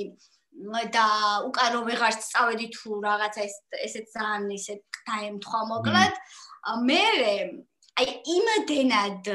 და 0.93 1.05
უკან 1.49 1.69
რო 1.73 1.81
ვეღარ 1.89 2.13
სწავედი 2.19 2.67
თუ 2.75 3.01
რაღაცა 3.07 3.41
ეს 3.47 3.55
ესეც 3.87 4.07
ძალიან 4.15 4.49
ისე 4.59 4.73
დაემთხვა 5.09 5.61
მოკლედ. 5.71 6.13
მე 6.85 7.03
აი 7.99 8.07
იმდენად 8.33 9.27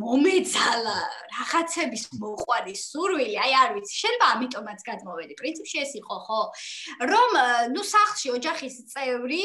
მომეძალა 0.00 0.98
რაღაცების 1.30 2.04
მოყვარის 2.22 2.82
სურვილი, 2.92 3.34
აი 3.42 3.52
არ 3.60 3.70
ვიცი, 3.76 3.94
შეიძლება 4.00 4.26
ამიტომაც 4.34 4.80
გადმოვედი. 4.88 5.34
პრინციპში 5.40 5.76
ეს 5.82 5.92
იყო, 6.00 6.16
ხო? 6.26 6.40
რომ 7.10 7.30
ნუ 7.74 7.82
სახლში 7.90 8.28
ოჯახის 8.36 8.76
წევრი 8.94 9.44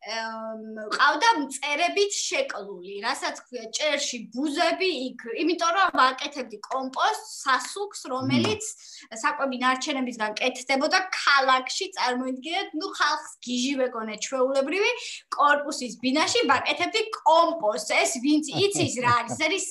ყავდა 0.00 1.30
მწერებით 1.44 2.12
შეკლული, 2.16 2.94
რასაც 3.04 3.36
ქვია, 3.44 3.64
ჭერში 3.68 4.18
ბუზები 4.32 4.90
იქ, 5.10 5.20
იმიტომ 5.44 5.72
რომ 5.76 6.00
აკეთებდი 6.08 6.58
კომპოსტ 6.70 7.24
სასუქს, 7.44 8.00
რომელიც 8.08 8.64
საკვები 9.12 9.56
ნარჩენებისგან 9.60 10.32
კეთდებოდა 10.40 10.98
ქალაქში, 11.20 11.84
წარმოიდგინეთ, 12.00 12.68
ნუ 12.80 12.88
ხალხს 12.96 13.30
გიჟივე 13.44 13.86
გონე 13.92 14.16
ჩვეულებრივი, 14.24 14.90
კორპუსის 15.36 15.94
ბინაში 16.00 16.40
ვაკეთებდი 16.48 17.00
კომპოსტ 17.20 17.79
კომპოსტს. 17.80 17.90
ეს 18.02 18.12
ვინც 18.22 18.46
იცის 18.52 18.94
რა 19.00 19.12
არის 19.20 19.38
არის 19.40 19.66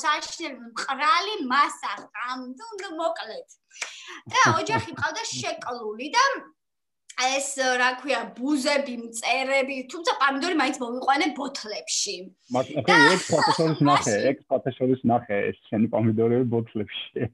საშინელი 0.00 0.58
მყრალი 0.72 1.34
მასა 1.50 1.92
ამ 2.30 2.40
თუ 2.56 2.88
მოკლედ 2.96 3.48
და 4.32 4.42
ოჯახი 4.60 4.92
ყავდა 4.96 5.22
შეკლული 5.28 6.08
და 6.14 6.24
ეს 7.36 7.48
რა 7.80 7.90
ქვია 8.00 8.20
ბუზები 8.36 8.94
მწერები 9.00 9.76
თუმცა 9.92 10.12
პამიდორი 10.22 10.54
მაინც 10.60 10.76
მოვიყვანე 10.82 11.26
ბოთლებში. 11.38 12.16
და 12.88 12.94
ეს 13.14 13.22
პროფესორის 13.30 13.80
ნახე 13.88 14.14
ეს 14.30 14.38
პროფესორის 14.50 15.02
ნახე 15.12 15.36
ეს 15.50 15.58
შენი 15.68 15.86
პამიდორები 15.94 16.46
ბოთლებში. 16.54 17.28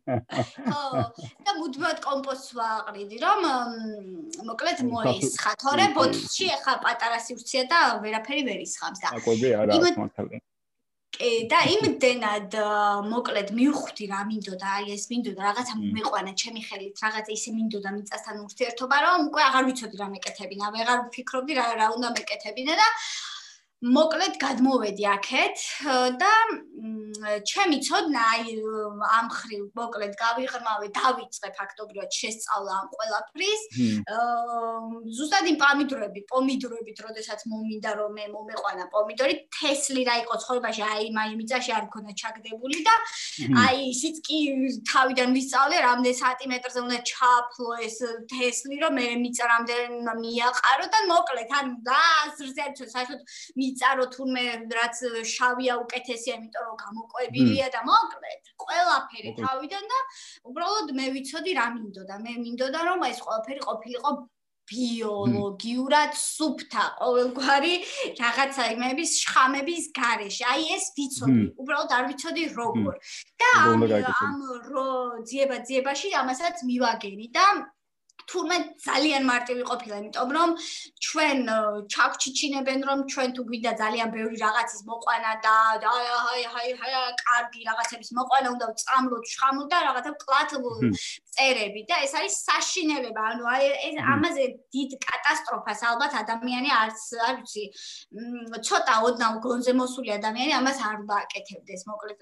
ხო 0.71 0.83
და 1.47 1.53
მუდმივად 1.61 1.99
კომპოსტს 2.09 2.51
ვაყრიდი 2.59 3.17
რომ 3.27 3.41
მოკლედ 4.51 4.79
მოისხა 4.91 5.53
თორე 5.63 5.87
ბოთლში 5.97 6.47
ახლა 6.57 6.75
პატარა 6.85 7.19
სივრცეა 7.27 7.65
და 7.71 7.81
ვერაფერი 8.03 8.43
ვერ 8.51 8.61
ისხამს 8.67 9.01
და 9.03 9.17
აკვები 9.17 9.49
არა 9.63 9.81
მართალია 10.03 10.41
და 11.51 11.59
იმდენად 11.73 12.55
მოკლედ 13.09 13.53
მივხვდი 13.57 14.09
რა 14.11 14.19
მინდოდა 14.31 14.73
აი 14.79 14.91
ეს 14.97 15.05
მინდოდა 15.13 15.41
რაღაცა 15.47 15.75
მიყვანა 15.81 16.33
ჩემი 16.43 16.61
ხელით 16.69 17.01
რაღაცა 17.05 17.33
ისე 17.37 17.51
მინდოდა 17.57 17.91
მიწასთან 17.97 18.43
ურთიერთობა 18.45 18.97
რომ 19.05 19.25
უკვე 19.31 19.43
აღარ 19.49 19.65
ვიცოდი 19.69 19.97
რა 20.03 20.09
მეკეთებინა 20.13 20.67
ვეღარ 20.77 20.99
ვფიქრობდი 21.07 21.53
რა 21.57 21.67
რა 21.81 21.87
უნდა 21.97 22.09
მეკეთებინა 22.19 22.77
და 22.83 22.89
მოკლედ 23.87 24.39
გადმოვედი 24.43 25.05
აქეთ 25.15 25.65
და 26.21 26.33
ჩემი 27.47 27.79
ცოდნა 27.87 28.23
აი 28.33 28.55
ამ 29.19 29.29
ხრივ 29.33 29.63
მოკლედ 29.79 30.15
გავიღრმავე 30.21 30.89
დავიწყე 30.97 31.51
ფაქტობრივად 31.59 32.11
შესწავლა 32.19 32.73
ამ 32.81 32.89
ყველაფრის. 32.95 33.63
ზუსტად 35.19 35.49
იმ 35.51 35.57
პომიდორები 35.63 36.21
პომიდორებით 36.33 36.99
როდესაც 37.07 37.41
მომინდა 37.53 37.91
რომ 38.01 38.13
მე 38.19 38.27
მომეყვანა 38.35 38.87
პომიდორი 38.95 39.35
თესლი 39.59 40.03
რა 40.09 40.17
იყო 40.25 40.35
ცხოვრებაში 40.45 40.83
აი 40.87 41.11
მაი 41.17 41.33
მიწაში 41.41 41.71
არ 41.79 41.85
მქონდა 41.89 42.13
ჩაგდებული 42.23 42.79
და 42.87 42.95
აი 43.65 43.77
ისიც 43.95 44.17
კი 44.27 44.39
თავიდან 44.93 45.31
ვისწავლე 45.37 45.77
რამდენ 45.87 46.15
სანტიმეტრზე 46.23 46.81
უნდა 46.87 46.99
ჩაფლო 47.13 47.71
ეს 47.87 47.99
თესლი 48.35 48.77
რომ 48.85 48.93
მე 49.01 49.07
მიწა 49.25 49.47
რამდენ 49.55 49.91
მიაყარო 50.23 50.87
და 50.95 51.01
მოკლედ 51.13 51.51
ან 51.61 51.67
დააზრზე 51.91 52.65
საერთოდ 52.97 53.21
მიწარო 53.77 54.07
თურმე 54.15 54.45
რაც 54.73 54.97
შავია 55.29 55.75
უკეთესია 55.85 56.37
იმიტომ 56.41 56.65
რომ 56.69 56.77
გამოყვებილია 56.83 57.67
და 57.75 57.81
მოკლედ 57.85 58.43
ყველაფერი 58.65 59.31
თავიდან 59.37 59.85
და 59.93 59.99
უბრალოდ 60.49 60.89
მე 60.97 61.07
ვიცოდი 61.17 61.53
რა 61.61 61.67
მინდოდა. 61.77 62.17
მე 62.25 62.33
მინდოდა 62.47 62.81
რომ 62.89 63.05
ეს 63.11 63.21
ყველაფერი 63.21 63.61
ყოფილიყო 63.69 64.11
ბიოლოგიურად 64.67 66.13
სუფთა 66.19 66.85
ყოველგვარი 66.99 67.75
რაღაცა 68.19 68.65
იმების 68.75 69.11
შხამების 69.23 69.85
გარეშე. 69.95 70.43
აი 70.53 70.63
ეს 70.75 70.85
ვიცოდი, 70.97 71.45
უბრალოდ 71.63 71.91
არ 71.97 72.05
ვიცოდი 72.11 72.45
როგორ. 72.57 72.93
და 73.39 73.51
ამ 73.63 73.81
ამ 73.87 74.37
რო 74.73 74.89
ძიება 75.29 75.57
ძიებაში 75.69 76.09
ამასაც 76.23 76.67
მივაგენი 76.67 77.27
და 77.31 77.47
თურმე 78.31 78.57
ძალიან 78.87 79.23
მარტივი 79.31 79.63
ყოფილა, 79.71 79.97
იმიტომ 80.03 80.31
რომ 80.37 80.51
ჩვენ 81.07 81.39
ჩაგჩიჩინებენ 81.95 82.81
რომ 82.89 82.99
ჩვენ 83.13 83.29
თუ 83.37 83.43
გვინდა 83.49 83.73
ძალიან 83.83 84.09
ბევრი 84.17 84.37
რაღაცის 84.45 84.83
მოყვანა 84.91 85.33
და 85.47 85.55
აი 85.91 86.43
აი 86.59 86.71
აი 86.87 86.95
კარგი 87.23 87.61
რაღაცების 87.71 88.11
მოყვანა 88.19 88.49
უნდა 88.55 88.67
წამლოთ, 88.83 89.25
შხამოთ 89.35 89.67
და 89.73 89.79
რაღაცა 89.89 90.13
კლათ 90.23 90.51
წერები 91.37 91.83
და 91.89 91.97
ეს 92.05 92.13
არის 92.19 92.35
საშინელება, 92.49 93.23
ანუ 93.31 93.45
აი 93.55 93.65
ეს 93.87 93.97
ამაზე 94.15 94.45
დიდ 94.75 94.91
კატასტროფას 95.07 95.81
ალბათ 95.91 96.13
ადამიანი 96.23 96.71
არც 96.83 97.01
არ 97.29 97.35
ვიცი, 97.41 97.65
ცოტა 98.69 98.95
ოდნავ 99.07 99.35
გონზე 99.45 99.73
მოსული 99.77 100.11
ადამიანი 100.19 100.53
ამას 100.61 100.79
არ 100.89 100.97
დააკეთებდეს, 101.11 101.81
მოკლედ 101.91 102.19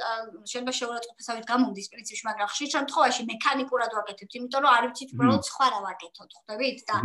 შეიძლება 0.51 0.75
შეურაცხყოფასავით 0.81 1.45
გამომდის 1.53 1.87
პრინციპში, 1.95 2.25
მაგრამ 2.29 2.49
ხშირ 2.53 2.69
შემთხვევაში 2.75 3.23
მექანიკურად 3.33 3.91
ვაკეთებთ, 3.99 4.33
იმიტომ 4.35 4.61
რომ 4.67 4.73
არ 4.75 4.85
ვიცით 4.91 5.11
უბრალოდ 5.15 5.43
სხვა 5.51 5.67
რა 5.71 5.81
ვაკეთოთ, 5.95 6.31
ხვდებით? 6.35 6.79
და 6.89 6.97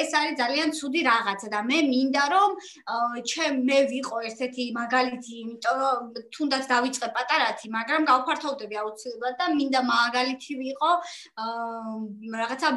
ეს 0.00 0.10
არის 0.18 0.34
ძალიან 0.38 0.68
ცუდი 0.76 1.00
რაღაცა 1.08 1.48
და 1.54 1.60
მე 1.68 1.78
მინდა 1.88 2.24
რომ 2.32 2.50
ჩემ 3.24 3.54
მე 3.68 3.78
ვიყო 3.92 4.16
ესეთი 4.28 4.64
მაგალითი, 4.76 5.32
იმიტომ 5.42 5.76
რომ 5.82 6.00
თუნდაც 6.34 6.64
დავიწყე 6.72 7.08
პატარათი, 7.16 7.66
მაგრამ 7.72 8.02
გავფართოვდები 8.12 8.76
აუცილებლად 8.82 9.34
და 9.40 9.46
მინდა 9.58 9.80
მაგალითი 9.88 10.52
ვიყო 10.62 10.90
რაღაცა 12.38 12.68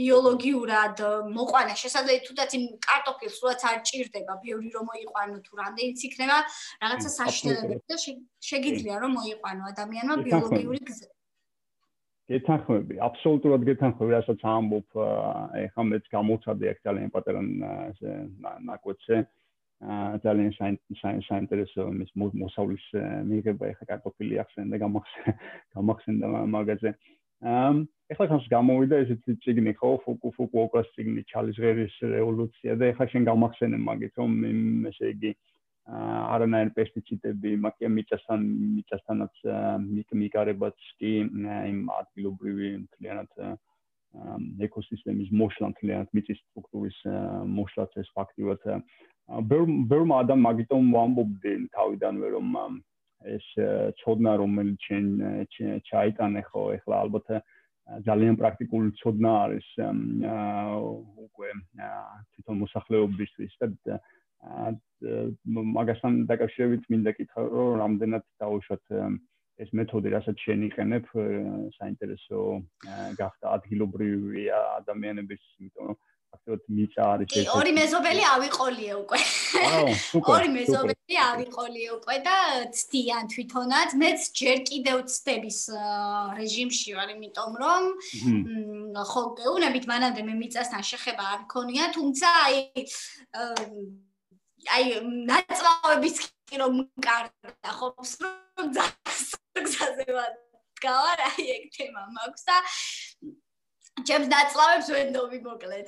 ბიოლოგიურად 0.00 0.96
მოყვანა 1.36 1.74
შესაძლოა 1.82 2.20
თუნდაც 2.26 2.50
იმ 2.58 2.64
კარტოფილს 2.88 3.38
რაც 3.46 3.62
არ 3.70 3.78
ჭირდება 3.88 4.34
ბევრი 4.44 4.68
რომ 4.74 4.84
მოიყვანო 4.90 5.36
თუ 5.46 5.52
რამდენიც 5.62 5.98
იქნება 6.10 6.38
რაღაცა 6.82 7.10
საშინელებები 7.18 7.84
და 7.90 7.96
შეგიძლია 8.50 8.96
რომ 9.02 9.10
მოიყვანო 9.20 9.62
ადამიანმა 9.72 10.16
ბიოლოგიური 10.26 10.80
გზა 10.90 11.15
გეთანხმები, 12.30 12.98
აბსოლუტურად 13.06 13.64
გეთანხმები, 13.68 14.12
რასაც 14.16 14.44
ამბობ, 14.50 14.98
ეხლა 15.62 15.82
მეც 15.90 16.06
გამოცადე 16.10 16.70
აქ 16.72 16.78
ძალიან 16.86 17.10
პატარა 17.14 17.42
ნაკვეთზე. 18.70 19.18
აა 19.76 20.18
ძალიან 20.24 20.52
საინტერესო 21.28 21.84
ის 22.02 22.12
მოსავლის 22.16 22.84
მიღება 23.28 23.68
ეხა 23.76 23.84
კარტოფილი 23.90 24.40
ახსენ 24.42 24.72
და 24.72 24.76
გამახსენდა 24.80 26.26
მაგაზე. 26.54 26.90
აა 27.44 27.70
ეხლა 28.14 28.26
ხანს 28.30 28.46
გამოვიდა 28.56 28.96
ესეთი 29.04 29.32
ციგნი 29.44 29.72
ხო 29.76 29.90
ფუკუ 30.02 30.32
ფუკუოკას 30.36 30.88
ციგნი 30.96 31.22
ჩალის 31.28 31.60
ღერის 31.60 31.94
რევოლუცია 32.00 32.72
და 32.80 32.88
ეხლა 32.94 33.06
შენ 33.12 33.22
გამახსენე 33.28 33.78
მაგით 33.86 34.14
რომ 34.16 34.32
ესე 34.90 35.12
იგი 35.12 35.30
აა 35.36 35.55
არანაირ 35.86 36.72
პესტიციდები 36.74 37.52
მაგია 37.62 37.88
მიწასთან 37.94 38.46
მიწასთანაც 38.76 39.42
მიკმიკარებაც 39.82 40.86
კი 40.98 41.12
იმ 41.22 41.78
ადგილობრივი 41.96 42.70
მთლიანად 42.82 43.44
ეკოსისტემის 44.66 45.30
მოშლა 45.42 45.70
მთლიანად 45.74 46.10
მიწის 46.18 46.40
სტრუქტურის 46.42 46.98
მოშლაც 47.58 47.94
ეს 48.02 48.10
ფაქტიურად 48.18 48.66
ბერმა 49.46 50.18
ადამ 50.24 50.42
მაგიტომ 50.48 50.90
ვამბობდნენ 50.96 51.70
თავიდანვე 51.78 52.32
რომ 52.34 52.50
ეს 53.36 53.46
ცოდნა 54.02 54.34
რომელიც 54.42 54.82
ჩვენ 54.88 55.06
ჩაიტანე 55.86 56.42
ხო 56.50 56.64
ეხლა 56.80 57.00
ალბათ 57.06 57.30
ძალიან 58.06 58.36
პრაქტიკული 58.42 58.90
ცოდნა 58.98 59.32
არის 59.46 59.68
უკვე 61.30 61.50
თვითონ 62.34 62.56
მოსახლეობისთვის 62.66 63.58
და 63.62 63.98
მაგასთან 65.76 66.20
დაკავშირებით 66.30 66.84
მინდა 66.92 67.12
კითხო 67.20 67.46
რომ 67.52 67.72
რამდენად 67.82 68.24
დაუშვათ 68.42 68.84
ეს 69.64 69.70
მეთოდი 69.72 70.08
რასაც 70.16 70.36
შენ 70.46 70.66
იყენებ 70.68 71.04
საინტერესო 71.76 72.40
გახდა 73.20 73.46
ადგილობრივი 73.56 74.44
ადამიანების 74.56 75.42
იმიტომ 75.60 75.90
რომ 75.92 75.96
ფაქტობრივად 76.36 76.62
მიწა 76.76 77.02
არის 77.12 77.28
ეს. 77.40 77.48
ორი 77.56 77.72
მეზობელი 77.76 78.24
ავიყოლიე 78.36 78.94
უკვე. 79.02 79.20
ორი 80.34 80.48
მეზობელი 80.56 81.16
ავიყოლიე 81.26 81.88
უკვე 81.96 82.16
და 82.26 82.36
ცდიან 82.78 83.24
თვითონაც. 83.32 83.88
მეც 84.02 84.20
ჯერ 84.40 84.58
კიდევ 84.70 84.96
ცდების 85.12 85.58
რეჟიმში 86.40 86.90
ვარ, 86.96 87.08
იმიტომ 87.16 87.52
რომ 87.62 87.82
ხო, 89.12 89.22
გეუნებით 89.40 89.84
მანამდე 89.92 90.20
მე 90.28 90.34
მიწასთან 90.42 90.82
შეხება 90.90 91.24
არ 91.32 91.40
მქონია, 91.46 91.84
თუმცა 91.96 92.26
აი 92.44 92.56
აი 94.74 94.84
ნაწლავების 95.30 96.16
კი 96.50 96.56
რომ 96.62 96.72
მკარდა 96.82 97.70
ხო, 97.78 97.88
რომ 97.96 98.70
გზაზე 99.66 100.08
ვარ. 100.16 100.32
აი 100.86 101.44
ეგ 101.56 101.62
თემა 101.74 102.02
მაქვს 102.16 102.42
და 102.46 102.56
ჩემს 104.06 104.28
ნაწლავებს 104.28 104.88
ვენდობი 104.92 105.38
მოკლედ. 105.46 105.86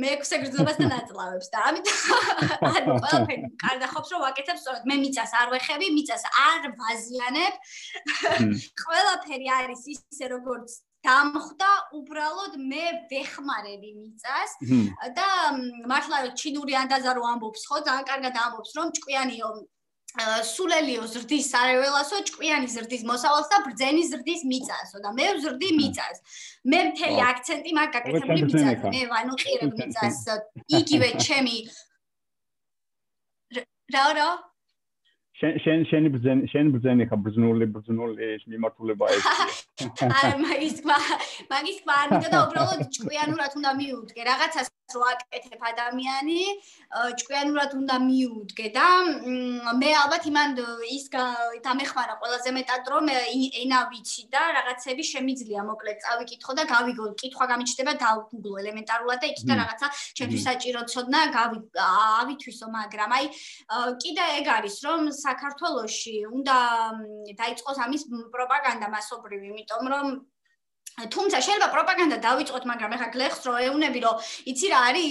მე 0.00 0.08
ექვსე 0.16 0.40
გრძნობასთან 0.42 0.88
ნაწლავებს 0.90 1.48
და 1.54 1.58
ამიტომ 1.70 1.98
ანუ 2.70 2.96
ყველაფერი 3.04 3.50
კარდა 3.62 3.86
ხობს 3.94 4.10
რომ 4.14 4.24
ვაკეთებ 4.26 4.58
სწორად. 4.58 4.88
მე 4.90 4.96
მიწას 5.04 5.32
არ 5.40 5.48
ვეხები, 5.54 5.86
მიწას 5.98 6.24
არ 6.48 6.62
ვაზიანებ. 6.80 7.54
ყველაფერი 8.84 9.46
არის 9.58 9.82
ისე 9.94 10.26
როგორც 10.34 10.82
დამხვდა, 11.04 11.70
უბრალოდ 11.98 12.54
მე 12.70 12.84
ვეხმარები 13.12 13.90
მიწას. 14.00 14.50
და 15.18 15.28
მართლა 15.90 16.18
ჩინური 16.40 16.74
ანდაზა 16.82 17.12
რო 17.16 17.24
ამბობს 17.34 17.62
ხო, 17.68 17.76
ძალიან 17.88 18.04
კარგად 18.10 18.34
ამბობს 18.44 18.70
რომ 18.78 18.88
ჭკვიანიო 18.96 19.48
სულელიო 20.14 21.04
ზრდის 21.10 21.46
სარეველასო 21.50 22.18
ჭკვიანი 22.30 22.68
ზრდის 22.70 23.02
მოსავალს 23.02 23.48
და 23.50 23.58
ბრძენი 23.66 24.02
ზრდის 24.10 24.42
მიწასო 24.46 25.02
და 25.02 25.10
მე 25.10 25.26
ვზრდი 25.38 25.70
მიწას. 25.74 26.18
მე 26.70 26.78
მთელი 26.94 27.18
აქცენტი 27.30 27.70
მაგ 27.78 27.88
გაკეთებული 27.96 28.42
მიწაზე. 28.46 28.92
მე 28.94 29.02
ვანუ 29.10 29.34
ყირებ 29.42 29.72
მიწას 29.80 30.18
იგივე 30.70 31.08
ჩემი 31.18 31.56
რა 33.94 34.06
რა 34.18 34.28
შენ 35.40 35.56
შენ 35.64 35.80
შენი 35.90 36.08
ბრძენი 36.14 36.48
შენ 36.52 36.68
ბრძენი 36.74 37.04
ხა 37.10 37.16
ბრძნული 37.24 37.66
ბრძნული 37.74 38.28
მიმართულება 38.52 39.08
ეს 39.14 39.24
აი 40.20 40.32
მაგის 40.44 40.76
მაგის 40.90 41.80
მაგის 41.90 42.28
და 42.34 42.42
უბრალოდ 42.46 42.84
ჭკვიანურად 42.98 43.58
უნდა 43.58 43.72
მიუდგე 43.80 44.28
რაღაცას 44.30 44.73
რო 44.92 45.00
აკეთებ 45.10 45.62
ადამიანი 45.70 46.40
ჭკვიანურად 47.20 47.70
უნდა 47.80 47.96
მიუდგე 48.04 48.66
და 48.76 48.86
მე 49.80 49.90
ალბათ 50.00 50.26
იმან 50.30 50.50
ის 50.96 51.06
დამეხმარა 51.64 52.14
ყველაზე 52.20 52.50
მეტად 52.58 52.90
რომ 52.92 53.08
ენა 53.64 53.80
ვიცი 53.92 54.24
და 54.34 54.42
რაღაცები 54.58 55.04
შემიძლია 55.12 55.64
მოკლედ 55.70 55.98
წავიკითხო 56.04 56.52
და 56.60 56.64
გავიგო 56.74 57.06
კითხვა 57.22 57.44
გამიჩნდება 57.52 57.92
დავგუგლო 58.04 58.54
ელემენტარულად 58.64 59.18
და 59.24 59.30
იქიდან 59.32 59.56
რაღაცა 59.62 59.86
ჩემთვის 60.20 60.44
საჭირო 60.48 60.80
ცოდნა 60.92 61.20
ავითვისო 62.20 62.66
მაგრამ 62.76 63.16
აი 63.18 63.24
კიდე 64.04 64.24
ეგ 64.38 64.46
არის 64.58 64.76
რომ 64.84 65.00
საქართველოში 65.24 66.16
უნდა 66.36 66.56
დაიწყოს 67.40 67.78
ამის 67.88 68.02
პროპაგანდა 68.36 68.86
მასობრივი 68.94 69.46
იმიტომ 69.54 69.92
რომ 69.94 70.06
თუმცა 70.94 71.38
შეიძლება 71.42 71.68
პროპაგანდა 71.74 72.16
დავიწყოთ, 72.22 72.64
მაგრამ 72.70 72.92
ეხა 72.94 73.08
გლეხს 73.14 73.40
რო 73.46 73.54
ეუნები, 73.66 74.00
რომ 74.06 74.16
იცი 74.50 74.66
რა 74.70 74.78
არის, 74.88 75.10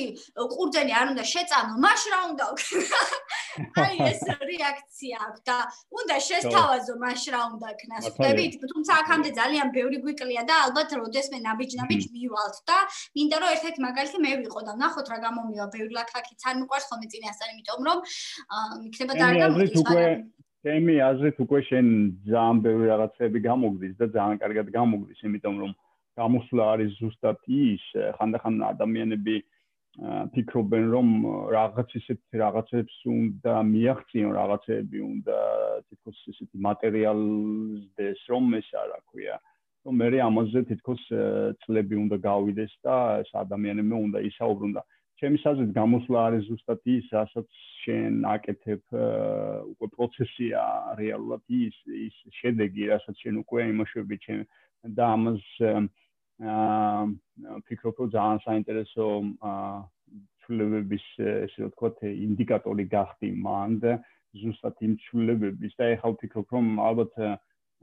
ყურძენი 0.55 0.93
არ 0.99 1.07
უნდა 1.11 1.23
შეწამო, 1.27 1.73
მაშ 1.83 2.01
რა 2.13 2.19
უნდა 2.31 2.45
აი 3.83 3.95
ეს 4.09 4.21
რეაქცია 4.49 5.17
აქვს 5.27 5.41
და 5.49 5.57
უნდა 5.99 6.15
შესთავაზო, 6.27 6.93
მაშ 7.03 7.23
რა 7.35 7.41
უნდა 7.53 7.69
ქნას. 7.83 8.03
ხვდებით? 8.15 8.53
თუმცა 8.71 8.91
აქამდე 9.03 9.29
ძალიან 9.39 9.67
ბევრი 9.75 9.97
გვიკლია 10.03 10.43
და 10.47 10.55
ალბათ 10.65 10.89
როდესმე 11.03 11.37
ნაბიჯ-ნაბიჯ 11.47 12.03
მივალთ 12.15 12.57
და 12.69 12.77
მინდა 13.19 13.35
რომ 13.43 13.49
ერთ-ერთი 13.55 13.79
მაგალითი 13.87 14.17
მე 14.23 14.31
ვიყო 14.43 14.59
და 14.67 14.73
ნახოთ 14.83 15.07
რა 15.11 15.17
გამომივა 15.25 15.65
ბევრი 15.75 15.93
ლაქაკიც 15.99 16.41
არ 16.47 16.55
მიყვარს 16.63 16.87
ხოლმე 16.89 17.07
წინასწარ, 17.11 17.49
იმიტომ 17.53 17.81
რომ 17.87 17.97
იქნება 18.87 19.13
დარგა 19.19 19.47
თემი 20.63 20.95
აზრით 21.03 21.39
უკვე 21.43 21.59
შენ 21.67 21.87
ძალიან 22.27 22.59
ბევრი 22.63 22.85
რაღაცები 22.91 23.39
გამოგდის 23.43 23.95
და 23.99 24.07
ძალიან 24.15 24.37
კარგად 24.43 24.67
გამოგდის, 24.71 25.23
იმიტომ 25.27 25.55
რომ 25.63 25.71
გამოსვლა 26.19 26.63
არის 26.73 26.91
ზუსტად 26.99 27.39
ის, 27.51 27.83
ხანდახან 28.19 28.55
ადამიანები 28.71 29.35
ფიქრობენ 30.33 30.85
რომ 30.93 31.09
რაღაც 31.53 31.89
ისეთ 31.99 32.37
რაღაცებს 32.41 32.95
უნდა 33.13 33.53
მიაღწიონ, 33.73 34.31
რაღაცები 34.39 34.99
უნდა 35.05 35.37
თითქოს 35.89 36.17
ისეთი 36.33 36.57
მასალიზდეს, 36.67 38.21
რომ 38.33 38.55
ეს 38.57 38.69
არა 38.83 38.99
ქვია. 39.11 39.35
რომ 39.83 39.95
მე 39.99 40.19
ამაზე 40.23 40.59
თითქოს 40.71 41.01
წლები 41.63 41.95
უნდა 41.99 42.17
გავიდეს 42.23 42.73
და 42.87 42.95
ეს 43.19 43.31
ადამიანებმა 43.35 43.97
უნდა 44.07 44.19
ისაუბრონ 44.31 44.71
და 44.79 44.81
ჩემი 45.23 45.39
საზრით 45.39 45.69
გამოსვლა 45.71 46.21
არის 46.27 46.47
ზუსტად 46.49 46.81
ის, 46.91 47.05
რასაც 47.15 47.59
შენ 47.85 48.25
აკეთებ 48.27 48.95
უკვე 49.71 49.87
პროცესია 49.95 50.63
რეალურად 50.99 51.43
ის 51.47 51.77
ის 51.95 52.17
შედეგი, 52.41 52.89
რასაც 52.91 53.23
შენ 53.23 53.37
უკვე 53.43 53.67
იმოშვები 53.71 54.17
ჩემ 54.25 54.41
და 54.99 55.07
ამას 55.15 55.45
აა 55.63 57.05
ფიქრობ 57.69 58.03
რომ 58.03 58.11
ძალიან 58.17 58.43
საინტერესო 58.43 59.07
აა 59.47 59.63
ცვლილებების 60.43 61.05
ესე 61.23 61.69
ვთქვათ 61.69 62.03
ინდიკატორი 62.11 62.85
გახდი 62.91 63.29
მან 63.47 63.79
და 63.79 63.93
ზუსტად 64.43 64.83
იმ 64.87 64.99
ცვლილებების 65.07 65.79
და 65.79 65.89
ეხლა 65.95 66.11
ვფიქრობ 66.17 66.55
რომ 66.57 66.67
ალბათ 66.83 67.15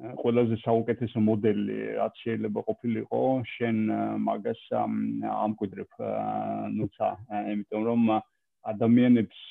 ყველაზე 0.01 0.57
საუკეთესო 0.65 1.21
მოდელი 1.21 1.79
რაც 1.99 2.21
შეიძლება 2.25 2.61
ყოფილიყო 2.69 3.21
შენ 3.53 3.81
მაგას 4.27 4.63
ამკვიდრებ 4.81 5.99
ნუცა 6.77 7.09
იმიტომ 7.53 7.83
რომ 7.91 8.07
ადამიანებს 8.73 9.43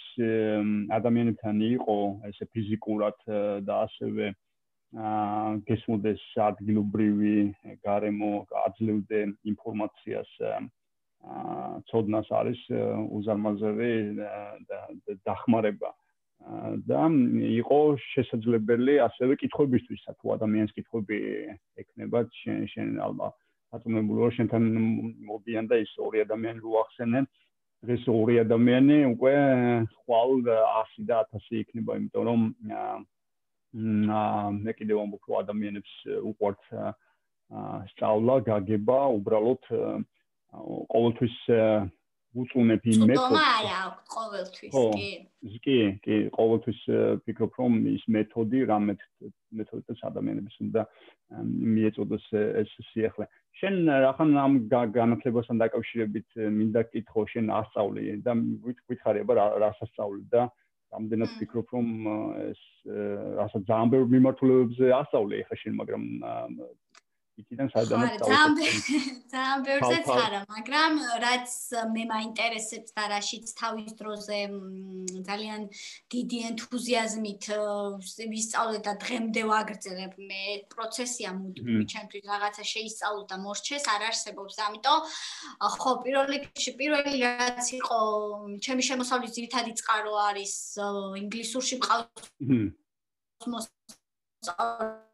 ადამიანებთან 0.98 1.62
იყო 1.70 1.98
ესე 2.32 2.50
ფიზიკურად 2.56 3.22
და 3.70 3.78
ასევე 3.86 4.34
აა 5.06 5.62
გესმოდეს 5.70 6.26
ადგილობრივი 6.50 7.38
გარემო 7.86 8.34
აძლევდე 8.66 9.22
ინფორმაციას 9.54 10.32
აა 10.50 11.82
ცოდნას 11.92 12.30
არის 12.42 12.62
უზარმაზარი 13.20 13.94
დახმარება 15.30 15.94
და 16.88 17.02
იყო 17.60 17.80
შესაძლებელი 18.16 18.96
ასევე 19.04 19.36
კითხვებისთვის, 19.44 20.02
თუ 20.20 20.26
ადამიანს 20.38 20.72
კითხვები 20.78 21.18
ექნება, 21.84 22.24
შენ 22.42 22.64
შენ 22.74 22.88
ალბათ 23.04 23.36
ატომებული 23.76 24.20
რომ 24.24 24.34
შენთან 24.38 24.64
მოდიან 25.30 25.66
და 25.70 25.78
ის 25.84 25.92
ორი 26.00 26.24
ადამიანი 26.26 26.60
რო 26.64 26.74
ახსენენ, 26.84 27.28
ეს 27.96 28.04
ორი 28.10 28.40
ადამიანი 28.44 28.98
უკვე 29.14 29.34
ხვალ 30.04 30.32
100 30.48 31.06
და 31.12 31.20
1000 31.36 31.62
იქნება, 31.64 32.00
იმიტომ 32.00 32.24
რომ 32.30 32.42
მე 34.64 34.72
კიდევ 34.80 34.98
ამბობ 35.04 35.24
რომ 35.30 35.38
ადამიანებს 35.44 35.94
უყვართ 36.32 36.62
სწავლა, 37.94 38.36
გაგება, 38.50 39.00
უბრალოდ 39.20 39.64
ყოველთვის 40.90 41.36
უწუნებ 42.38 42.84
იმ 42.86 43.02
მეთოდს. 43.10 43.26
თუმცა 43.26 43.46
არა 43.58 43.76
აქვს 43.90 44.04
ყოველთვის, 44.16 44.74
კი. 44.94 45.10
კი, 45.66 45.78
კი, 46.06 46.16
ყოველთვის 46.38 46.80
ფიქრობ 47.26 47.52
რომ 47.60 47.74
ის 47.90 48.04
მეთოდი 48.16 48.60
რა 48.70 48.78
მეთოდიც 48.86 50.00
ადამიანებს 50.10 50.56
უნდა 50.66 50.82
მიეწოდოს 51.74 52.26
ეს 52.38 52.72
სიახლე. 52.94 53.26
შენ 53.60 53.76
რახან 54.06 54.30
ამ 54.40 54.54
განათლებასთან 54.70 55.58
დაკავშირებით 55.64 56.28
მინდა 56.60 56.82
კითხო 56.94 57.26
შენ 57.34 57.50
ასწავლი 57.60 58.04
და 58.24 58.36
ვითხარი 58.88 59.26
აბა 59.26 59.34
რა 59.36 59.70
ასწავლი 59.74 60.24
და 60.32 60.48
რამდენად 60.94 61.32
ფიქრობ 61.40 61.74
რომ 61.76 61.88
ეს 62.46 62.62
რასაც 63.40 63.64
ძალიან 63.70 63.90
ბევრ 63.94 64.06
მიმართულებებზე 64.16 64.86
ასწავლე 65.02 65.42
ხა 65.50 65.58
შენ 65.64 65.74
მაგრამ 65.82 66.04
იქიდან 67.40 67.68
საერთოდ 67.72 67.98
ძალიან 68.30 68.54
ძალიან 69.32 69.62
ბევრზეც 69.68 70.08
არა, 70.12 70.40
მაგრამ 70.52 70.94
რაც 71.24 71.50
მე 71.96 72.04
მაინტერესებს 72.12 72.92
და 72.98 73.04
რაშიც 73.14 73.46
თავის 73.62 73.92
დროზე 74.00 74.40
ძალიან 75.30 75.62
დიდი 76.14 76.40
ენთუზიაზმით 76.50 77.44
ვისწავლე 78.34 78.80
და 78.88 78.94
დღემდე 79.04 79.42
ვაგრძელებ 79.52 80.14
მე 80.30 80.44
პროცესია 80.74 81.30
მუდმივი 81.40 81.86
ჩემთვის 81.94 82.24
რაღაცა 82.34 82.64
შეისწავლო 82.74 83.24
და 83.32 83.36
მორჩეს 83.46 83.84
არ 83.96 84.02
არსებობს. 84.10 84.56
ამიტომ 84.68 85.00
ხო 85.80 85.92
პირველ 86.04 86.26
რიგში 86.34 86.72
პირველი 86.80 87.14
რაც 87.24 87.66
იყო 87.80 88.00
ჩემი 88.66 88.82
შემოსავლის 88.90 89.36
ძირითადი 89.38 89.72
წყარო 89.80 90.14
არის 90.28 90.54
ინგლისურში 91.24 91.76
მყავს 91.80 92.12
მოსწავლე 93.48 95.09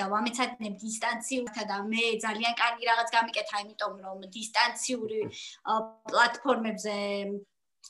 და 0.00 0.06
ვამეცადნებ 0.14 0.74
დისტანციურთა 0.84 1.62
და 1.70 1.76
მე 1.92 2.04
ძალიან 2.24 2.54
კარგი 2.62 2.84
რაღაც 2.90 3.08
გამიკეთა, 3.16 3.62
იმიტომ 3.64 3.94
რომ 4.06 4.18
დისტანციური 4.36 5.20
პლატფორმებზე 6.10 6.98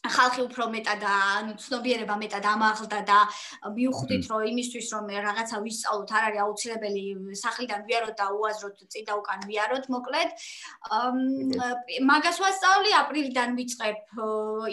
ხალხი 0.00 0.42
უფრო 0.46 0.64
მეტად 0.72 1.02
ანუ 1.04 1.54
ცნობიერება 1.60 2.14
მეტად 2.22 2.44
ამაღლდა 2.50 3.00
და 3.10 3.18
მიუხვდით 3.74 4.28
რომ 4.30 4.44
იმისთვის 4.50 4.86
რომ 4.94 5.10
რაღაცა 5.26 5.56
ვისწავლოთ 5.66 6.12
არ 6.16 6.24
არის 6.28 6.40
აუცილებელი 6.44 7.04
სახლიდან 7.42 7.80
ვიაროთ 7.90 8.14
და 8.20 8.26
უაზროთ 8.38 8.78
წინ 8.94 9.04
და 9.10 9.18
უკან 9.20 9.40
ვიაროთ 9.50 9.84
მოკლედ. 9.94 10.28
მაგას 12.10 12.36
ვასწავლი 12.44 12.90
აპრილიდან 13.02 13.50
ვიწყებ 13.60 14.00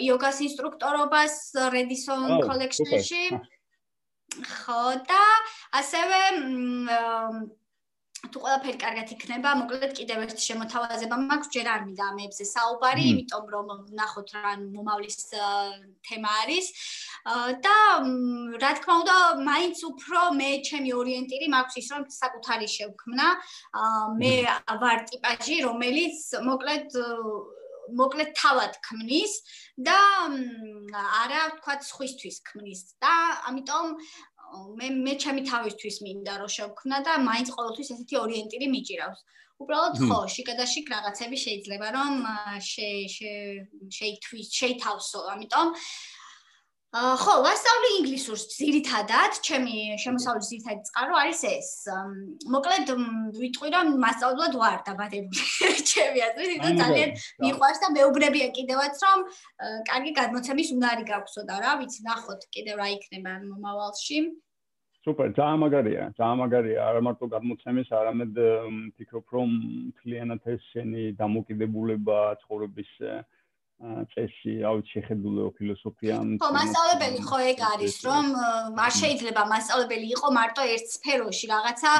იოგას 0.06 0.38
ინსტრუქტორობას 0.48 1.34
Redison 1.76 2.24
Collection-ში 2.48 3.22
ხო 4.36 4.82
და 5.08 5.22
ასევე 5.80 6.20
თუ 8.18 8.40
ყველაფერი 8.42 8.78
კარგად 8.82 9.10
იქნება, 9.14 9.50
მოკლედ 9.62 9.92
კიდევ 9.94 10.22
ერთი 10.26 10.42
შემოთავაზება 10.42 11.16
მაქვს, 11.22 11.50
ჯერ 11.54 11.68
არ 11.72 11.82
მინდა 11.86 12.04
ამებზე 12.12 12.44
საუბარი, 12.50 13.04
იმიტომ 13.12 13.44
რომ 13.54 13.68
ნახოთ 14.00 14.32
რა 14.34 14.52
მომავლის 14.74 15.18
თემა 16.08 16.32
არის. 16.42 16.66
და 17.66 17.76
რა 18.64 18.72
თქმა 18.78 18.94
უნდა, 19.02 19.16
მაინც 19.48 19.78
უფრო 19.90 20.20
მე 20.40 20.50
ჩემი 20.68 20.90
ორიენტირი 20.98 21.46
მაქვს 21.54 21.78
ის, 21.78 21.88
რომ 21.94 22.02
საკუთარი 22.18 22.68
შევქმნა. 22.74 23.26
მე 24.18 24.32
ვარ 24.82 24.98
ტიპაჟი, 25.12 25.56
რომელიც 25.68 26.18
მოკლედ 26.42 26.90
მოკლედ 28.00 28.30
თავად 28.36 28.72
ქმნის 28.88 29.32
და 29.88 29.98
არა 31.22 31.42
თქვა 31.58 31.74
სხვისთვის 31.90 32.36
ქმნის. 32.48 32.80
და 33.02 33.14
ამიტომ 33.48 33.86
მე 34.78 34.86
მე 35.04 35.14
ჩემი 35.22 35.42
თავისთვის 35.48 35.96
მინდა 36.04 36.34
რომ 36.40 36.50
შევქმნა 36.56 36.98
და 37.06 37.12
მაინც 37.28 37.48
ყოველთვის 37.56 37.92
ესეთი 37.94 38.16
ორიენტირი 38.24 38.66
მიჭირავს. 38.74 39.20
უბრალოდ 39.58 39.94
ხო, 40.06 40.18
შიკადაში 40.34 40.80
რაღაცები 40.86 41.36
შეიძლება 41.44 41.88
რომ 41.96 42.12
შეითვის, 43.98 44.46
შეითავსო, 44.60 45.20
ამიტომ 45.34 45.66
ხო, 46.88 47.32
ვასწავლი 47.44 47.88
ინგლისურს 47.98 48.46
ძირითადად, 48.48 49.34
ჩემი 49.44 50.00
შემოსავლის 50.00 50.46
ძირითადი 50.48 50.86
წყარო 50.88 51.18
არის 51.20 51.42
ეს. 51.44 51.68
მოკლედ 52.48 52.92
ვიტყვი 53.36 53.68
რომ 53.76 53.90
მასწავლებლად 54.00 54.56
ვარ 54.56 54.78
დაბადებული. 54.88 55.44
ჩემი 55.92 56.24
აზრით, 56.28 56.48
იმიტომ 56.56 56.80
ძალიან 56.80 57.10
მიყვარს 57.44 57.82
და 57.84 57.88
მეუბნებია 57.92 58.48
კიდევაც 58.56 59.04
რომ 59.04 59.18
კარგი 59.84 60.12
გადმოცემის 60.16 60.68
უნარი 60.80 61.04
გაქვსო 61.12 61.44
და 61.44 61.60
რა 61.60 61.72
ვიცი, 61.84 62.00
ნახოთ 62.08 62.48
კიდევ 62.56 62.80
რა 62.80 62.88
იქნება 62.96 63.32
მომავალში. 63.44 64.18
სუპერ, 65.04 65.28
ძალიან 65.36 65.58
მაგარია, 65.68 66.04
ძალიან 66.16 66.38
მაგარია. 66.40 66.80
არა 66.88 67.00
მარტო 67.04 67.26
გადმოცემის, 67.36 67.88
არამედ 68.00 68.32
ფიქრობ 68.96 69.26
რომ 69.36 69.50
კლიენტად 70.00 70.42
ეს 70.56 70.62
შენი 70.72 71.02
დამოკიდებულება 71.20 72.18
ცხოვრების 72.40 72.90
წესი, 73.78 74.58
რა 74.58 74.70
ვიცი, 74.74 74.90
შეხედულო 74.90 75.54
ფილოსოფია. 75.54 76.14
ხო, 76.42 76.50
მასწავლებელი 76.50 77.20
ხო 77.22 77.38
ეგ 77.46 77.58
არის, 77.62 77.94
რომ 78.08 78.24
არ 78.74 78.92
შეიძლება 78.98 79.42
მასწავლებელი 79.52 80.06
იყო 80.18 80.28
მარტო 80.34 80.62
ერთ 80.74 80.86
სფეროში 80.98 81.46
რაღაცა. 81.54 81.90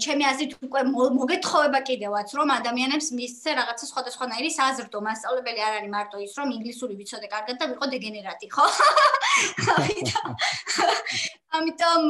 ჩემი 0.00 0.24
აზრით 0.32 0.52
უკვე 0.64 0.80
მოგეთხოვება 1.20 1.80
კიდევაც, 1.84 2.28
რომ 2.32 2.48
ადამიანებს 2.58 3.08
მისცე 3.12 3.50
რაღაცა 3.60 3.84
სხვადასხვანაირი 3.92 4.50
საზრდო. 4.56 4.98
მასწავლებელი 5.04 5.60
არ 5.68 5.72
არის 5.84 5.92
მარტო 5.96 6.16
ის, 6.24 6.32
რომ 6.40 6.48
ინგლისური 6.56 6.94
ვიცოდე 6.96 7.28
კარგად 7.28 7.56
და 7.60 7.64
ვიყო 7.76 7.86
დეგენერატი, 7.92 8.46
ხო? 8.48 8.64
ამიტომ 11.54 12.00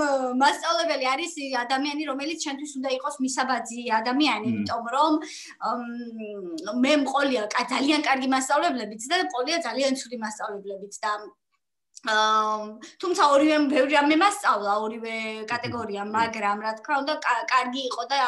მასწავლებელი 0.41 1.07
არის 1.13 1.33
ადამიანი, 1.63 2.03
რომელიც 2.11 2.39
ჩვენთვის 2.45 2.73
უნდა 2.81 2.91
იყოს 2.97 3.17
მისაბაძი 3.25 3.81
ადამიანი, 4.01 4.47
იმიტომ 4.53 4.85
რომ 4.97 5.13
მე 6.85 6.93
მყოლია 7.05 7.43
ძალიან 7.73 8.01
კარგი 8.09 8.29
მასწავლებლებიც 8.35 9.03
და 9.13 9.17
მყოლია 9.29 9.59
ძალიან 9.69 9.93
ცუდი 10.01 10.17
მასწავლებლებიც 10.25 10.95
და 11.05 11.13
აა 12.07 12.57
თუმცა 13.03 13.23
ორივე 13.35 13.57
ბევრი 13.73 13.95
რამე 13.99 14.17
მასწავლა 14.23 14.73
ორივე 14.87 15.15
კატეგორია, 15.51 16.03
მაგრამ 16.07 16.63
რა 16.67 16.73
თქმა 16.79 16.97
უნდა 17.03 17.15
კარგი 17.53 17.83
იყო 17.91 18.03
და 18.13 18.21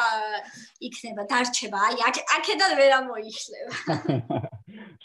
იქნება 0.87 1.23
დარჩება. 1.31 1.79
აი 1.87 1.95
აქედან 2.37 2.71
ვერ 2.79 2.91
ამოიხლება. 2.99 3.73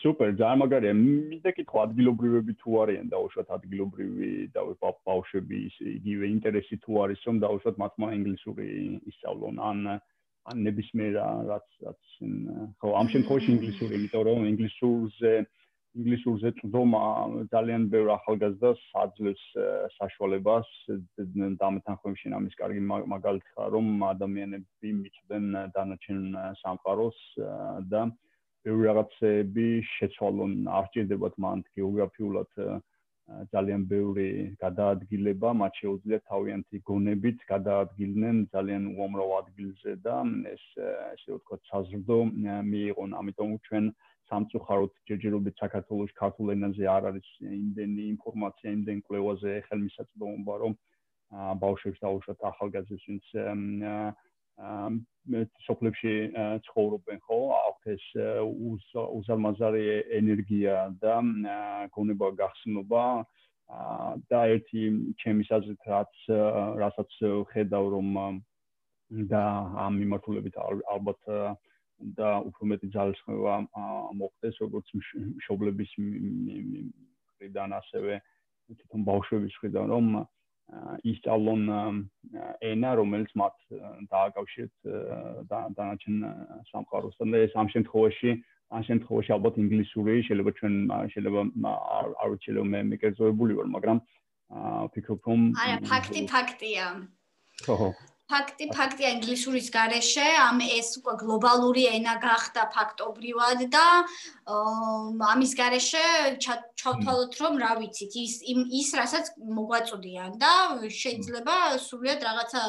სუპერ, 0.04 0.34
ძალიან 0.36 0.58
მაგარია. 0.60 0.94
მინდა 1.00 1.50
კითხო 1.56 1.78
ადგილობრივები 1.88 2.52
თუ 2.60 2.70
არიან 2.84 3.06
და 3.08 3.20
უშუალოდ 3.24 3.52
ადგილობრივი 3.56 4.30
და 4.52 4.60
ბავშვები 5.08 5.60
იგივე 5.98 6.24
ინტერესი 6.36 6.76
თუ 6.84 6.92
არის, 7.04 7.20
რომ 7.28 7.36
დაუშვათ 7.44 7.76
მათმა 7.82 8.08
ინგლისური 8.18 8.66
ისწავლონ 9.10 9.56
ან 9.70 9.78
ან 10.44 10.56
ნებისმიერ 10.68 11.12
რაც 11.48 11.68
რაც 11.88 12.00
ხო 12.84 12.88
ამ 13.00 13.06
შემთხვევაში 13.14 13.50
ინგლისური, 13.56 13.92
იმიტომ 13.96 14.24
რომ 14.28 14.40
ინგლისურზე 14.52 15.32
ინგლისურზე 15.94 16.50
წდომა 16.58 17.00
ძალიან 17.54 17.82
ბევრ 17.92 18.08
ახალგაზრდას 18.18 18.80
აძლევს 19.02 19.42
საშუალებას 19.96 20.70
და 21.30 21.68
ამეთანხმებში 21.70 22.32
ამის 22.38 22.58
კარგი 22.60 22.82
მაგალითია 23.14 23.68
რომ 23.74 23.86
ადამიანები 24.10 24.90
მიწვენ 25.00 25.46
დანარჩენ 25.76 26.20
სამყაროს 26.62 27.20
და 27.94 28.02
ბევრი 28.64 28.88
რაღაცები 28.88 29.66
შეცვალონ, 29.92 30.52
არ 30.78 30.86
ჭირდებათ 30.94 31.34
მანდ 31.44 31.64
გეოგრაფიულად 31.76 32.52
ძალიან 33.52 33.84
ბევრი 33.88 34.28
გადაადგილება, 34.60 35.52
მათ 35.60 35.78
შეუძლიათ 35.80 36.24
თავიანთი 36.32 36.80
გონებით 36.88 37.44
გადაადგილნენ 37.52 38.40
ძალიან 38.54 38.88
უამრავ 38.96 39.30
ადგილზე 39.40 39.92
და 40.04 40.16
ეს 40.52 40.64
ესე 40.80 41.30
ვთქვათ, 41.36 41.62
საზრდო 41.70 42.18
მიიღონ, 42.72 43.16
ამიტომ 43.20 43.54
ჩვენ 43.68 43.84
სამწუხაროდ 44.28 44.92
ჯერჯერობით 45.08 45.56
საქართველოს 45.64 46.12
ქართულ 46.20 46.52
ენაზე 46.56 46.84
არ 46.96 47.08
არის 47.12 47.28
იმდენი 47.60 48.04
ინფორმაცია, 48.14 48.68
იმდენ 48.76 48.98
კვლევაზე 49.08 49.52
ხელმისაწვდომობა, 49.68 50.54
რომ 50.64 50.76
ბავშვებს 51.64 51.98
დაუშვათ 52.04 52.46
ახალგაზრდებს, 52.52 53.08
ვინც 53.08 53.26
სოფლებში 55.66 56.14
ცხოვრობენ 56.66 57.22
ხო? 57.24 57.38
აქვთ 57.60 57.84
ეს 57.94 58.04
უზარმაზარი 59.18 59.84
ენერგია 60.20 60.74
და 61.00 61.16
გონება 61.96 62.34
გახსნობა. 62.40 63.04
და 64.30 64.40
ერთი 64.54 64.82
ჩემის 65.20 65.48
აზრით 65.56 65.86
რაც 65.88 66.14
რასაც 66.80 67.14
ხედავ 67.52 67.84
რომ 67.94 68.08
და 69.32 69.42
ამ 69.84 69.96
მიმართულებით 70.00 70.58
ალბათ 70.60 71.22
და 72.18 72.28
უფრო 72.50 72.68
მეტი 72.72 72.90
ძალისხმევა 72.96 73.54
მოხდეს 74.20 74.60
როგორც 74.64 74.92
მშობლების 75.00 75.90
მხრიდან 76.00 77.76
ასევე 77.80 78.20
თვითონ 78.68 79.08
ბავშვების 79.08 79.56
მხრიდან 79.56 79.86
რომ 79.96 80.06
ისწავლონ 81.12 81.62
ენა, 82.64 82.90
რომელიც 83.00 83.30
მათ 83.36 83.56
დააკავშირეთ 84.10 84.74
დანარჩენ 85.52 86.16
სამყაროსთან 86.72 87.34
და 87.34 87.42
ეს 87.46 87.52
ამ 87.62 87.68
შემთხვევაში 87.74 88.30
ამ 88.74 88.82
შემთხვევაში 88.88 89.30
ალბათ 89.36 89.54
ინგლისური 89.60 90.14
შეიძლება 90.28 90.52
ჩვენ 90.58 90.74
შეიძლება 91.12 91.40
არ 92.24 92.28
ვიცი 92.32 92.50
რომ 92.58 92.66
მე 92.74 92.80
მეკერძოებული 92.90 93.58
ვარ, 93.60 93.68
მაგრამ 93.76 93.98
ვფიქრობ 94.88 95.20
რომ 95.28 95.40
არა, 95.64 95.76
ფაქტი 95.90 96.20
ფაქტია. 96.32 96.84
ხო. 97.64 97.92
ფაქტი 98.32 98.66
ფაქტია 98.72 99.08
ინგლისურის 99.14 99.66
გარეშე 99.74 100.28
ამ 100.42 100.62
ეს 100.64 100.88
უკვე 101.00 101.14
გლობალური 101.22 101.84
ენა 101.90 102.14
გახდა 102.22 102.62
ფაქტობრივად 102.76 103.64
და 103.74 103.84
ამის 105.32 105.52
garaშე 105.60 106.04
ჩავთვალოთ 106.44 107.36
რომ 107.42 107.60
რა 107.64 107.72
ვიცით 107.82 108.16
ის 108.24 108.34
ის 108.80 108.88
რასაც 109.00 109.30
მოგვაწოდიან 109.58 110.40
და 110.40 110.52
შეიძლება 111.00 111.56
სულიად 111.84 112.26
რაღაცა 112.28 112.62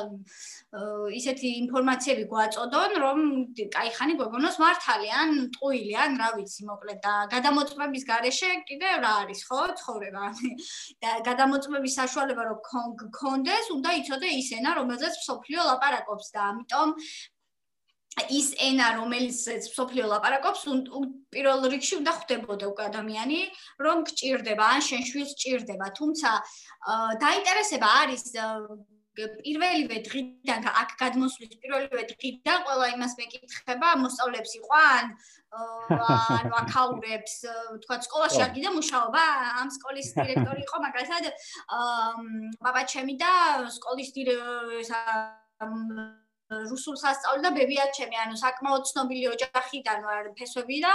ისეთი 1.16 1.50
ინფორმაციები 1.62 2.24
გვაწოდონ, 2.32 2.96
რომ 3.04 3.20
კაი 3.76 3.92
ხანი 3.96 4.16
გვეგონოს 4.20 4.58
მართალი 4.60 5.12
ან 5.20 5.30
ტყუილი 5.56 5.94
ან 6.04 6.18
რა 6.20 6.30
ვიცი, 6.36 6.66
მოკლედ 6.70 7.00
და 7.06 7.14
გადამოწმების 7.34 8.04
გარეშე 8.10 8.50
კიდე 8.68 8.90
რა 9.04 9.14
არის, 9.24 9.44
ხო, 9.48 9.62
ცხოვრება. 9.82 10.26
და 11.04 11.12
გადამოწმების 11.30 11.96
საშუალება 12.02 12.50
რომ 12.50 12.60
გქონდეს, 13.04 13.72
უნდა 13.78 13.96
იცოდე 14.02 14.34
ის 14.42 14.50
ენა, 14.60 14.76
რომელზეც 14.82 15.16
სოფლიო 15.30 15.62
ლაპარაკობს 15.70 16.28
და 16.36 16.42
ამიტომ 16.52 16.90
ის 18.32 18.54
ენა 18.64 18.96
რომელიცაც 18.96 19.66
სოფლიო 19.76 20.06
ლაპარაკობს 20.08 20.62
პირველ 21.36 21.66
რიგში 21.74 21.96
უნდა 22.00 22.12
ხვდებოდა 22.20 22.70
უკვე 22.72 22.84
ადამიანი 22.88 23.40
რომ 23.86 24.06
გჭირდება 24.08 24.66
ან 24.76 24.86
შენ 24.88 25.04
შვილს 25.10 25.34
გჭირდება 25.36 25.88
თუმცა 26.00 26.32
დაინტერესება 27.20 27.90
არის 28.04 28.24
პირველივე 29.16 29.98
დღიდან 30.08 30.68
აქ 30.82 30.90
გადმოსვლის 31.02 31.56
პირველივე 31.64 32.04
დღიდან 32.12 32.60
ყველა 32.68 32.88
იმას 32.96 33.14
მეკითხება 33.20 33.90
მოსწავლეებს 34.04 34.56
იყვან 34.60 35.06
ანუ 35.56 36.56
აკაურებს 36.60 37.36
თქვა 37.86 37.96
სკოლაში 38.08 38.44
არ 38.46 38.52
გიდა 38.58 38.74
მუშაობა 38.76 39.24
ამ 39.62 39.72
სკოლის 39.78 40.12
დირექტორი 40.20 40.62
იყო 40.68 40.78
მაგალითად 40.88 41.24
ბაბა 42.66 42.84
ჩემი 42.92 43.16
და 43.24 43.32
სკოლის 43.78 44.10
დირექტორი 44.20 44.84
რუსულს 46.50 47.02
ასწავლდა 47.10 47.50
ბებია 47.56 47.86
ჩემი, 47.98 48.16
ანუ 48.22 48.38
საკმაოდ 48.38 48.84
ცნობილი 48.90 49.26
ოჯახიდან 49.34 50.00
ვარ 50.06 50.30
ფესვები 50.38 50.78
და 50.86 50.94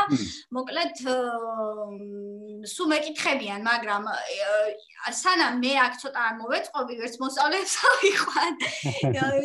მოკლედ 0.55 1.03
სულ 2.71 2.89
მეკითხებიან, 2.95 3.67
მაგრამ 3.67 4.07
სანამ 5.11 5.59
მე 5.65 5.73
აქ 5.87 5.95
ცოტა 6.05 6.21
არ 6.31 6.35
მოვეწყობი, 6.41 6.99
ვერც 7.03 7.15
მოსწავლეებს 7.25 7.75
ავიყვან. 7.91 8.53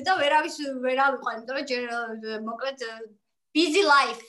და 0.05 0.13
ვერავის 0.21 0.55
ვერ 0.85 1.03
ავიყვან, 1.09 1.35
იმიტომ 1.41 1.57
რომ 1.57 1.69
ჯერ 1.73 1.83
მოკლედ 2.45 2.79
busy 3.55 3.83
life. 3.87 4.23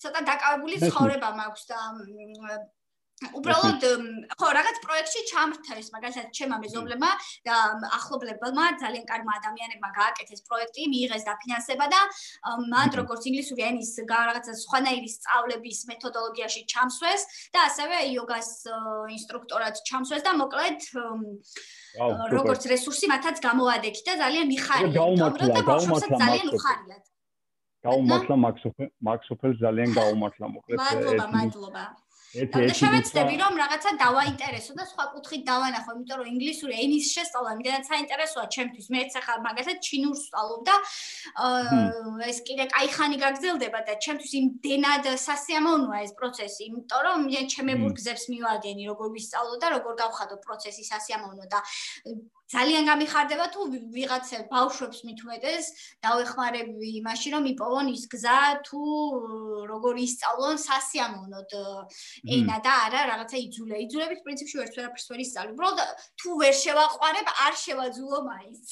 ცოტა 0.00 0.20
დაკავებული 0.32 0.80
ცხოვრება 0.86 1.28
მაქვს 1.34 1.64
და 1.68 1.78
უბრალოდ 3.18 3.84
ხო 4.38 4.48
რაღაც 4.54 4.76
პროექტში 4.84 5.20
ჩამრთეს 5.30 5.90
მაგალითად 5.94 6.28
ჩემმა 6.38 6.58
მეზობლებმა 6.62 7.10
და 7.48 7.56
ახლობლებმა 7.98 8.66
ძალიან 8.82 9.04
კარგმა 9.10 9.32
ადამიანებმა 9.40 9.90
გააკეთეს 9.98 10.44
პროექტი 10.46 10.86
მიიღეს 10.92 11.26
დაფინანსება 11.26 11.86
და 11.94 12.00
მან 12.70 12.94
როგორც 13.00 13.26
ინგლისური 13.30 13.66
ენის 13.70 13.90
რაღაცა 14.06 14.54
სხვანაირი 14.62 15.10
სწავლების 15.16 15.78
მეთოდოლოგიაში 15.90 16.62
ჩამსვეს 16.70 17.22
და 17.54 17.66
ასევე 17.66 17.96
იოგას 18.14 18.50
ინსტრუქტორად 19.18 19.82
ჩამსვეს 19.90 20.22
და 20.22 20.32
მოკლედ 20.38 20.80
როგორც 22.38 22.62
რესურსი 22.70 23.10
მათაც 23.10 23.42
გამოადექი 23.42 24.02
და 24.06 24.14
ძალიან 24.22 24.46
მიხარია 24.54 24.94
და 25.58 25.62
ბავშვებსაც 25.66 26.10
ძალიან 26.22 26.48
უხარიათ 26.54 27.04
გაუმართლა 27.86 28.36
მაქსოფელს 29.10 29.58
ძალიან 29.62 29.90
გაუმართლა 29.98 30.46
მოკლედ 30.54 30.78
მადლობა 30.82 31.26
მადლობა 31.34 31.84
შევეცდები 32.46 33.34
რომ 33.42 33.54
რაღაცა 33.58 33.90
დავაინტერესო 34.02 34.72
და 34.78 34.84
სხვა 34.88 35.04
კუთხით 35.14 35.42
დავანახო, 35.48 35.90
იმიტომ 35.98 36.18
რომ 36.22 36.28
ინგლისური 36.32 36.74
ენის 36.84 37.06
შესწავლა 37.14 37.50
იმდენად 37.58 37.84
საინტერესოა 37.90 38.44
ჩემთვის. 38.54 38.86
მეც 38.94 39.10
ახლა 39.20 39.34
მაგალითად 39.48 39.78
ჩინურს 39.88 40.22
ვსწავლობ 40.28 40.60
და 40.68 40.76
ეს 42.30 42.38
კიდე 42.46 42.64
კაი 42.74 42.88
ხანი 42.94 43.16
გაგრძელდება 43.24 43.80
და 43.88 43.92
ჩემთვის 44.04 44.32
იმდენად 44.40 45.04
სასიამოვნოა 45.26 45.98
ეს 46.06 46.12
პროცესი, 46.18 46.62
იმიტომ 46.70 47.00
რომ 47.08 47.20
ჩემებურ 47.52 47.90
გზებს 47.98 48.24
მივადგენი, 48.32 48.82
როგორ 48.90 49.06
ვისწავლო 49.16 49.54
და 49.62 49.66
როგორ 49.76 49.92
გავხადო 50.02 50.36
პროცესი 50.44 50.82
სასიამოვნო 50.92 51.44
და 51.52 51.58
ძალიან 52.48 52.86
გამიხარდება 52.88 53.46
თუ 53.52 53.60
ვიღაცა 53.92 54.38
ბავშვებს 54.48 55.02
მithumetes 55.04 55.66
დავეხმარები 56.00 56.92
იმაში 57.00 57.28
რომ 57.34 57.44
იპოვონ 57.52 57.90
ის 57.92 58.04
გზა 58.08 58.38
თუ 58.64 58.82
როგორ 59.68 59.94
ისწავლონ 60.04 60.56
სასიამოვნოდ 60.64 61.52
ენა 62.38 62.56
და 62.64 62.72
არა 62.88 63.00
რაღაცა 63.12 63.36
იძულე. 63.44 63.76
იძულების 63.84 64.24
პრინციპში 64.24 64.56
ვერც 64.60 64.74
ვერაფერს 64.80 65.06
ვერ 65.12 65.20
ისწავლე 65.28 65.52
უბრალოდ 65.52 65.80
თუ 66.22 66.28
ვერ 66.40 66.54
შევაყვარებ 66.62 67.26
არ 67.44 67.54
შევაძულო 67.64 68.18
მაინც. 68.32 68.66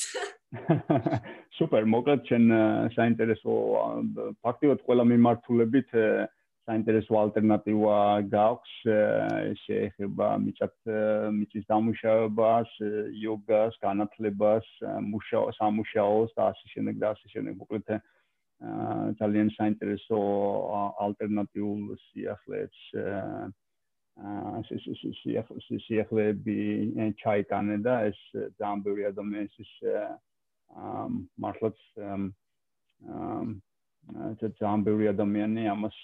სუპერ 1.56 1.84
მოკლედ 1.92 2.20
ჩვენ 2.28 2.44
საინტერესო 2.96 3.52
ფაქტიურად 4.44 4.80
ყველა 4.88 5.04
მიმართულებით 5.12 5.92
საინტერესო 6.66 7.18
ალტერნატივა 7.20 7.98
გაქვს 8.32 8.72
შეეხება 9.62 10.28
მიწათ 10.42 10.90
მიწის 11.36 11.64
დამუშავებას, 11.70 12.72
იოგას, 13.22 13.78
განათლებას, 13.84 14.66
მუშაო 15.10 15.52
სამუშაოს 15.58 16.34
და 16.38 16.50
ასე 16.50 16.72
შემდეგ 16.74 16.98
და 17.02 17.12
ასე 17.14 17.26
შემდეგ. 17.34 17.60
მოკლედ 17.62 17.86
ძალიან 19.20 19.48
საინტერესო 19.58 20.18
ალტერნატიულ 21.06 21.94
სიახლეებს 22.06 22.80
აა 24.16 24.62
სიახლეები 25.86 26.56
ჩაიტანე 27.20 27.76
და 27.84 27.94
ეს 28.08 28.20
ძალიან 28.56 28.80
ბევრი 28.86 29.04
ადამიანის 29.12 29.72
აა 29.92 31.04
მართლაც 31.44 31.76
აა 34.06 34.28
ეს 34.32 34.52
ძალიან 34.58 34.82
ბევრი 34.86 35.06
ადამიანი 35.10 35.62
ამას 35.72 35.96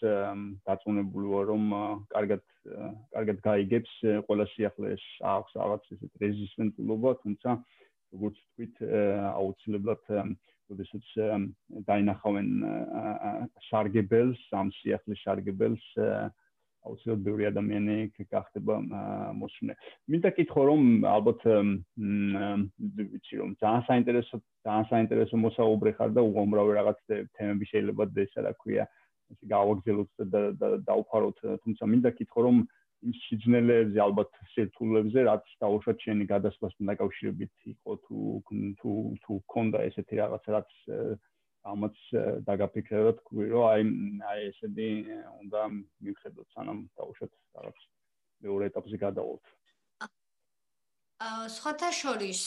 დაწუნებული 0.67 1.27
ვარ 1.33 1.45
რომ 1.53 1.65
კარგად 2.15 2.43
კარგად 3.15 3.39
გაიგებს 3.47 3.93
ყველა 4.27 4.47
სიახლეს 4.55 5.05
აქვს 5.35 5.53
რაღაც 5.61 5.87
ესეთ 5.97 6.25
რეზისტენტულობა 6.25 7.13
თუმცა 7.23 7.51
როგორც 8.15 8.37
თქვით 8.43 8.83
აუცილებლად 9.39 10.03
როდესაც 10.73 11.07
დაინახავენ 11.91 12.51
სარგებელს 13.71 14.43
ამ 14.63 14.75
სიახლის 14.83 15.23
სარგებელს 15.27 15.87
აუცილებლად 16.83 17.25
ბევრი 17.27 17.47
ადამიანი 17.51 17.97
გახდება 18.33 18.77
მოსვნე. 19.39 19.77
მინდა 20.11 20.31
კითხო 20.39 20.63
რომ 20.69 20.83
ალბათ 21.13 21.47
ვიცი 23.13 23.35
რომ 23.43 23.55
ძალიან 23.63 23.83
საინტერესო 23.89 24.41
ძალიან 24.67 24.87
საინტერესო 24.93 25.37
მოსაუბრე 25.47 25.93
ხარ 25.99 26.11
და 26.19 26.27
უამრავი 26.27 26.73
რაღაც 26.79 26.99
თემები 27.39 27.71
შეიძლება 27.73 28.11
ესა 28.27 28.47
რა 28.47 28.53
ქვია 28.59 28.85
ესე 29.33 29.45
გავაგზავნოთ 29.55 30.11
და 30.33 30.71
დაუფაროთ 30.91 31.39
თუმცა 31.65 31.91
მინდა 31.93 32.11
კითხო 32.19 32.41
რომ 32.47 32.57
იმ 33.03 33.15
სიძნელეებზე 33.19 33.99
ალბათ 34.03 34.37
სირთულეებზე 34.55 35.23
რაც 35.27 35.47
დაუშვათ 35.63 36.05
შენი 36.07 36.25
გადასვლასთან 36.33 36.91
დაკავშირებით 36.93 37.55
იყო 37.73 37.97
თუ 38.07 38.19
თუ 38.79 38.93
თუ 39.25 39.39
ქონდა 39.55 39.79
ესეთი 39.91 40.21
რაღაც 40.23 40.45
რაც 40.55 40.71
ამაც 41.63 41.97
დაგაფიქრებათ 42.47 43.19
ქვი 43.27 43.45
რომ 43.55 43.65
აი 43.71 43.83
აი 44.31 44.47
ესეთი 44.51 44.89
უნდა 45.43 45.61
მიხედოთ 46.07 46.49
სანამ 46.55 46.79
დაუშვათ 46.99 47.33
რაღაც 47.57 47.79
მეორე 48.43 48.65
ეტაპზე 48.71 48.97
გადავალთ. 49.07 49.45
აა 51.23 51.45
სხვათა 51.57 51.91
შორის 52.03 52.43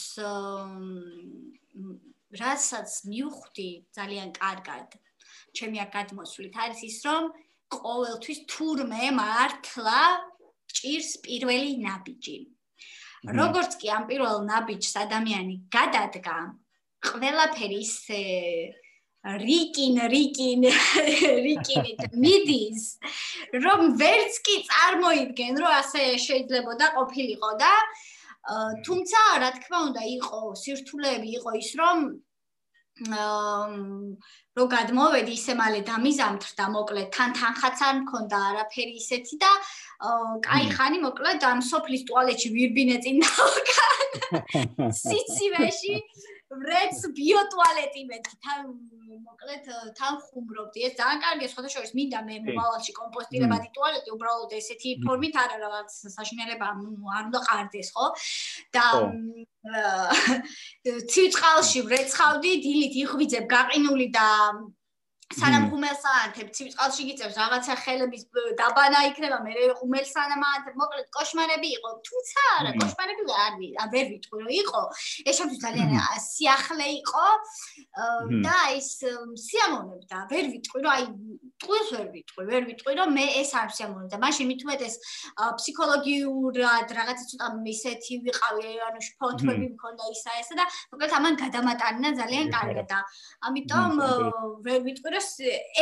რასაც 2.40 2.90
მივხვდი 3.08 3.68
ძალიან 3.96 4.30
კარგად 4.36 4.88
ჩემი 5.56 5.80
აკადემოსვლით 5.86 6.54
არის 6.60 6.80
ის 6.90 6.98
რომ 7.08 7.32
ყოველთვის 7.72 8.38
თურმე 8.52 9.04
მართლა 9.16 10.00
ჭირს 10.76 11.10
პირველი 11.24 11.72
ნაბიჯი. 11.88 12.38
როგორც 13.40 13.72
კი 13.80 13.88
ამ 13.96 14.04
პირველ 14.12 14.44
ნაბიჯს 14.44 14.94
ადამიანი 15.08 15.54
გადადგა 15.72 16.36
ყველაფერი 17.06 17.78
ისე 17.86 18.20
რიკინ 19.26 19.96
რიკინ 20.12 20.66
რიკინით 21.46 22.02
მიდის 22.14 22.82
რომ 23.64 23.96
ვერც 23.98 24.38
კი 24.46 24.56
წარმოიდგენ 24.68 25.58
რომ 25.62 25.72
ასე 25.80 26.04
შეიძლება 26.26 26.76
და 26.82 26.92
ყოფილიყო 26.98 27.50
და 27.62 27.72
თუმცა 28.86 29.22
რა 29.42 29.50
თქმა 29.58 29.78
უნდა 29.90 30.02
იყო 30.16 30.40
სირთულეები 30.62 31.28
იყო 31.40 31.50
ის 31.58 31.70
რომ 31.80 31.98
რო 34.56 34.64
გადმოვედი 34.72 35.32
ისე 35.36 35.52
მალე 35.58 35.80
დამიზამთრ 35.84 36.52
და 36.56 36.66
მოკლედ 36.72 37.08
თან 37.12 37.34
თანხაც 37.36 37.82
არ 37.88 37.96
მქონდა 38.06 38.38
არაფერი 38.50 38.94
ისეთი 39.02 39.36
და 39.42 39.50
კაი 40.46 40.70
ხანი 40.72 41.02
მოკლედ 41.02 41.44
ამ 41.50 41.60
სოფლის 41.66 42.06
ტუალეტში 42.08 42.48
ვირბინე 42.56 42.96
წინ 43.04 43.20
დავკან 43.26 44.94
სიცივეში 45.02 45.94
ვრეც 46.46 46.98
ბიოტუალეტი 47.16 48.02
მეთქი 48.06 48.36
თან 48.46 48.60
მოკლედ 49.26 49.66
თან 49.98 50.14
ხუმრობდი. 50.26 50.78
ეს 50.86 50.94
ძალიან 51.00 51.18
კარგია 51.24 51.48
სხვა 51.50 51.70
შორის 51.74 51.92
მინდა 51.98 52.20
მე 52.26 52.36
მომავალში 52.46 52.92
კომპოსტირებადი 52.98 53.68
ტუალეტი 53.74 54.14
უბრალოდ 54.14 54.54
ესეთი 54.60 54.90
ფორმით 55.02 55.34
არა 55.42 55.56
რაღაც 55.66 55.90
საშინელება 56.14 56.66
არ 56.70 57.24
უნდა 57.30 57.40
ყარდეს 57.48 57.90
ხო? 57.96 58.06
და 58.76 58.86
ცივ 61.10 61.26
წყალში 61.34 61.80
ვრეცხავდი 61.90 62.50
დილით 62.62 62.94
იხვიძებ 63.02 63.44
გაყინული 63.50 64.06
და 64.14 64.26
სანამ 65.34 65.64
ხუმელს 65.74 66.04
აანთებ, 66.06 66.48
ცივწყალში 66.54 67.02
გიწევს 67.08 67.34
რაღაცა 67.34 67.74
ხელების 67.82 68.22
დაბანა 68.60 68.98
იქნება, 69.10 69.38
მე 69.42 69.52
ხუმელს 69.74 70.10
სანამ 70.14 70.42
აანთებ, 70.46 70.74
მოკლედ 70.78 71.08
კოშმარები 71.16 71.68
იყო, 71.76 71.90
თუმცა 72.06 72.44
არა, 72.56 72.70
კოშმარები 72.78 73.24
არ 73.42 73.90
ვერ 73.90 74.06
ვიტყვი 74.12 74.38
რომ 74.46 74.52
იყო. 74.62 74.82
ეს 75.26 75.34
შემთხვევით 75.40 75.62
ძალიან 75.66 75.90
სიახლე 76.30 76.86
იყო 77.02 77.26
და 78.46 78.56
ის 78.78 78.90
სიამოვნებდა, 79.46 80.18
ვერ 80.30 80.44
ვიტყვი 80.54 80.78
რომ 80.86 80.92
აი 80.94 81.04
ტყუილს 81.58 81.90
ვერ 81.96 82.06
ვიტყვი, 82.14 82.42
ვერ 82.46 82.62
ვიტყვი 82.70 82.92
რომ 83.00 83.08
მე 83.18 83.26
ეს 83.42 83.50
არ 83.58 83.68
სიამოვნებდა. 83.76 84.16
მაშინ 84.22 84.46
მithumet 84.46 84.80
ეს 84.86 84.94
ფსიქოლოგიურად 85.58 86.86
რაღაცა 86.86 87.24
ცოტა 87.34 87.46
ისეთი 87.74 88.12
ვიყავი, 88.30 88.66
ანუ 88.86 89.00
შფოთვები 89.10 89.66
მქონდა 89.74 90.04
ისა 90.14 90.32
ესა 90.38 90.54
და 90.54 90.64
მოკლედ 90.94 91.12
ამან 91.18 91.34
გადამატანა 91.42 92.08
ძალიან 92.20 92.46
კარგად 92.54 92.86
და 92.94 92.98
ამიტომ 93.46 93.90
ვერ 94.62 94.80
ვიტყვი 94.86 95.15
რომ 95.16 95.26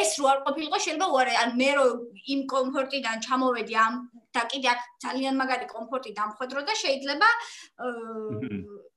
ეს 0.00 0.10
რო 0.18 0.26
არ 0.32 0.38
ყოფილიყო 0.46 0.78
შეიძლება 0.84 1.06
უარე 1.14 1.34
ან 1.44 1.50
მე 1.60 1.70
რო 1.78 1.86
იმ 2.34 2.40
კომფორტიდან 2.54 3.16
ჩამოვედი 3.26 3.74
ამ 3.84 3.94
და 4.34 4.42
კიდე 4.50 4.68
აქ 4.74 4.80
ძალიან 5.04 5.34
მაგარი 5.40 5.66
კომფორტი 5.74 6.10
დამხვედრო 6.18 6.60
და 6.68 6.74
შეიძლება 6.82 7.28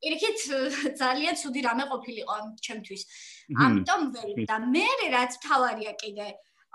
პირიქით 0.02 0.40
ძალიან 1.02 1.34
ცუდი 1.42 1.62
რამე 1.68 1.86
ყოფილიყო 1.94 2.36
ჩემთვის. 2.66 3.02
ამიტომ 3.66 4.02
ვერ 4.16 4.30
და 4.50 4.58
მე 4.74 4.88
რაც 5.16 5.32
თავარია 5.46 5.94
კიდე 6.02 6.28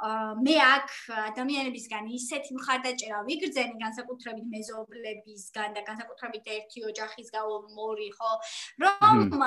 მე 0.03 0.55
აქ 0.67 0.95
ადამიანებისგან 1.15 2.09
ისეთი 2.19 2.57
მხარდაჭერა 2.59 3.23
ვიგრძენი 3.29 3.77
განსაკუთრებით 3.83 4.47
მეზობლებისგან 4.55 5.77
და 5.79 5.83
განსაკუთრებით 5.87 6.51
ერთი 6.59 6.85
ოჯახის 6.91 7.31
გავო 7.31 7.57
მორი 7.79 8.11
ხო? 8.19 8.33
რომ 8.83 9.39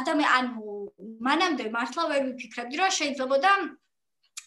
ადამიან 0.00 0.32
ანუ 0.38 0.78
მანამდე 1.28 1.70
მართლა 1.72 2.04
ვერ 2.12 2.22
ვიფიქრებდი 2.28 2.82
რომ 2.82 2.96
შეიძლება 3.00 3.38
და 3.46 3.52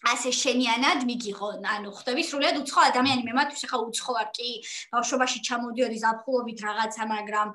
ასე 0.02 0.32
შენიანად 0.34 1.06
მიგიღო, 1.06 1.50
ანუ 1.62 1.92
ხდები 1.94 2.24
სრულიად 2.26 2.58
უცხო 2.62 2.82
ადამიანი, 2.90 3.22
მე 3.28 3.34
მათთვის 3.38 3.66
ახლა 3.68 3.80
უცხო 3.86 4.16
ვარ 4.18 4.30
კი, 4.34 4.50
ბავშვობაში 4.96 5.40
ჩამოდიოდი 5.46 5.98
ზაფხულობით 6.02 6.64
რაღაცა, 6.66 7.04
მაგრამ 7.12 7.48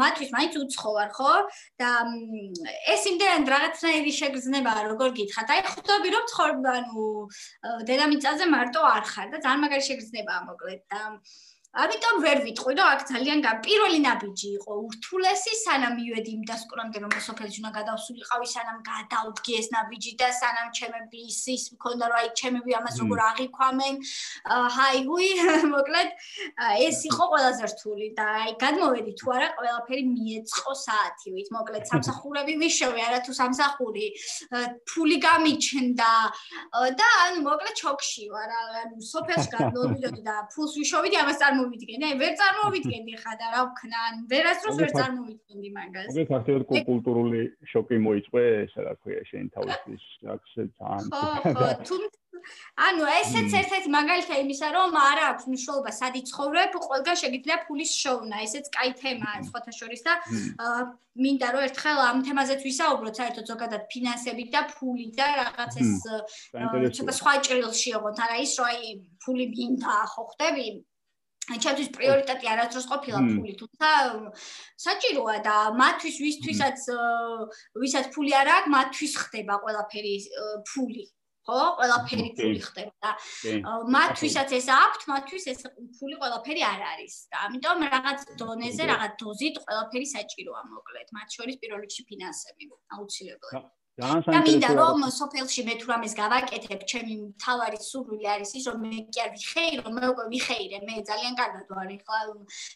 მათთვის 0.00 0.30
მაინც 0.36 0.58
უცხო 0.60 0.90
ვარ, 0.96 1.10
ხო? 1.16 1.32
და 1.80 1.90
ეს 2.92 3.02
იმდენ 3.12 3.48
რაღაცნაირი 3.48 4.12
შეგრძნება, 4.20 4.72
როგორ 4.92 5.08
გითხათ? 5.16 5.48
აი 5.56 5.60
ხდები 5.72 6.08
რომ 6.12 6.24
ცხოვრ, 6.36 6.50
ანუ 6.76 7.04
დედამიწაზე 7.88 8.44
მარტო 8.52 8.80
არ 8.92 9.04
ხარ 9.08 9.28
და 9.32 9.38
ძალიან 9.40 9.60
მაგარი 9.64 9.84
შეგრძნებაა 9.88 10.40
მოკლედ 10.52 10.82
და 10.92 11.00
ამიტომ 11.76 12.20
ვერ 12.24 12.38
ვიტყვი 12.40 12.72
რომ 12.76 12.88
აქ 12.88 13.00
ძალიან 13.12 13.40
პირველი 13.64 13.98
ნაბიჯი 14.00 14.48
იყო 14.58 14.72
ურთულესი 14.86 15.52
სანამ 15.62 15.92
მივედი 16.00 16.30
იმ 16.36 16.42
დასკვნამდე 16.48 16.98
რომ 17.04 17.12
სოფელში 17.26 17.58
უნდა 17.60 17.72
გადავსულიყავი 17.76 18.46
სანამ 18.52 18.78
გადავდგი 18.86 19.52
ეს 19.60 19.68
ნაბიჯი 19.74 20.12
და 20.22 20.28
სანამ 20.40 20.68
ჩემები 20.78 21.20
ის 21.28 21.64
მქონდა 21.76 22.08
რომ 22.12 22.16
აი 22.20 22.28
ჩემები 22.40 22.70
ამას 22.80 22.96
როგორ 23.02 23.20
აღიქვამენ. 23.26 23.94
ჰაი 24.76 24.98
გუი 25.08 25.28
მოკლედ. 25.76 26.08
ეს 26.86 26.98
იყო 27.10 27.24
ყველაზე 27.32 27.64
რთული 27.72 28.08
და 28.16 28.24
აი 28.40 28.52
გადმოვედი 28.64 29.12
თუ 29.20 29.26
არა 29.36 29.48
ყველაფერი 29.60 30.02
მიეწყო 30.16 30.72
საათივით. 30.86 31.46
მოკლედ 31.56 31.84
სამსახურები 31.92 32.52
ვიშოვე 32.56 33.00
არა 33.08 33.20
თუ 33.28 33.32
სამსახური. 33.40 34.06
ფული 34.88 35.16
გამიჩნდა. 35.28 36.12
და 36.96 37.08
ანუ 37.26 37.38
მოკლედ 37.44 37.74
ჩოქში 37.84 38.24
ვარ 38.32 38.50
ანუ 38.56 38.96
სოფელში 39.12 39.48
გადმოვიდოდი 39.56 40.22
და 40.24 40.36
ფულს 40.56 40.72
ვიშოვიდი 40.80 41.16
ამას 41.20 41.40
წარმო 41.66 41.76
წარმოვიდგენე, 41.76 42.08
ვერ 42.20 42.32
წარმოვიდგენდი 42.40 43.14
ხა 43.22 43.32
და 43.40 43.46
რა 43.54 43.62
ვქნა, 43.70 44.00
ვერასდროს 44.30 44.76
ვერ 44.80 44.92
წარმოვიდგენდი 44.96 45.70
მაგას. 45.76 46.10
მე 46.16 46.24
ფაქტობრივად 46.30 46.84
კულტურული 46.86 47.40
შოკი 47.72 47.96
მოიწვე, 48.06 48.44
ესა 48.66 48.80
რა 48.86 48.94
ქვია, 49.02 49.22
შენ 49.30 49.44
თავისთვის 49.56 50.04
აქ 50.34 50.42
ძალიან. 50.54 51.02
ხო, 51.10 51.66
თუ 51.86 51.96
ანუ 52.78 53.04
ესეც 53.10 53.50
ერთ-ერთი 53.58 53.90
მაგალითია 53.90 54.36
იმისა, 54.44 54.68
რომ 54.70 54.90
არა 54.94 55.24
აქვს 55.34 55.44
მნიშვნელობა 55.50 55.90
სად 55.98 56.14
იცხოვრებ, 56.20 56.72
ყველგან 56.86 57.16
შეგიძლია 57.22 57.56
ფულის 57.66 57.92
შოვნა, 58.02 58.36
ესეც 58.46 58.66
კაი 58.76 58.90
თემაა 59.00 59.42
სხვათა 59.48 59.72
შორის 59.74 60.00
და 60.06 60.12
მინდა 61.16 61.48
რომ 61.56 61.62
ერთხელ 61.66 61.98
ამ 62.06 62.18
თემაზეც 62.26 62.60
ვისაუბროთ, 62.68 63.14
საერთოდ 63.18 63.44
ზოგადად 63.50 63.82
ფინანსებით 63.90 64.48
და 64.54 64.60
ფული 64.76 65.06
და 65.18 65.26
რაღაც 65.42 65.72
ეს 65.82 65.90
ცოტა 66.96 67.12
სხვა 67.18 67.32
ჭრილში 67.46 67.90
ოღონდ, 67.98 68.18
არა 68.22 68.36
ის 68.46 68.52
რომ 68.60 68.66
აი 68.70 68.82
ფული 69.26 69.46
მინდა, 69.56 69.96
ხო 70.12 70.22
ხდები? 70.30 70.68
ჩემთვის 71.46 71.88
პრიორიტეტი 71.94 72.46
არასდროს 72.52 72.86
ყოფილა 72.90 73.20
ფული, 73.22 73.52
თუმცა 73.60 73.88
საჭიროა 74.84 75.36
და 75.46 75.56
მათთვის 75.78 76.16
ვისთვისაც 76.26 76.78
ვისაც 77.82 78.06
ფული 78.14 78.32
არ 78.40 78.48
აქვს, 78.56 78.72
მათთვის 78.76 79.12
ხდება 79.22 79.54
ყველაფერი 79.62 80.14
ფული. 80.66 81.06
ხო, 81.46 81.58
ყველაფერი 81.78 82.28
ფული 82.34 82.60
ხდება 82.66 82.90
და 83.06 83.10
მათთვისაც 83.94 84.50
ეს 84.58 84.66
აქვთ, 84.66 85.02
მათთვის 85.12 85.44
ეს 85.52 85.60
ფული 85.94 86.18
ყველაფერი 86.18 86.62
არ 86.66 86.82
არის. 86.92 87.14
და 87.30 87.36
ამიტომ 87.46 87.78
რაღაც 87.94 88.18
დონეზე, 88.42 88.82
რაღაც 88.90 89.12
დოზით 89.22 89.56
ყველაფერი 89.62 90.06
საჭიროა, 90.16 90.60
მოკლედ, 90.74 91.08
მათ 91.14 91.28
შორის 91.36 91.56
პირველ 91.62 91.78
რიგში 91.86 92.02
ფინანსები, 92.10 92.64
აუცილებლად. 92.98 93.70
და 93.96 94.70
რომ 94.76 95.04
სოფელში 95.08 95.62
მე 95.64 95.74
თუ 95.80 95.86
რამეს 95.88 96.14
გავაკეთებ, 96.20 96.80
ჩემი 96.90 97.14
თავარი 97.40 97.78
სურვილი 97.80 98.26
არის 98.28 98.50
ის, 98.60 98.64
რომ 98.68 98.82
მე 98.84 98.98
კი 99.08 99.22
არ 99.24 99.30
ვიხეირო, 99.36 99.92
მე 99.96 100.02
უკვე 100.12 100.24
ვიხეირე, 100.32 100.78
მე 100.84 100.94
ძალიან 101.10 101.32
კარგად 101.40 101.64
ვარ 101.72 101.88
ახლა. 101.96 102.18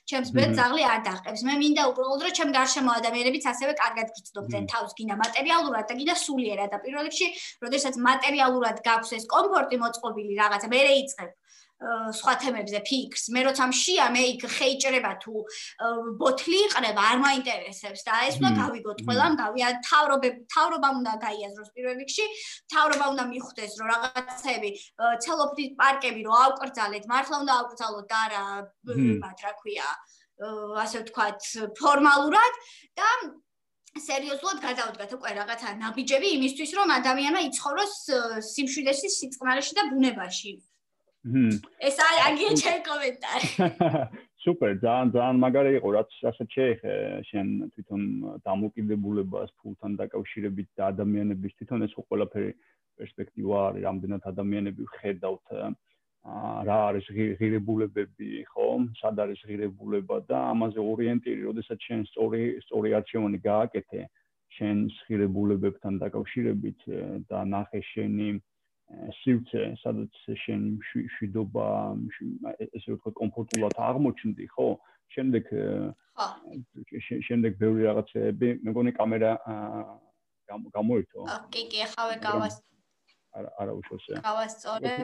ჩემს 0.08 0.30
ბედს 0.32 0.58
აღლი 0.64 0.82
არ 0.92 1.00
დაყებს. 1.08 1.44
მე 1.44 1.54
მინდა 1.60 1.82
უბრალოდ 1.92 2.20
რომ 2.24 2.32
ჩემ 2.40 2.50
გარშემო 2.56 2.90
ადამიანებიც 3.00 3.44
ასევე 3.52 3.72
კარგად 3.82 4.08
გრძნობდნენ 4.16 4.64
თავს, 4.72 4.90
გინდა 4.96 5.14
მატერიალურად 5.20 5.84
და 5.92 5.94
გინდა 6.00 6.16
სულიერად 6.24 6.68
და 6.72 6.78
პირველ 6.84 7.04
რიგში, 7.08 7.28
როდესაც 7.64 7.94
მატერიალურად 8.08 8.76
გაქვს 8.88 9.12
ეს 9.20 9.24
კომფორტი 9.28 9.76
მოწყობილი 9.84 10.32
რაღაცა, 10.40 10.66
მე 10.72 10.80
რეიწებ. 10.88 11.39
სხვა 11.80 12.34
თემებზე 12.44 12.80
ფიქრს. 12.84 13.24
მე 13.32 13.40
როცა 13.48 13.64
მშია, 13.72 14.06
მე 14.12 14.22
იქ 14.36 14.42
ხეიჭრება 14.52 15.12
თუ 15.24 15.34
ბოთლი 16.20 16.58
იყრება, 16.68 17.02
არ 17.10 17.18
მაინტერესებს 17.24 18.04
და 18.04 18.14
ეს 18.28 18.36
უნდა 18.36 18.50
გავიგოთ 18.60 18.98
ყველამ, 19.08 19.32
გავია 19.40 19.68
თავრობე 19.88 20.28
თავრობა 20.52 20.88
უნდა 21.00 21.12
გაიაზროს 21.24 21.70
პირველ 21.72 21.96
რიგში, 22.04 22.26
თავრობა 22.74 23.04
უნდა 23.16 23.24
მიხვდეს, 23.32 23.72
რომ 23.80 23.86
რაღაცები 23.94 24.70
ცელოფნის 25.24 25.70
პარკები 25.80 26.20
რო 26.28 26.34
ავკრძალეთ, 26.44 27.04
მართლა 27.08 27.36
უნდა 27.44 27.54
ავკრძალოთ 27.64 28.06
და 28.12 28.18
არა 28.28 28.42
მათ 29.24 29.38
რა 29.40 29.52
ქვია, 29.60 29.88
ასე 30.84 30.96
ვთქვათ, 31.00 31.40
ფორმალურად 31.80 32.54
და 33.00 33.08
სერიოზულად 33.90 34.58
გადავდგათ 34.62 35.12
უკვე 35.16 35.30
რაღაცა 35.34 35.68
ნაბიჯები 35.80 36.28
იმისთვის 36.36 36.70
რომ 36.78 36.92
ადამიანმა 36.94 37.40
იცხოვროს 37.50 37.94
სიმშვიდეში, 38.54 39.08
სიწყნარეში 39.16 39.74
და 39.80 39.82
ბუნებაში. 39.90 40.52
ეს 41.20 41.98
აგია 42.00 42.52
ჩემი 42.56 42.80
კომენტარი. 42.86 43.48
სუპერ, 44.44 44.72
ძალიან 44.80 45.08
ძალიან 45.12 45.36
მაგარი 45.44 45.72
იყო, 45.76 45.88
რაც 45.92 46.10
რასაც 46.24 46.48
შეეხე 46.56 46.92
შენ 47.28 47.48
თვითონ 47.76 48.02
დამოკიდებულებას 48.48 49.50
ფულთან 49.60 49.92
დაკავშირებით 50.00 50.68
და 50.80 50.88
ადამიანების 50.96 51.52
თვითონ 51.60 51.84
ეს 51.84 51.92
ყველაფერი 51.92 52.50
პერსპექტივა 52.96 53.58
არის, 53.68 53.84
რამდენად 53.84 54.22
ადამიანები 54.32 54.82
ხედავთ 54.96 55.46
აა 55.60 55.68
რა 56.68 56.78
არის 56.88 57.06
ღირებულებები, 57.36 58.30
ხო? 58.52 58.68
სად 59.00 59.20
არის 59.24 59.40
ღირებულება 59.44 60.16
და 60.24 60.40
ამაზე 60.56 60.80
ორიენტირი, 60.80 61.40
როდესაც 61.48 61.78
შენ 61.84 62.00
სწორი 62.08 62.42
სწორი 62.64 62.96
არჩევანი 62.96 63.38
გააკეთე 63.44 64.00
შენ 64.56 64.76
ღირებულებებთან 65.04 66.00
დაკავშირებით 66.00 66.80
და 67.28 67.38
ნახე 67.44 67.80
შენი 67.92 68.28
სივრცე, 69.20 69.62
სადაც 69.82 70.16
შენ 70.44 70.62
შვიდობა, 70.90 71.66
ესე 72.66 72.96
ვთქვათ, 72.96 73.14
კომფორტულად 73.20 73.76
აღმოჩნდი, 73.86 74.46
ხო? 74.54 74.68
შემდეგ 75.14 75.44
ხო. 76.18 76.26
შემდეგ 77.26 77.58
ბევრი 77.60 77.86
რაღაცები, 77.88 78.48
მე 78.64 78.70
მგონი 78.74 78.92
კამერა 78.98 79.32
გამოირთო. 80.74 81.20
კი, 81.54 81.62
კი, 81.70 81.78
ახავე 81.86 82.18
გავას. 82.22 82.58
არა, 83.34 83.50
არა 83.62 83.72
უშოშე. 83.78 84.14
გავასწორე. 84.26 84.94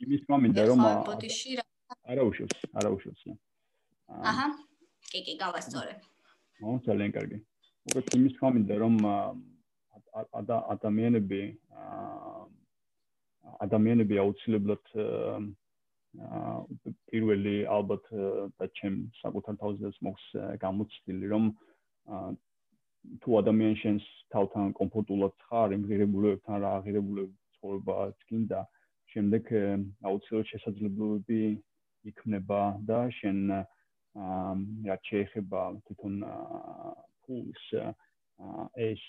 იმის 0.00 0.22
მომინდა 0.32 0.62
რომ 0.72 0.80
არა 0.88 2.22
უშოშ, 2.24 2.54
არა 2.80 2.90
უშოშ. 2.96 3.20
აჰა. 4.08 4.46
კი, 5.10 5.20
კი, 5.26 5.34
გავასწორე. 5.44 5.92
ო, 6.64 6.80
ძალიან 6.86 7.12
კარგი. 7.12 7.38
უკეთ 7.90 8.06
იმის 8.16 8.34
მომინდა 8.40 8.74
რომ 8.80 8.96
ადამიანები 10.76 11.40
აა 11.76 12.59
ადამიანები 13.66 14.20
აუცილებლად 14.22 14.92
პირველი 17.10 17.56
ალბათ 17.78 18.06
და 18.58 18.66
ჩემ 18.80 18.96
საკუთარ 19.22 19.58
თავზეც 19.62 19.98
მოხს 20.06 20.24
გამოცდილი 20.64 21.30
რომ 21.32 21.44
თუ 23.24 23.36
ადამიანს 23.40 24.06
თავთან 24.34 24.72
კომფორტულად 24.80 25.34
ხარ 25.48 25.76
იმ 25.76 25.86
ღირებულებებთან 25.90 26.62
რა 26.64 26.72
ღირებულებ 26.86 27.30
ცხოვრება 27.56 27.96
წინდა 28.24 28.60
შემდეგ 29.14 29.52
აუცილებლად 30.10 30.50
შესაძლებლობები 30.52 31.40
იქნება 32.10 32.60
და 32.90 33.00
შენ 33.20 33.40
რა 34.90 34.96
შეიძლება 35.08 35.62
თვითონ 35.86 36.16
ფულს 37.24 37.64
ეს 38.80 39.02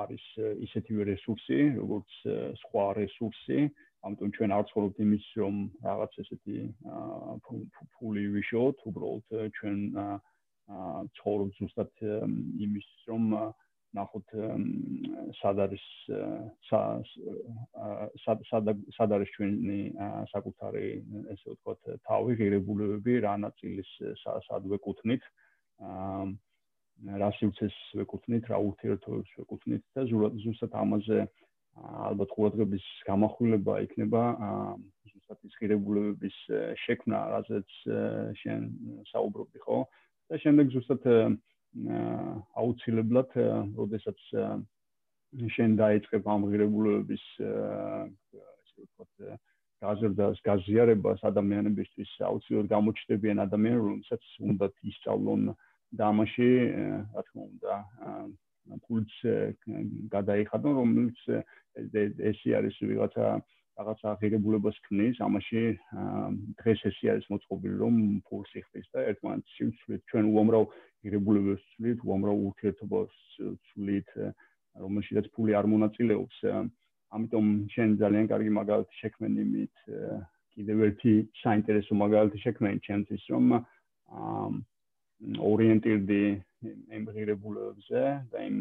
არის 0.00 0.24
ისეთი 0.66 1.04
რესურსი, 1.10 1.58
როგორც 1.78 2.10
სხვა 2.62 2.84
რესურსი, 3.00 3.58
ამიტომ 4.06 4.30
ჩვენ 4.36 4.50
არ 4.56 4.64
ცხოვრობთ 4.70 5.00
იმის 5.04 5.24
რომ 5.40 5.56
რაღაც 5.86 6.12
ესეთი 6.22 6.58
ფული 7.96 8.24
ვიშოთ, 8.36 8.76
უბრალოდ 8.90 9.26
ჩვენ 9.58 9.78
ცხოვრობთ 11.18 11.58
ზუსტად 11.58 11.92
იმის 12.66 12.88
რომ 13.10 13.24
ნახოთ 13.98 14.28
სად 15.40 15.56
არის 15.66 15.86
სად 16.64 19.12
არის 19.16 19.30
ჩვენი 19.34 19.80
საკუთარი 20.32 20.86
ესე 21.34 21.48
ვთქვათ 21.56 21.80
თავი 22.06 22.32
ღირებულებები 22.40 23.14
რა 23.26 23.34
ნაწილის 23.46 23.90
სად 24.46 24.62
ვეკუთვნით 24.70 25.24
რა 27.20 27.30
სიუცეს 27.38 27.76
ვეკუთვნით 28.00 28.48
რა 28.52 28.58
ურთიერთობებს 28.70 29.36
ვეკუთვნით 29.40 29.84
და 29.96 30.04
ზუსტად 30.10 30.74
ამაზე 30.82 31.26
ალბათ 31.80 32.32
ყურადღების 32.36 32.86
გამახვილება 33.08 33.76
იქნება 33.86 34.22
ზუსტად 35.30 35.38
ის 35.48 35.54
ღირებულებების 35.60 36.36
შექმნა, 36.84 37.20
რაზეც 37.34 37.76
შენ 38.42 38.66
საუბრობდი, 39.12 39.62
ხო? 39.64 39.78
და 40.30 40.40
შემდეგ 40.44 40.74
ზუსტად 40.74 41.06
აუცილებლად, 42.60 43.30
როდესაც 43.78 44.18
შენ 45.56 45.78
დაიწყებ 45.78 46.26
ამ 46.26 46.46
ღირებულებების 46.50 47.24
ესე 47.40 48.82
ვთქვათ 48.84 49.38
გაზრდას, 49.80 50.40
გაზიარებას 50.44 51.22
ადამიანებისთვის 51.24 52.10
აუცილებლად 52.28 52.72
გამოჩნდებიან 52.74 53.38
ადამიანები, 53.46 53.86
რომელსაც 53.86 54.24
უნდათ 54.50 54.74
ისწავლონ 54.92 55.54
დამაში, 55.98 56.50
რა 57.14 57.22
თქმა 57.26 57.42
უნდა, 57.50 57.74
ფულს 58.86 59.14
გადაიხადონ, 60.14 60.74
რომელიც 60.80 61.18
ესე 62.30 62.54
არის 62.58 62.76
ვიღაცა 62.78 63.26
რაღაცა 63.80 64.08
ღირებულებას 64.20 64.76
ქმნის, 64.86 65.16
ამაში 65.24 65.60
დღეს 66.60 66.80
ესე 66.90 67.06
არის 67.14 67.26
მოწყობილი, 67.32 67.76
რომ 67.80 67.94
ფულს 68.28 68.50
იხდის 68.60 68.86
და 68.94 69.04
ერთმანეთს 69.10 69.54
შევცვლით 69.56 70.02
ჩვენ 70.12 70.24
უამრავ 70.30 70.64
ღირებულებებს 71.02 71.64
ვცვლით, 71.64 71.98
უამრავ 72.04 72.36
ურთიერთობას 72.50 73.14
ვცვლით, 73.40 74.10
რომელშიც 74.84 75.30
ფული 75.34 75.56
არ 75.56 75.66
მონაწილეობს. 75.72 76.36
ამიტომ 77.10 77.46
შენ 77.74 77.88
ძალიან 77.98 78.26
კარგი 78.30 78.50
მაგალითი 78.60 78.94
შექმენ 79.02 79.32
იმით 79.44 79.74
კიდევ 80.54 80.78
ერთი 80.86 81.12
საინტერესო 81.42 81.92
მაგალითი 82.04 82.38
შექმენ 82.44 82.76
ჩემთვის, 82.86 83.22
რომ 83.34 83.44
ორიენტირდი 85.20 86.22
იმ 86.96 87.04
ღირებულებებზე 87.14 88.02
და 88.32 88.38
იმ 88.48 88.58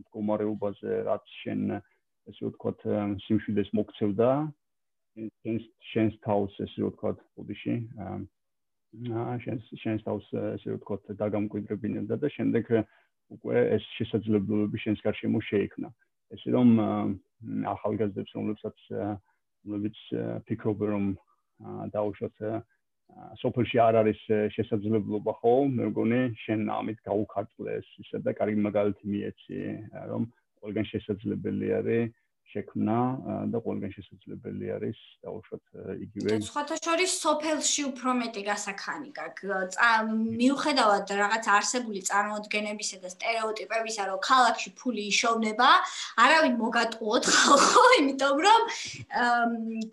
მდგომარეობაზე, 0.00 0.92
რაც 1.08 1.24
შენ 1.42 1.62
ესე 1.76 2.48
ვთქვათ, 2.48 2.84
სიმშვიდეს 3.26 3.72
მოქცევდა 3.76 4.30
შენს 5.16 5.64
შენს 5.92 6.14
თავს 6.24 6.54
ესე 6.64 6.86
ვთქვათ, 6.88 7.18
ბუდიში. 7.36 7.74
შენს 9.44 9.68
შენს 9.82 10.04
თავს 10.08 10.26
ესე 10.56 10.76
ვთქვათ, 10.78 11.12
დაგამკვიდრებინებდა 11.20 12.16
და 12.24 12.28
შემდეგ 12.36 12.72
უკვე 13.36 13.56
ეს 13.76 13.84
შესაძლებლობები 13.98 14.78
შენს 14.84 15.04
გარშემო 15.04 15.40
შეიქმნა. 15.48 15.88
ესე 16.32 16.48
რომ 16.56 16.68
ახალგაზრდებს 17.68 18.32
რომლებსაც 18.38 18.76
რომლებიც 18.92 19.96
ფიქრობენ 20.48 20.88
რომ 20.94 21.04
დაუშვათ 21.92 22.36
სოფელში 23.42 23.78
არ 23.86 23.98
არის 24.02 24.20
შესაძლებლობა 24.56 25.32
ხო 25.40 25.54
მე 25.76 25.90
მგონი 25.90 26.20
შენ 26.44 26.60
ამით 26.78 26.98
გაუქართლეს 27.08 27.88
ისე 28.04 28.22
და 28.24 28.34
კარგი 28.38 28.64
მაგალითი 28.68 29.04
მიეცი 29.12 29.60
რომ 30.12 30.28
ყველგან 30.62 30.86
შესაძლებელი 30.92 31.68
არის 31.78 32.10
შექმნა 32.52 32.98
და 33.52 33.58
ყველგან 33.64 33.90
შესაძლებელი 33.96 34.66
არის 34.76 34.98
დაუშვათ 35.24 35.64
იგივე. 36.04 36.36
სხვათა 36.48 36.76
შორის 36.84 37.12
სოფელში 37.24 37.82
უფრო 37.90 38.10
მეტი 38.20 38.42
გასახანი 38.48 39.10
გაქვს. 39.16 39.76
მიუხედავად 40.40 41.06
რაღაც 41.22 41.44
არსებული 41.56 42.00
წარმოდგენებისა 42.08 42.96
და 43.04 43.08
стереოტიპებისა 43.14 44.02
რომ 44.10 44.20
ქალაქში 44.28 44.70
ფული 44.76 45.02
იშოვნება 45.12 45.70
არავინ 46.24 46.54
მოგატყუოთ 46.60 47.24
ხალხო 47.36 47.84
იმიტომ 48.00 48.36
რომ 48.46 48.60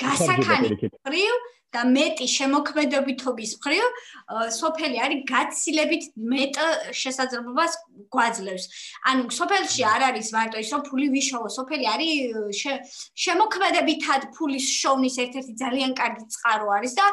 გასახანი 0.03 0.69
ხრივ 0.99 1.33
და 1.75 1.81
მეტი 1.85 2.25
შემოქმედებითობის 2.33 3.51
მხრივ 3.59 3.85
სოფელი 4.57 4.97
არის 5.05 5.19
გაცილებით 5.29 6.03
მეტ 6.33 6.55
შესაძლებლობას 7.01 7.73
გვაძლევს. 8.13 8.65
ანუ 9.09 9.29
სოფელში 9.39 9.81
არ 9.93 10.01
არის 10.09 10.29
მარტო 10.33 10.57
ის 10.63 10.69
რომ 10.73 10.81
ფული 10.89 11.07
ვიშოვო, 11.13 11.49
სოფელი 11.57 11.85
არის 11.93 12.63
შემოქმედებითად 13.25 14.21
ფულის 14.33 14.65
შოვნის 14.81 15.15
ერთ-ერთი 15.23 15.53
ძალიან 15.63 15.91
კარგი 16.01 16.25
წყარო 16.33 16.67
არის 16.77 16.93
და 16.97 17.05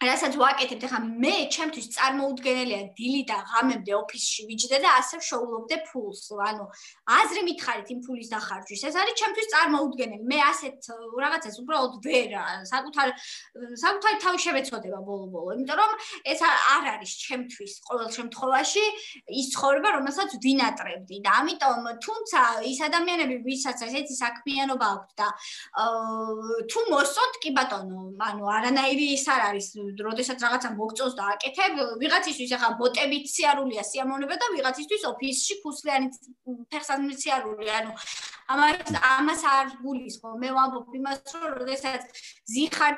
რასაც 0.00 0.36
ვაკეთებ 0.40 0.84
ახლა 0.88 0.98
მე 1.20 1.32
ჩემთვის 1.52 1.86
წარმოუდგენელია 1.92 2.80
დილი 2.96 3.22
და 3.28 3.36
ღამემდე 3.52 3.92
ოფისში 4.00 4.46
ვიჯდე 4.48 4.78
და 4.80 4.90
ასე 4.96 5.20
შოულობდე 5.28 5.76
ფულს 5.90 6.22
ანუ 6.40 6.64
აზრი 7.20 7.42
მითხარით 7.48 7.88
იმ 7.92 8.00
ფულის 8.06 8.30
დახარჯვის. 8.32 8.80
ეს 8.88 8.96
არის 8.96 9.14
ჩემთვის 9.20 9.48
წარმოუდგენელი. 9.52 10.24
მე 10.24 10.38
ასეთ 10.40 10.78
რაღაცას 11.20 11.56
უბრალოდ 11.60 11.92
ვერ 12.08 12.30
საკუთარ 12.72 13.08
საკუთარი 13.84 14.16
თავი 14.24 14.38
შევეცოდება 14.40 15.00
ბოლო-ბოლო 15.04 15.48
იმიტომ 15.60 15.76
რომ 15.84 15.92
ეს 16.32 16.40
არ 16.48 16.84
არის 16.96 17.12
ჩემთვის 17.20 17.72
ყოველ 17.84 18.08
შემთხვევაში 18.16 18.84
ის 19.36 19.46
ცხოვრება 19.52 19.88
რომელსაც 20.00 20.30
ვინატრებდი 20.40 21.16
და 21.20 21.30
ამიტომ 21.44 21.80
თუმცა 22.00 22.40
ის 22.72 22.78
ადამიანები 22.88 23.36
ვისაც 23.44 23.84
ესეთი 23.84 24.14
საქმიანობა 24.16 24.86
აქვთ 24.96 25.12
და 25.20 25.28
თუ 26.72 26.80
მოსწონთ 26.88 27.34
კი 27.44 27.50
ბატონო 27.52 28.00
ანუ 28.30 28.44
არანაირი 28.56 29.06
ის 29.20 29.28
არ 29.28 29.42
არის 29.50 29.68
როდესაც 29.98 30.38
რაღაცა 30.44 30.68
მოგწოს 30.78 31.14
და 31.18 31.24
აკეთებ, 31.34 31.74
ვიღაცისთვის 32.02 32.50
ახლა 32.56 32.70
ბოტებით 32.80 33.26
სიარულია 33.34 33.82
სიამოვნება 33.90 34.34
და 34.40 34.46
ვიღაცისთვის 34.54 35.02
ოფისში 35.10 35.54
ფუსლიანი 35.62 36.06
ფეხსაცმელი 36.70 37.16
სიარულია. 37.22 37.74
ანუ 37.80 37.92
ამას 38.50 38.90
ამას 38.98 39.42
არ 39.46 39.66
გულისხმობ. 39.82 40.34
მე 40.42 40.48
ვამბობ 40.56 40.94
იმას, 40.98 41.18
რომ 41.34 41.50
როდესაც 41.60 42.02
ზიხარ 42.50 42.94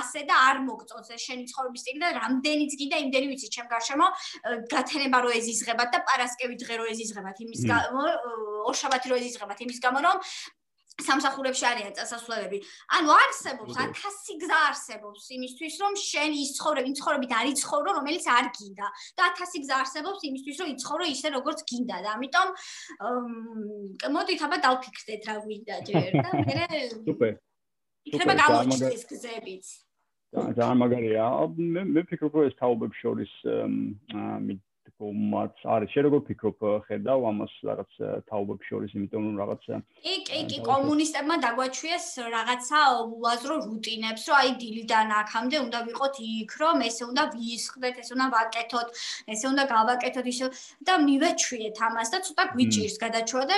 ასე 0.00 0.20
და 0.28 0.34
არ 0.48 0.56
მოგწოს 0.64 1.08
ეს 1.14 1.20
შენი 1.28 1.44
ცხოვრების 1.50 1.80
სტილი 1.84 2.00
და 2.04 2.08
რამდენიც 2.18 2.72
კიდე 2.80 2.96
იმდენი 3.04 3.26
ვიცი 3.32 3.48
ჩემ 3.54 3.68
გარშემო 3.68 4.06
გათენება 4.72 5.18
რო 5.24 5.30
ეზიზღებათ 5.40 5.88
და 5.92 5.98
პარასკევი 6.08 6.54
დღე 6.64 6.74
რო 6.80 6.86
ეზიზღებათ 6.94 7.36
იმის 7.44 7.62
გამო 7.68 8.02
ორშაბათი 8.72 9.06
რო 9.12 9.16
ეზიზღებათ 9.20 9.58
იმის 9.68 9.78
გამო 9.84 9.98
რომ 10.08 10.16
სამსახურებში 11.02 11.64
არიან 11.66 11.94
წასასვლელები. 11.98 12.58
ანუ 12.96 13.10
არსებობს 13.14 13.74
1000 13.74 14.36
გზა 14.42 14.58
არსებობს 14.70 15.22
იმისთვის, 15.36 15.74
რომ 15.82 15.92
შენ 15.98 16.30
ის 16.38 16.50
ცხოვრები, 16.58 16.90
ცხოვრებით 17.00 17.32
არ 17.34 17.46
იცხოვრო, 17.50 17.90
რომელიც 17.98 18.24
არ 18.30 18.46
გინდა. 18.54 18.86
და 19.18 19.24
1000 19.34 19.58
გზა 19.64 19.74
არსებობს 19.82 20.20
იმისთვის, 20.30 20.56
რომ 20.62 20.68
იცხოვრო 20.74 21.04
ისე, 21.14 21.28
როგორც 21.34 21.58
გინდა. 21.70 21.96
და 22.04 22.08
ამიტომ 22.14 22.48
მოდით 24.14 24.40
აბა 24.46 24.56
დავფიქრდეთ 24.66 25.22
რა 25.28 25.36
გვინდა 25.42 25.74
ჯერ 25.88 26.10
და 26.14 26.30
მე 26.46 26.58
სუპერ. 27.08 27.34
იქნება 28.06 28.34
გამოჩნდეს 28.38 29.02
გზებიც. 29.10 29.66
ძალიან 30.34 30.78
მაგარია. 30.78 31.26
მე 31.74 31.82
მე 31.94 32.00
ფიქრობ, 32.10 32.32
რომ 32.38 32.46
ეს 32.50 32.54
თაობებს 32.58 32.96
შორის 33.02 33.32
კომაც 35.04 35.54
არის. 35.74 35.88
შე 35.94 36.00
როგორ 36.06 36.20
ფიქრობ 36.28 36.58
ხედავ 36.88 37.20
ამას 37.30 37.52
რაღაც 37.68 37.90
თაობებს 38.28 38.64
შორის 38.70 38.90
იმიტომ 38.96 39.22
რომ 39.28 39.36
რაღაც 39.42 39.62
კი 40.04 40.14
კი 40.28 40.40
კი 40.50 40.58
კომუნისტებმა 40.68 41.36
დაგვაჩვიეს 41.44 42.06
რაღაცა 42.34 42.80
უაზრო 43.16 43.56
რუტინებს 43.68 44.24
რომ 44.28 44.36
აი 44.40 44.50
დილიდან 44.62 45.08
აქამდე 45.20 45.56
უნდა 45.66 45.78
ვიყოთ 45.88 46.14
იქ 46.28 46.52
რომ 46.62 46.76
ესე 46.88 47.04
უნდა 47.10 47.22
ვიისხდეთ 47.34 47.94
ესე 48.04 48.12
უნდა 48.16 48.26
ვაკეთოთ 48.36 48.88
ესე 49.34 49.46
უნდა 49.52 49.64
გავაკეთოთ 49.74 50.26
ისე 50.32 50.46
და 50.88 50.94
მივეჩვიეთ 51.06 51.76
ამას 51.88 52.08
და 52.14 52.18
ცოტა 52.28 52.44
გვიჭირს 52.54 52.96
გადაჩვა 53.04 53.42
და 53.50 53.56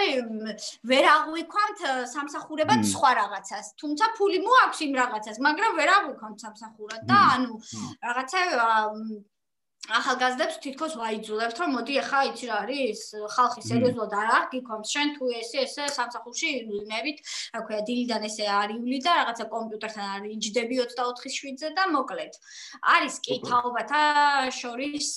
ვერ 0.91 1.05
აღვიქვამთ 1.17 1.79
სამსახურებად 2.15 2.81
სხვა 2.93 3.11
რაღაცას. 3.21 3.67
თუმცა 3.81 4.05
ფული 4.19 4.39
მოაქვს 4.47 4.81
იმ 4.87 4.93
რაღაცას 5.01 5.37
მაგრამ 5.47 5.73
ვერ 5.81 5.91
აღვიქვამთ 5.97 6.39
სამსახურად 6.47 7.03
და 7.11 7.19
ანუ 7.37 7.55
რაღაცა 8.07 8.41
ახალგაზრდებს 9.87 10.57
თითქოს 10.65 10.95
ვაიძულებთ 10.99 11.61
რომ 11.63 11.71
მოდი 11.77 11.95
ახლა 12.03 12.21
იცი 12.29 12.47
რა 12.51 12.57
არის 12.67 13.01
ხალხი 13.35 13.63
სერიოზულად 13.71 14.15
არ 14.19 14.31
აღგიქონს 14.37 14.95
შენ 14.95 15.13
თუ 15.15 15.29
ესე 15.41 15.63
ესე 15.63 15.87
სამსახურში 15.95 16.51
იმებით 16.81 17.23
რა 17.55 17.61
ქვია 17.69 17.81
დილიდან 17.87 18.27
ესე 18.27 18.49
არივლი 18.51 18.99
და 19.07 19.15
რაღაცა 19.21 19.47
კომპიუტერთან 19.55 20.07
არის 20.17 20.35
იჯდები 20.37 20.75
24/7-ზე 20.83 21.71
და 21.79 21.85
მოკლედ. 21.95 22.35
არის 22.97 23.15
კი 23.27 23.39
თაობათა 23.47 24.03
შორის 24.59 25.09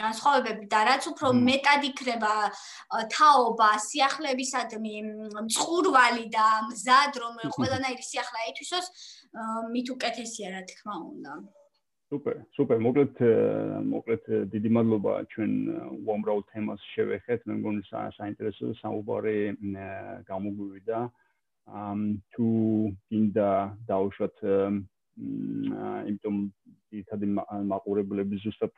განსხვავებები 0.00 0.64
და 0.72 0.80
რაც 0.88 1.02
უფრო 1.12 1.28
მეტად 1.44 1.88
იქნება 1.92 2.34
თაობა 3.12 3.70
სიახლეებისადმი 3.90 4.96
მწყურვალი 5.44 6.26
და 6.32 6.48
მზად 6.72 7.12
რომ 7.20 7.34
ყველანაირი 7.56 8.04
სიახლე 8.10 8.38
აითვისოს 8.48 8.86
მით 9.76 9.96
უკეთესია 9.96 10.56
რა 10.56 10.62
თქმა 10.72 10.96
უნდა 11.12 11.59
სუპერ, 12.10 12.38
სუპერ. 12.58 12.78
მოკლედ 12.82 13.20
მოკლედ 13.86 14.24
დიდი 14.50 14.70
მადლობა 14.74 15.12
ჩვენ 15.30 15.52
უამრავ 15.94 16.40
თემას 16.50 16.82
შევეხეთ. 16.94 17.44
მე 17.46 17.54
მგონი 17.60 17.82
საინტერესო 18.18 18.74
საუბარი 18.82 19.36
გამოგვივიდა. 20.26 20.98
ამ 21.70 22.00
თუ 22.34 22.48
კიდე 23.06 23.50
დაუშვათ 23.86 24.36
იმიტომ 26.10 26.36
ისეთი 26.98 27.26
მაყურებლები 27.70 28.42
ზუსტად 28.42 28.74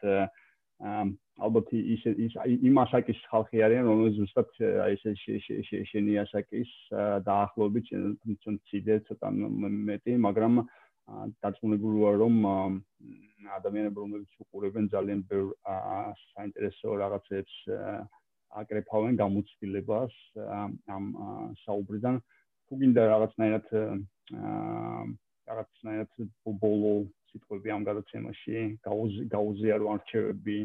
ალბათ 1.41 1.73
ის 1.73 2.05
ის 2.13 2.37
იმასაკის 2.69 3.21
ხალხი 3.33 3.65
არიან 3.65 3.89
რომელიც 3.89 4.15
ზუსტად 4.21 4.49
აი 4.85 5.01
ეს 5.01 5.73
შენი 5.89 6.21
ასაკის 6.25 6.71
დაახლოებით 7.25 7.87
თუმცა 7.97 8.57
ციდე 8.69 9.01
ცოტა 9.09 9.29
მეტი 9.89 10.21
მაგრამ 10.27 10.65
დაწუნებული 11.45 12.03
ვარ 12.05 12.17
რომ 12.23 12.37
ადამიანები 13.59 13.99
რომლებიც 14.03 14.37
უყურებენ 14.45 14.89
ძალიან 14.95 15.23
ბევრ 15.31 15.49
საინტერესო 16.35 16.95
რაღაცებს 17.03 17.55
აკრეფავენ 18.63 19.19
გამოცდილებას 19.23 20.15
ამ 20.97 21.05
საუბრიდან. 21.65 22.21
თუ 22.69 22.79
გინდა 22.83 23.03
რაღაცნაირად 23.13 23.67
რაღაცნაირად 25.51 26.13
ბოლო 26.65 26.93
სიტყვები 27.33 27.75
ამ 27.77 27.83
გადაცემაში 27.89 28.57
გაუზიარო 29.35 29.91
არჩევები 29.97 30.59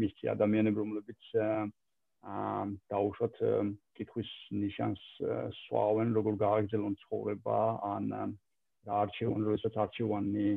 მისი 0.00 0.32
ადამიანები 0.34 0.82
რომლებიც 0.82 1.30
აა 1.40 2.64
დაუშვათ 2.92 3.36
კითხვის 3.96 4.30
ნიშანს 4.62 5.04
სვავენ 5.60 6.12
როგორ 6.18 6.34
გააგრძელონ 6.44 6.96
ცხოვრება 7.02 7.58
ან 7.92 8.10
არჩევან 8.88 9.46
როდესაც 9.48 9.74
არჩევანი 9.84 10.48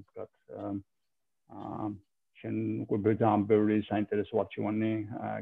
უბრალოდ 0.00 0.32
აა 1.60 1.88
შენ 2.40 2.56
უკვე 2.84 2.96
ბედამბერი 3.04 3.76
საინტერესო 3.88 4.40
არჩევანი 4.42 4.92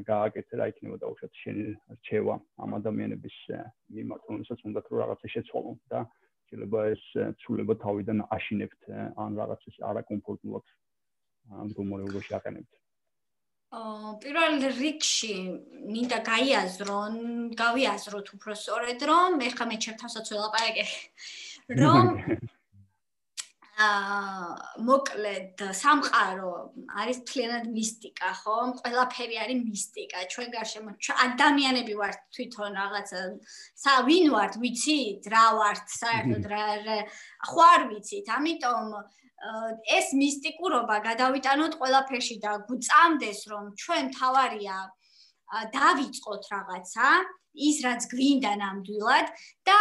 გააკეთე 0.09 0.59
რა 0.59 0.67
იქნება 0.71 0.97
და 1.03 1.09
უშოთ 1.13 1.39
შენ 1.43 1.57
რჩევა 1.95 2.35
ამ 2.63 2.75
ადამიანების 2.79 3.37
მიმართ 3.97 4.29
რომელსაც 4.29 4.59
უნდა 4.69 4.83
თუ 4.87 5.01
რაღაცა 5.01 5.27
შეცვალო 5.35 5.73
და 5.93 5.99
შეიძლება 6.53 6.79
ეს 6.93 7.03
ცულება 7.41 7.73
თავიდან 7.83 8.23
აშინებთ 8.37 8.81
ან 9.25 9.41
რაღაცას 9.41 9.75
არაკომფორტულად 9.89 10.65
ამ 11.59 11.67
გომორებაში 11.77 12.31
აყენებთ. 12.37 12.73
აა 13.73 14.09
პირველ 14.23 14.55
რიგში 14.77 15.33
მინდა 15.93 16.19
გაიაზრონ, 16.29 17.15
გავიაზროთ 17.57 18.27
სწორედ 18.61 18.99
რომ 19.09 19.41
ეხლა 19.49 19.65
მე 19.71 19.77
ჩემთანაც 19.85 20.27
ველაპარაკე 20.33 20.85
რომ 21.69 22.09
აა 23.73 24.83
მოკლედ 24.85 25.61
სამყარო 25.73 26.51
არის 26.93 27.19
თლიანად 27.25 27.65
მისტიკა, 27.73 28.29
ხო? 28.41 28.57
ყველაფერი 28.79 29.39
არის 29.43 29.59
მისტიკა. 29.65 30.19
ჩვენ 30.33 30.49
გარშემო 30.53 30.91
ადამიანები 31.25 31.93
ვართ 31.97 32.19
თვითონ 32.37 32.77
რაღაცა 32.77 33.21
სა 33.83 33.93
ვინ 34.05 34.29
ვართ, 34.35 34.53
ვიცით, 34.61 35.25
რა 35.33 35.45
ვართ, 35.57 35.85
საერთოდ 35.89 36.45
რა 36.53 36.63
ხო 37.49 37.61
არ 37.73 37.81
ვიცით. 37.89 38.25
ამიტომ 38.37 38.87
ეს 39.97 40.07
მისტიკურობა 40.21 40.97
გადავიტანოთ 41.09 41.73
ყველაფერში 41.81 42.37
და 42.45 42.51
გვწამდეს 42.69 43.39
რომ 43.51 43.63
ჩვენ 43.75 44.05
თავარია 44.15 44.77
დავიწყოთ 45.73 46.43
რაღაცა 46.53 47.07
ის 47.53 47.77
რაც 47.85 48.07
გვინდა 48.09 48.51
ნამდვილად 48.57 49.27
და 49.67 49.77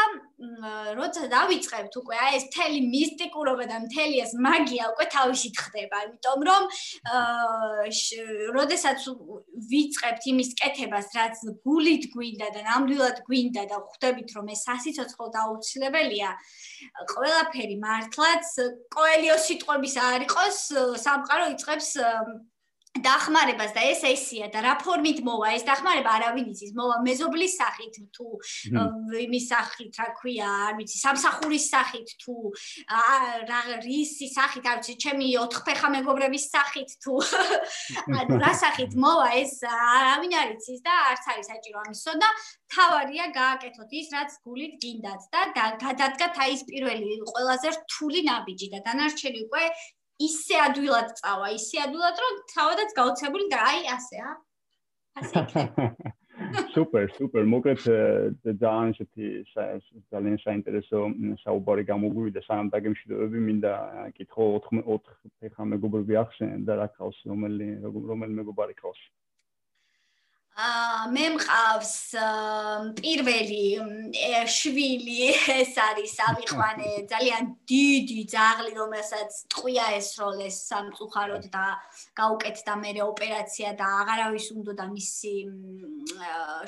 როცა 0.99 1.29
დავიწყებთ 1.33 1.95
უკვე 2.03 2.17
აი 2.23 2.37
ეს 2.39 2.45
მთელი 2.51 2.81
მისტიკურობა 2.93 3.65
და 3.71 3.77
მთელი 3.87 4.17
ეს 4.23 4.33
მაგია 4.47 4.85
უკვე 4.93 5.07
თავისით 5.15 5.55
ხდება, 5.65 5.97
იმიტომ 6.07 6.41
რომ 6.49 6.63
როდესაც 8.59 9.07
ვიწყებთ 9.73 10.23
იმის 10.33 10.51
კეთებას, 10.61 11.09
რაც 11.17 11.43
გულით 11.63 12.05
გვინდა 12.15 12.49
და 12.57 12.61
ნამდვილად 12.69 13.23
გვინდა 13.27 13.65
და 13.71 13.79
ხვდებით 13.87 14.29
რომ 14.37 14.47
ეს 14.53 14.61
სასიცოცხლო 14.69 15.27
დაუცილებელია, 15.39 16.31
ყველაფერი 17.15 17.77
მართლაც 17.87 18.47
კოელიოს 18.93 19.47
სიტყვების 19.47 19.95
არ 20.11 20.27
იყოს, 20.27 20.59
სამყარო 21.07 21.47
იწყებს 21.55 21.89
დახმარებას 23.01 23.73
და 23.73 23.83
ეს 23.89 24.03
ესია 24.05 24.51
და 24.53 24.61
რა 24.61 24.73
ფორმით 24.83 25.23
მოვა 25.25 25.53
ეს 25.57 25.65
დახმარება 25.65 26.11
არავინ 26.13 26.51
იცის 26.53 26.73
მოვა 26.77 26.97
მეზობლის 27.07 27.55
სახით 27.57 27.95
თუ 28.13 28.27
იმის 29.17 29.47
სახით 29.49 29.97
რა 29.97 30.09
ქვია 30.19 30.49
არ 30.69 30.75
ვიცი 30.77 30.99
სამსახურის 31.01 31.69
სახით 31.73 32.13
თუ 32.21 32.37
რა 33.49 33.61
რისი 33.87 34.29
სახით 34.35 34.69
არ 34.69 34.83
ვიცი 34.83 34.97
ჩემი 35.07 35.29
ოთხფეხა 35.41 35.89
მეგობრების 35.97 36.45
სახით 36.53 36.93
თუ 37.01 37.17
ანუ 38.21 38.41
რა 38.45 38.53
სახით 38.61 38.93
მოვა 38.93 39.29
ეს 39.41 39.57
არავინ 39.73 40.37
არ 40.43 40.53
იცის 40.59 40.85
და 40.85 40.93
არც 41.09 41.25
არის 41.33 41.49
საჭირო 41.49 41.79
ამისო 41.87 42.13
და 42.21 42.29
თავარია 42.77 43.33
გააკეთოთ 43.33 43.91
ის 44.03 44.13
რაც 44.13 44.37
გულით 44.45 44.77
გინდათ 44.85 45.23
და 45.33 45.41
გადადგათ 45.57 46.45
აი 46.45 46.53
ეს 46.61 46.63
პირველი 46.69 47.19
ყველაზე 47.33 47.69
რთული 47.81 48.21
ნაბიჯი 48.29 48.69
და 48.77 48.79
დანარჩენი 48.85 49.41
უკვე 49.49 49.65
ისე 50.27 50.59
ადვილად 50.69 51.15
წავა, 51.21 51.53
ისე 51.59 51.85
ადვილად 51.87 52.25
რომ 52.25 52.41
თავადაც 52.55 52.97
გაოცებული 52.99 53.47
და 53.53 53.61
აი 53.69 53.87
ასე 53.97 54.17
ა. 54.23 54.33
ასე. 55.21 55.41
სუპერ, 56.75 57.11
სუპერ. 57.17 57.45
მოკლედ 57.55 57.83
ძალიან 58.63 58.95
შეთი 58.99 59.27
ძალიან 60.15 60.39
საინტერესო 60.45 61.01
საუბარი 61.45 61.85
გამოგვივიდა 61.93 62.45
სანამ 62.47 62.71
დაგემშვიდობები, 62.73 63.43
მინდა 63.49 63.73
კითხო 64.17 64.47
4 64.69 64.85
4 64.89 65.35
ფეხა 65.43 65.69
მეგობრები 65.75 66.19
ახსენ 66.25 66.65
და 66.69 66.81
რა 66.81 66.89
ქავს 66.97 67.19
რომელი 67.29 67.69
რომელი 67.85 68.41
მეგობარი 68.41 68.79
ქავს? 68.81 69.03
აა 69.03 69.32
მე 70.53 71.27
მყავს 71.33 71.93
პირველი 73.01 73.65
შვილი. 74.45 75.33
ეს 75.57 75.73
არის 75.81 76.15
ავიყვანე 76.29 76.91
ძალიან 77.13 77.45
დიდი 77.65 78.21
ძაღლი 78.29 78.73
რომელსაც 78.77 79.31
ტყვია 79.49 79.87
ესროლეს 79.97 80.57
სამწუხაროდ 80.69 81.49
და 81.57 81.65
გაუკეთდა 82.21 82.73
მე 82.85 82.93
ოპერაცია 83.01 83.73
და 83.81 83.87
აღარავის 84.03 84.47
უნდა 84.53 84.73
და 84.77 84.87
მისი 84.93 85.35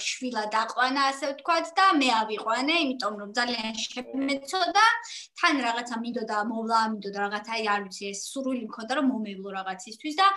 შვილა 0.01 0.45
დაყვანა 0.57 1.03
ასე 1.13 1.25
ვთქვათ 1.35 1.67
და 1.77 1.87
მე 2.01 2.09
ავიყვანე 2.25 2.75
იმიტომ 2.89 3.15
რომ 3.21 3.31
ძალიან 3.37 3.73
შემეცოდა 3.85 4.87
თან 5.45 5.55
რაღაცა 5.67 5.97
მინდოდა 6.05 6.39
მოვლა 6.49 6.81
მინდოდა 6.95 7.19
რაღაცა 7.25 7.53
აი 7.59 7.65
არ 7.75 7.81
ვიცი 7.85 8.05
ეს 8.11 8.21
სურვილი 8.33 8.65
მქონდა 8.65 8.93
რომ 8.99 9.07
მომევლო 9.13 9.51
რაღაცისთვის 9.61 10.17
და 10.21 10.29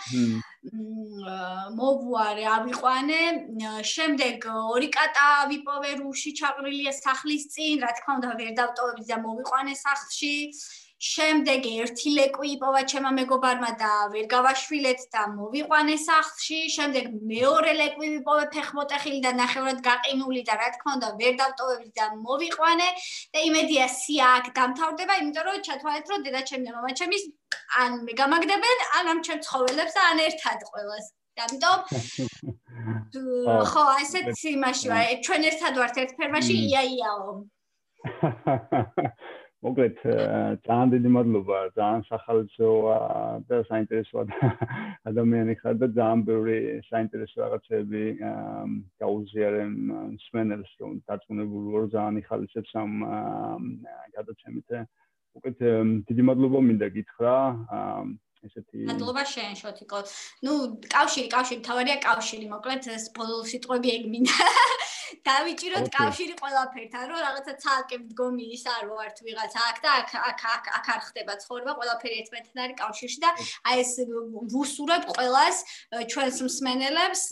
მოვუარე 0.65 2.45
ავიყვანე 2.55 3.19
შემდეგ 3.91 4.47
ორი 4.73 4.89
კატა 4.95 5.27
ვიპოვე 5.51 5.91
რუში 6.01 6.33
ჩაყრილია 6.39 6.93
სახლის 6.97 7.45
წინ, 7.53 7.85
რა 7.85 7.91
თქმა 7.99 8.17
უნდა 8.17 8.31
ვერ 8.41 8.51
დავტოვებ 8.59 9.05
და 9.11 9.17
მოვიყვანე 9.27 9.73
სახლში. 9.85 10.35
შემდეგ 10.97 11.65
ერთი 11.69 12.09
ლეკვი 12.17 12.47
იპოვა 12.57 12.79
ჩემმა 12.89 13.11
მეგობარმა 13.17 13.69
და 13.81 13.89
ვერ 14.13 14.25
გავაშვილეთ 14.33 15.01
და 15.13 15.21
მოვიყვანე 15.37 15.97
სახლში. 16.01 16.59
შემდეგ 16.75 17.05
მეორე 17.31 17.71
ლეკვი 17.81 18.07
ვიპოვე 18.17 18.45
ფეხმოტეხილი 18.55 19.19
და 19.21 19.31
ნახევრად 19.41 19.79
გაყინული 19.87 20.41
და 20.49 20.53
რა 20.57 20.69
თქმა 20.73 20.91
უნდა 20.97 21.09
ვერ 21.21 21.33
დავტოვებ 21.41 21.83
და 22.01 22.05
მოვიყვანე 22.25 22.89
და 23.33 23.39
იმედია 23.49 23.85
სია 23.93 24.27
აქ 24.41 24.45
დამთავრდება, 24.57 25.13
იმიტომ 25.21 25.45
რომ 25.47 25.65
ჩათვალეთ 25.69 26.05
რომ 26.09 26.19
დედა 26.25 26.41
ჩემი 26.49 26.65
და 26.65 26.71
მამა 26.77 26.91
ჩემის 26.97 27.23
ან 27.81 27.91
მე 28.07 28.13
გამაგდებენ, 28.21 28.77
ან 28.99 29.05
ამ 29.13 29.19
ჩემ 29.27 29.41
ცხოველებს 29.47 29.95
ან 30.09 30.17
ერთად 30.27 30.59
ყოველას. 30.71 31.05
ამიტომ 31.37 31.79
ხო, 33.71 33.83
ასეც 34.01 34.39
იმაში 34.53 34.87
ვარ. 34.91 35.11
ჩვენ 35.25 35.41
ერთად 35.51 35.73
ვართ 35.81 35.95
ერთ 36.03 36.11
ფერმაში, 36.21 36.55
იაიაო. 36.69 37.35
მოგეთ, 39.65 40.01
ძალიან 40.65 40.91
დიდი 40.93 41.09
მადლობა, 41.15 41.59
ძალიან 41.77 42.03
სახალხოა 42.07 42.97
და 43.49 43.57
საინტერესოა 43.69 44.25
ადამიანი 45.09 45.55
ხარ 45.61 45.79
და 45.81 45.87
ძალიან 45.97 46.21
ბევრი 46.29 46.57
საინტერესო 46.89 47.37
რაღაცები 47.41 48.03
გაუზიარენ 49.01 49.73
სმენელს, 50.27 50.71
რომ 50.81 50.93
დაწუნებული 51.09 51.73
ვარ 51.73 51.89
ძალიან 51.97 52.21
იხალისებს 52.21 52.71
ამ 52.83 52.93
გადაცემით. 54.13 54.69
მოგეთ, 55.37 55.59
დიდი 56.09 56.23
მადლობა 56.27 56.59
მინდა 56.67 56.87
გითხრა. 56.97 57.33
ესეთი 58.45 58.85
მადლობა 58.89 59.23
შენ 59.33 59.57
შოთიკო. 59.61 59.99
ნუ 60.45 60.53
კავშირი, 60.93 61.27
კავშირი, 61.35 61.61
თავარია 61.69 61.97
კავშირი, 62.07 62.45
მოკლედ 62.53 62.89
ბოლო 63.17 63.41
სიტყვები 63.51 63.87
ეგ 63.97 64.03
მინდა. 64.13 64.37
დავიჭიროთ 65.27 65.87
კავშირი 65.95 66.35
ყველაფერთან, 66.39 67.03
რომ 67.11 67.19
რაღაცა 67.23 67.53
ცალკე 67.63 67.97
მდგომი 68.03 68.45
ის 68.55 68.63
არ 68.67 68.83
ვართ 68.91 69.17
ვიღაც 69.23 69.53
აქ 69.67 69.77
და 69.83 69.91
აქ 70.01 70.11
აქ 70.29 70.41
აქ 70.51 70.65
აქ 70.77 70.87
არ 70.93 71.01
ხდება 71.07 71.33
ცხოვრება, 71.43 71.71
ყველაფერი 71.79 72.15
ერთმანეთთან 72.21 72.61
არის 72.63 72.77
კავშირში 72.81 73.19
და 73.23 73.29
აი 73.71 73.75
ეს 73.83 73.91
ვუსურებ 74.53 75.03
ყველას 75.15 75.57
ჩვენს 76.11 76.37
მსმენელებს 76.47 77.23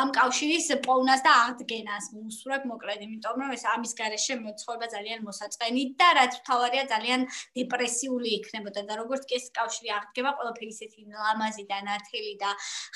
ამ 0.00 0.08
კავშირის 0.18 0.66
პოვნას 0.86 1.20
და 1.26 1.32
აღდგენას 1.42 2.04
ვუსურებ 2.14 2.62
მოკლედ, 2.70 3.00
იმიტომ 3.06 3.36
რომ 3.42 3.50
ეს 3.56 3.64
ამის 3.74 3.92
garaშე 4.00 4.34
მოცხოვრება 4.46 4.86
ძალიან 4.94 5.20
მოსაწყენი 5.26 5.82
და 5.98 6.08
რაც 6.20 6.32
თავარია 6.46 6.84
ძალიან 6.94 7.20
დეპრესიული 7.58 8.28
იქნებოდა 8.38 8.80
და 8.86 8.94
როგორც 9.02 9.22
კი 9.26 9.34
ეს 9.40 9.50
კავშირი 9.58 9.90
აღდგება, 9.98 10.30
ყველაფერი 10.46 10.70
ისეთი 10.70 11.00
ლამაზი 11.10 11.64
და 11.66 11.78
ნათელი 11.86 12.34
და 12.38 12.50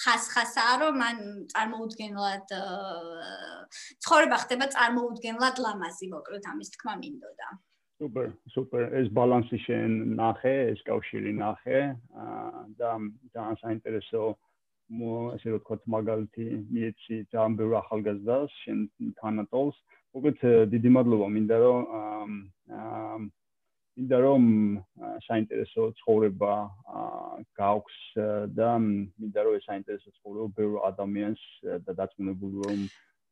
ხასხასაა, 0.04 0.74
რომ 0.82 0.94
მან 1.02 1.16
წარმოუდგენლად 1.50 2.46
ცხოვრება 4.06 4.36
ხდება 4.44 4.66
წარმოუდგენლად 4.74 5.56
ლამაზი, 5.58 6.06
მოკლედ 6.14 6.44
ამის 6.46 6.70
თქმა 6.76 6.94
მინდოდა. 7.02 7.48
სუპერ, 8.00 8.28
სუპერ. 8.54 8.84
ეს 9.00 9.08
ბალანსი 9.12 9.58
შენ 9.66 9.90
ნახე, 10.16 10.54
ეს 10.72 10.80
კავშირი 10.86 11.32
ნახე 11.36 11.80
და 12.78 12.90
ძალიან 13.34 13.56
საინტერესო 13.60 14.22
მო 14.90 15.10
ასე 15.34 15.48
რომ 15.54 15.60
თქვა 15.62 15.76
მაგალითი 15.94 16.46
მიეცი 16.74 17.16
ძალიან 17.30 17.52
ბევრ 17.58 17.72
ახალგაზრდას 17.82 18.50
შენ 18.62 18.78
თანატოლს. 19.20 19.76
მოკლედ 20.14 20.40
დიდი 20.72 20.90
მადლობა 20.96 21.26
მინდა 21.34 21.56
რომ 21.62 21.82
მინდა 24.00 24.18
რომ 24.24 24.44
საინტერესო 25.28 25.82
ცხოვრება 26.00 26.52
გაქვს 27.60 27.98
და 28.56 28.68
მინდა 28.80 29.44
რომ 29.44 29.56
ეს 29.60 29.66
საინტერესო 29.68 30.12
ცხოვრება 30.16 30.46
ბევრ 30.56 30.78
ადამიანს 30.88 31.42
და 31.84 31.92
დაწუნებული 32.00 32.64
რომ 32.64 32.78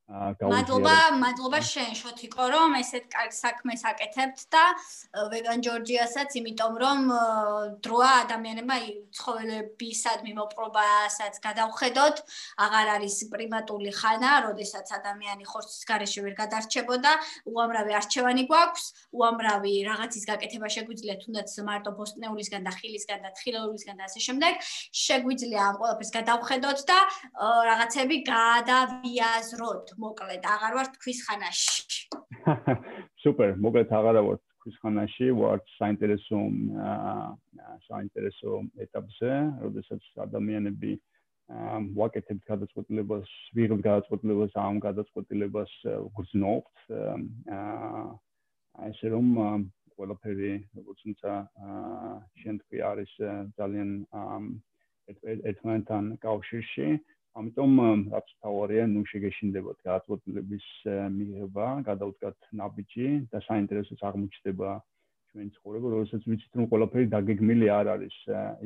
მადლობა, 0.09 1.21
მადლობა 1.21 1.59
შენ 1.61 1.93
შოთიკო, 1.93 2.45
რომ 2.49 2.77
ესეთ 2.81 3.13
კარგ 3.13 3.33
საქმეს 3.37 3.83
აკეთებთ 3.85 4.41
და 4.49 4.63
ვეგან 5.29 5.61
ჯორჯიასაც, 5.61 6.33
იმიტომ 6.41 6.75
რომ 6.81 6.99
დროა 7.85 8.13
ადამიანებმა 8.25 8.77
ცხოველებისადმი 9.13 10.33
მოპრობასაც 10.41 11.35
გადავხედოთ, 11.45 12.17
აღარ 12.57 12.89
არის 12.97 13.17
პრიმატული 13.29 13.93
ხანა, 13.93 14.33
როდესაც 14.49 14.89
ადამიანი 14.97 15.45
ხორცის 15.45 15.85
გარეშე 15.85 16.25
ვერ 16.25 16.35
გადარჩებოდა, 16.41 17.13
უამრავი 17.53 17.93
არჩევანი 18.01 18.49
გვაქვს, 18.49 18.85
უამრავი 19.13 19.75
რაღაცის 19.93 20.25
გაკეთება 20.25 20.73
შეგვიძლია 20.73 21.21
თუნდაც 21.21 21.53
მარტო 21.69 21.93
ბოსტნეულისგან 22.01 22.65
და 22.65 22.73
ხილისგან 22.81 23.21
და 23.29 23.31
თხილეულისგან 23.37 23.97
და 24.01 24.09
ასე 24.09 24.21
შემდეგ. 24.25 24.53
შეგვიძლია 25.05 25.61
ამ 25.69 25.75
ყველაფერს 25.85 26.13
გადავხედოთ 26.17 26.79
და 26.89 26.99
რაღაცები 27.69 28.17
გადავიაზროთ. 28.25 29.98
მოკლედ 29.99 30.45
აღარ 30.55 30.77
ვარ 30.79 30.89
თქვის 30.95 31.20
ხანაში. 31.27 32.09
სუპერ, 33.23 33.57
მოკლედ 33.65 33.93
აღარ 33.99 34.20
ვარ 34.29 34.39
თქვის 34.39 34.77
ხანაში, 34.83 35.29
ვარ 35.41 35.62
საინტერესო 35.75 36.41
საინტერესო 37.89 38.55
ეტაპზე, 38.85 39.33
როდესაც 39.65 40.07
ადამიანები 40.27 40.93
ვაკეთებთ 41.99 42.45
გადაწყვეტილებას, 42.53 43.35
ვიღებთ 43.57 43.85
გადაწყვეტილებას 43.89 44.57
ამ 44.61 44.81
გადაწყვეტილებას 44.85 45.75
გრძნობთ. 46.19 46.87
აა 47.59 48.07
ესე 48.93 49.11
რომ 49.15 49.29
ყველაფერი 49.99 50.53
როგორც 50.79 50.99
თუმცა 51.05 51.31
შენ 52.43 52.59
თქვი 52.62 52.83
არის 52.91 53.12
ძალიან 53.59 53.91
ერთმანეთთან 55.51 56.05
კავშირში. 56.23 56.89
ამიტომ 57.37 57.73
რაც 58.13 58.29
თავარია, 58.43 58.85
ნუ 58.93 59.03
შეგეშინდებათ 59.13 59.79
გადაწყვეტილების 59.89 60.67
მიღება, 61.17 61.67
გადავდგათ 61.89 62.39
ნაბიჯი 62.61 63.09
და 63.33 63.39
საინტერესოც 63.47 64.01
აღმოჩნდება 64.09 64.71
ჩვენ 65.29 65.49
ცხოვრება, 65.55 65.89
როდესაც 65.93 66.23
ვიცით 66.25 66.53
რომ 66.59 66.67
ყველაფერი 66.73 67.07
დაგეგმილი 67.15 67.67
არ 67.69 67.91
არის 67.95 68.17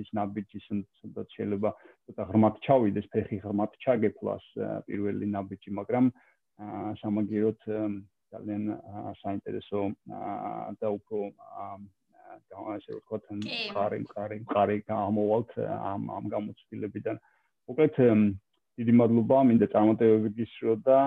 ის 0.02 0.09
ნაბიჯი, 0.18 0.59
სადაც 1.02 1.28
შეიძლება 1.36 1.70
ცოტა 2.06 2.22
ღრმად 2.30 2.55
ჩავიდეს, 2.66 3.06
ფეხი 3.12 3.39
ღრმად 3.44 3.72
ჩაგეფლას 3.82 4.47
პირველი 4.89 5.26
ნაბიჯი, 5.36 5.70
მაგრამ 5.80 6.12
სამაგიეროდ 7.02 7.60
ძალიან 8.32 8.64
საინტერესო 9.20 9.80
და 10.80 10.89
უფრო 10.97 11.18
და 12.48 12.56
ასე 12.72 12.97
ვთქვათ, 12.97 13.24
ყარი 13.74 13.98
ყარი 14.14 14.39
ყარი 14.48 14.76
გამოვალთ 14.89 15.51
ამ 15.60 16.02
ამ 16.16 16.24
გამოცდილებიდან. 16.32 17.16
უკეთ 17.68 17.94
დიდი 18.82 18.94
მადლობა, 18.98 19.36
მინდა 19.46 19.66
წარმატებები 19.70 20.30
გისურვო 20.42 20.74
და 20.82 20.98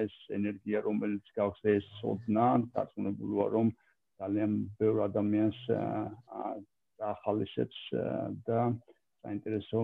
ეს 0.00 0.14
ენერგია, 0.32 0.80
რომელიც 0.88 1.24
გაქვს 1.36 1.60
ეს 1.76 1.88
ოდნა, 2.08 2.46
დაწუნებული 2.72 3.32
ვარ, 3.36 3.50
რომ 3.52 3.68
ძალიან 4.16 4.52
ბევრ 4.80 4.96
ადამიანს 5.04 5.58
ახალისებს 7.12 7.78
და 8.48 8.60
საინტერესო 9.20 9.80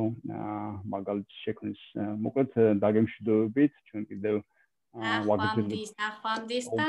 მაგალითი 0.88 1.34
შექმნის. 1.44 1.80
მოკლედ 2.24 2.50
დაგემშვიდობებით, 2.80 3.72
ჩვენ 3.92 4.02
კიდევ 4.08 4.34
ვაგრძელებთ. 5.28 5.92
ახვამდის 6.08 6.66
და 6.80 6.88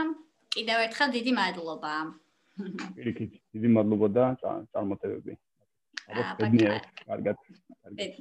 კიდევ 0.56 0.78
ერთხელ 0.88 1.10
დიდი 1.18 1.32
მადლობა. 1.36 1.94
პირიქით, 2.96 3.32
დიდი 3.58 3.70
მადლობა 3.76 4.08
და 4.16 4.26
წარმატებები. 4.72 5.34
აბა, 6.08 6.24
კარგად. 6.40 7.36
კარგად. 7.84 8.16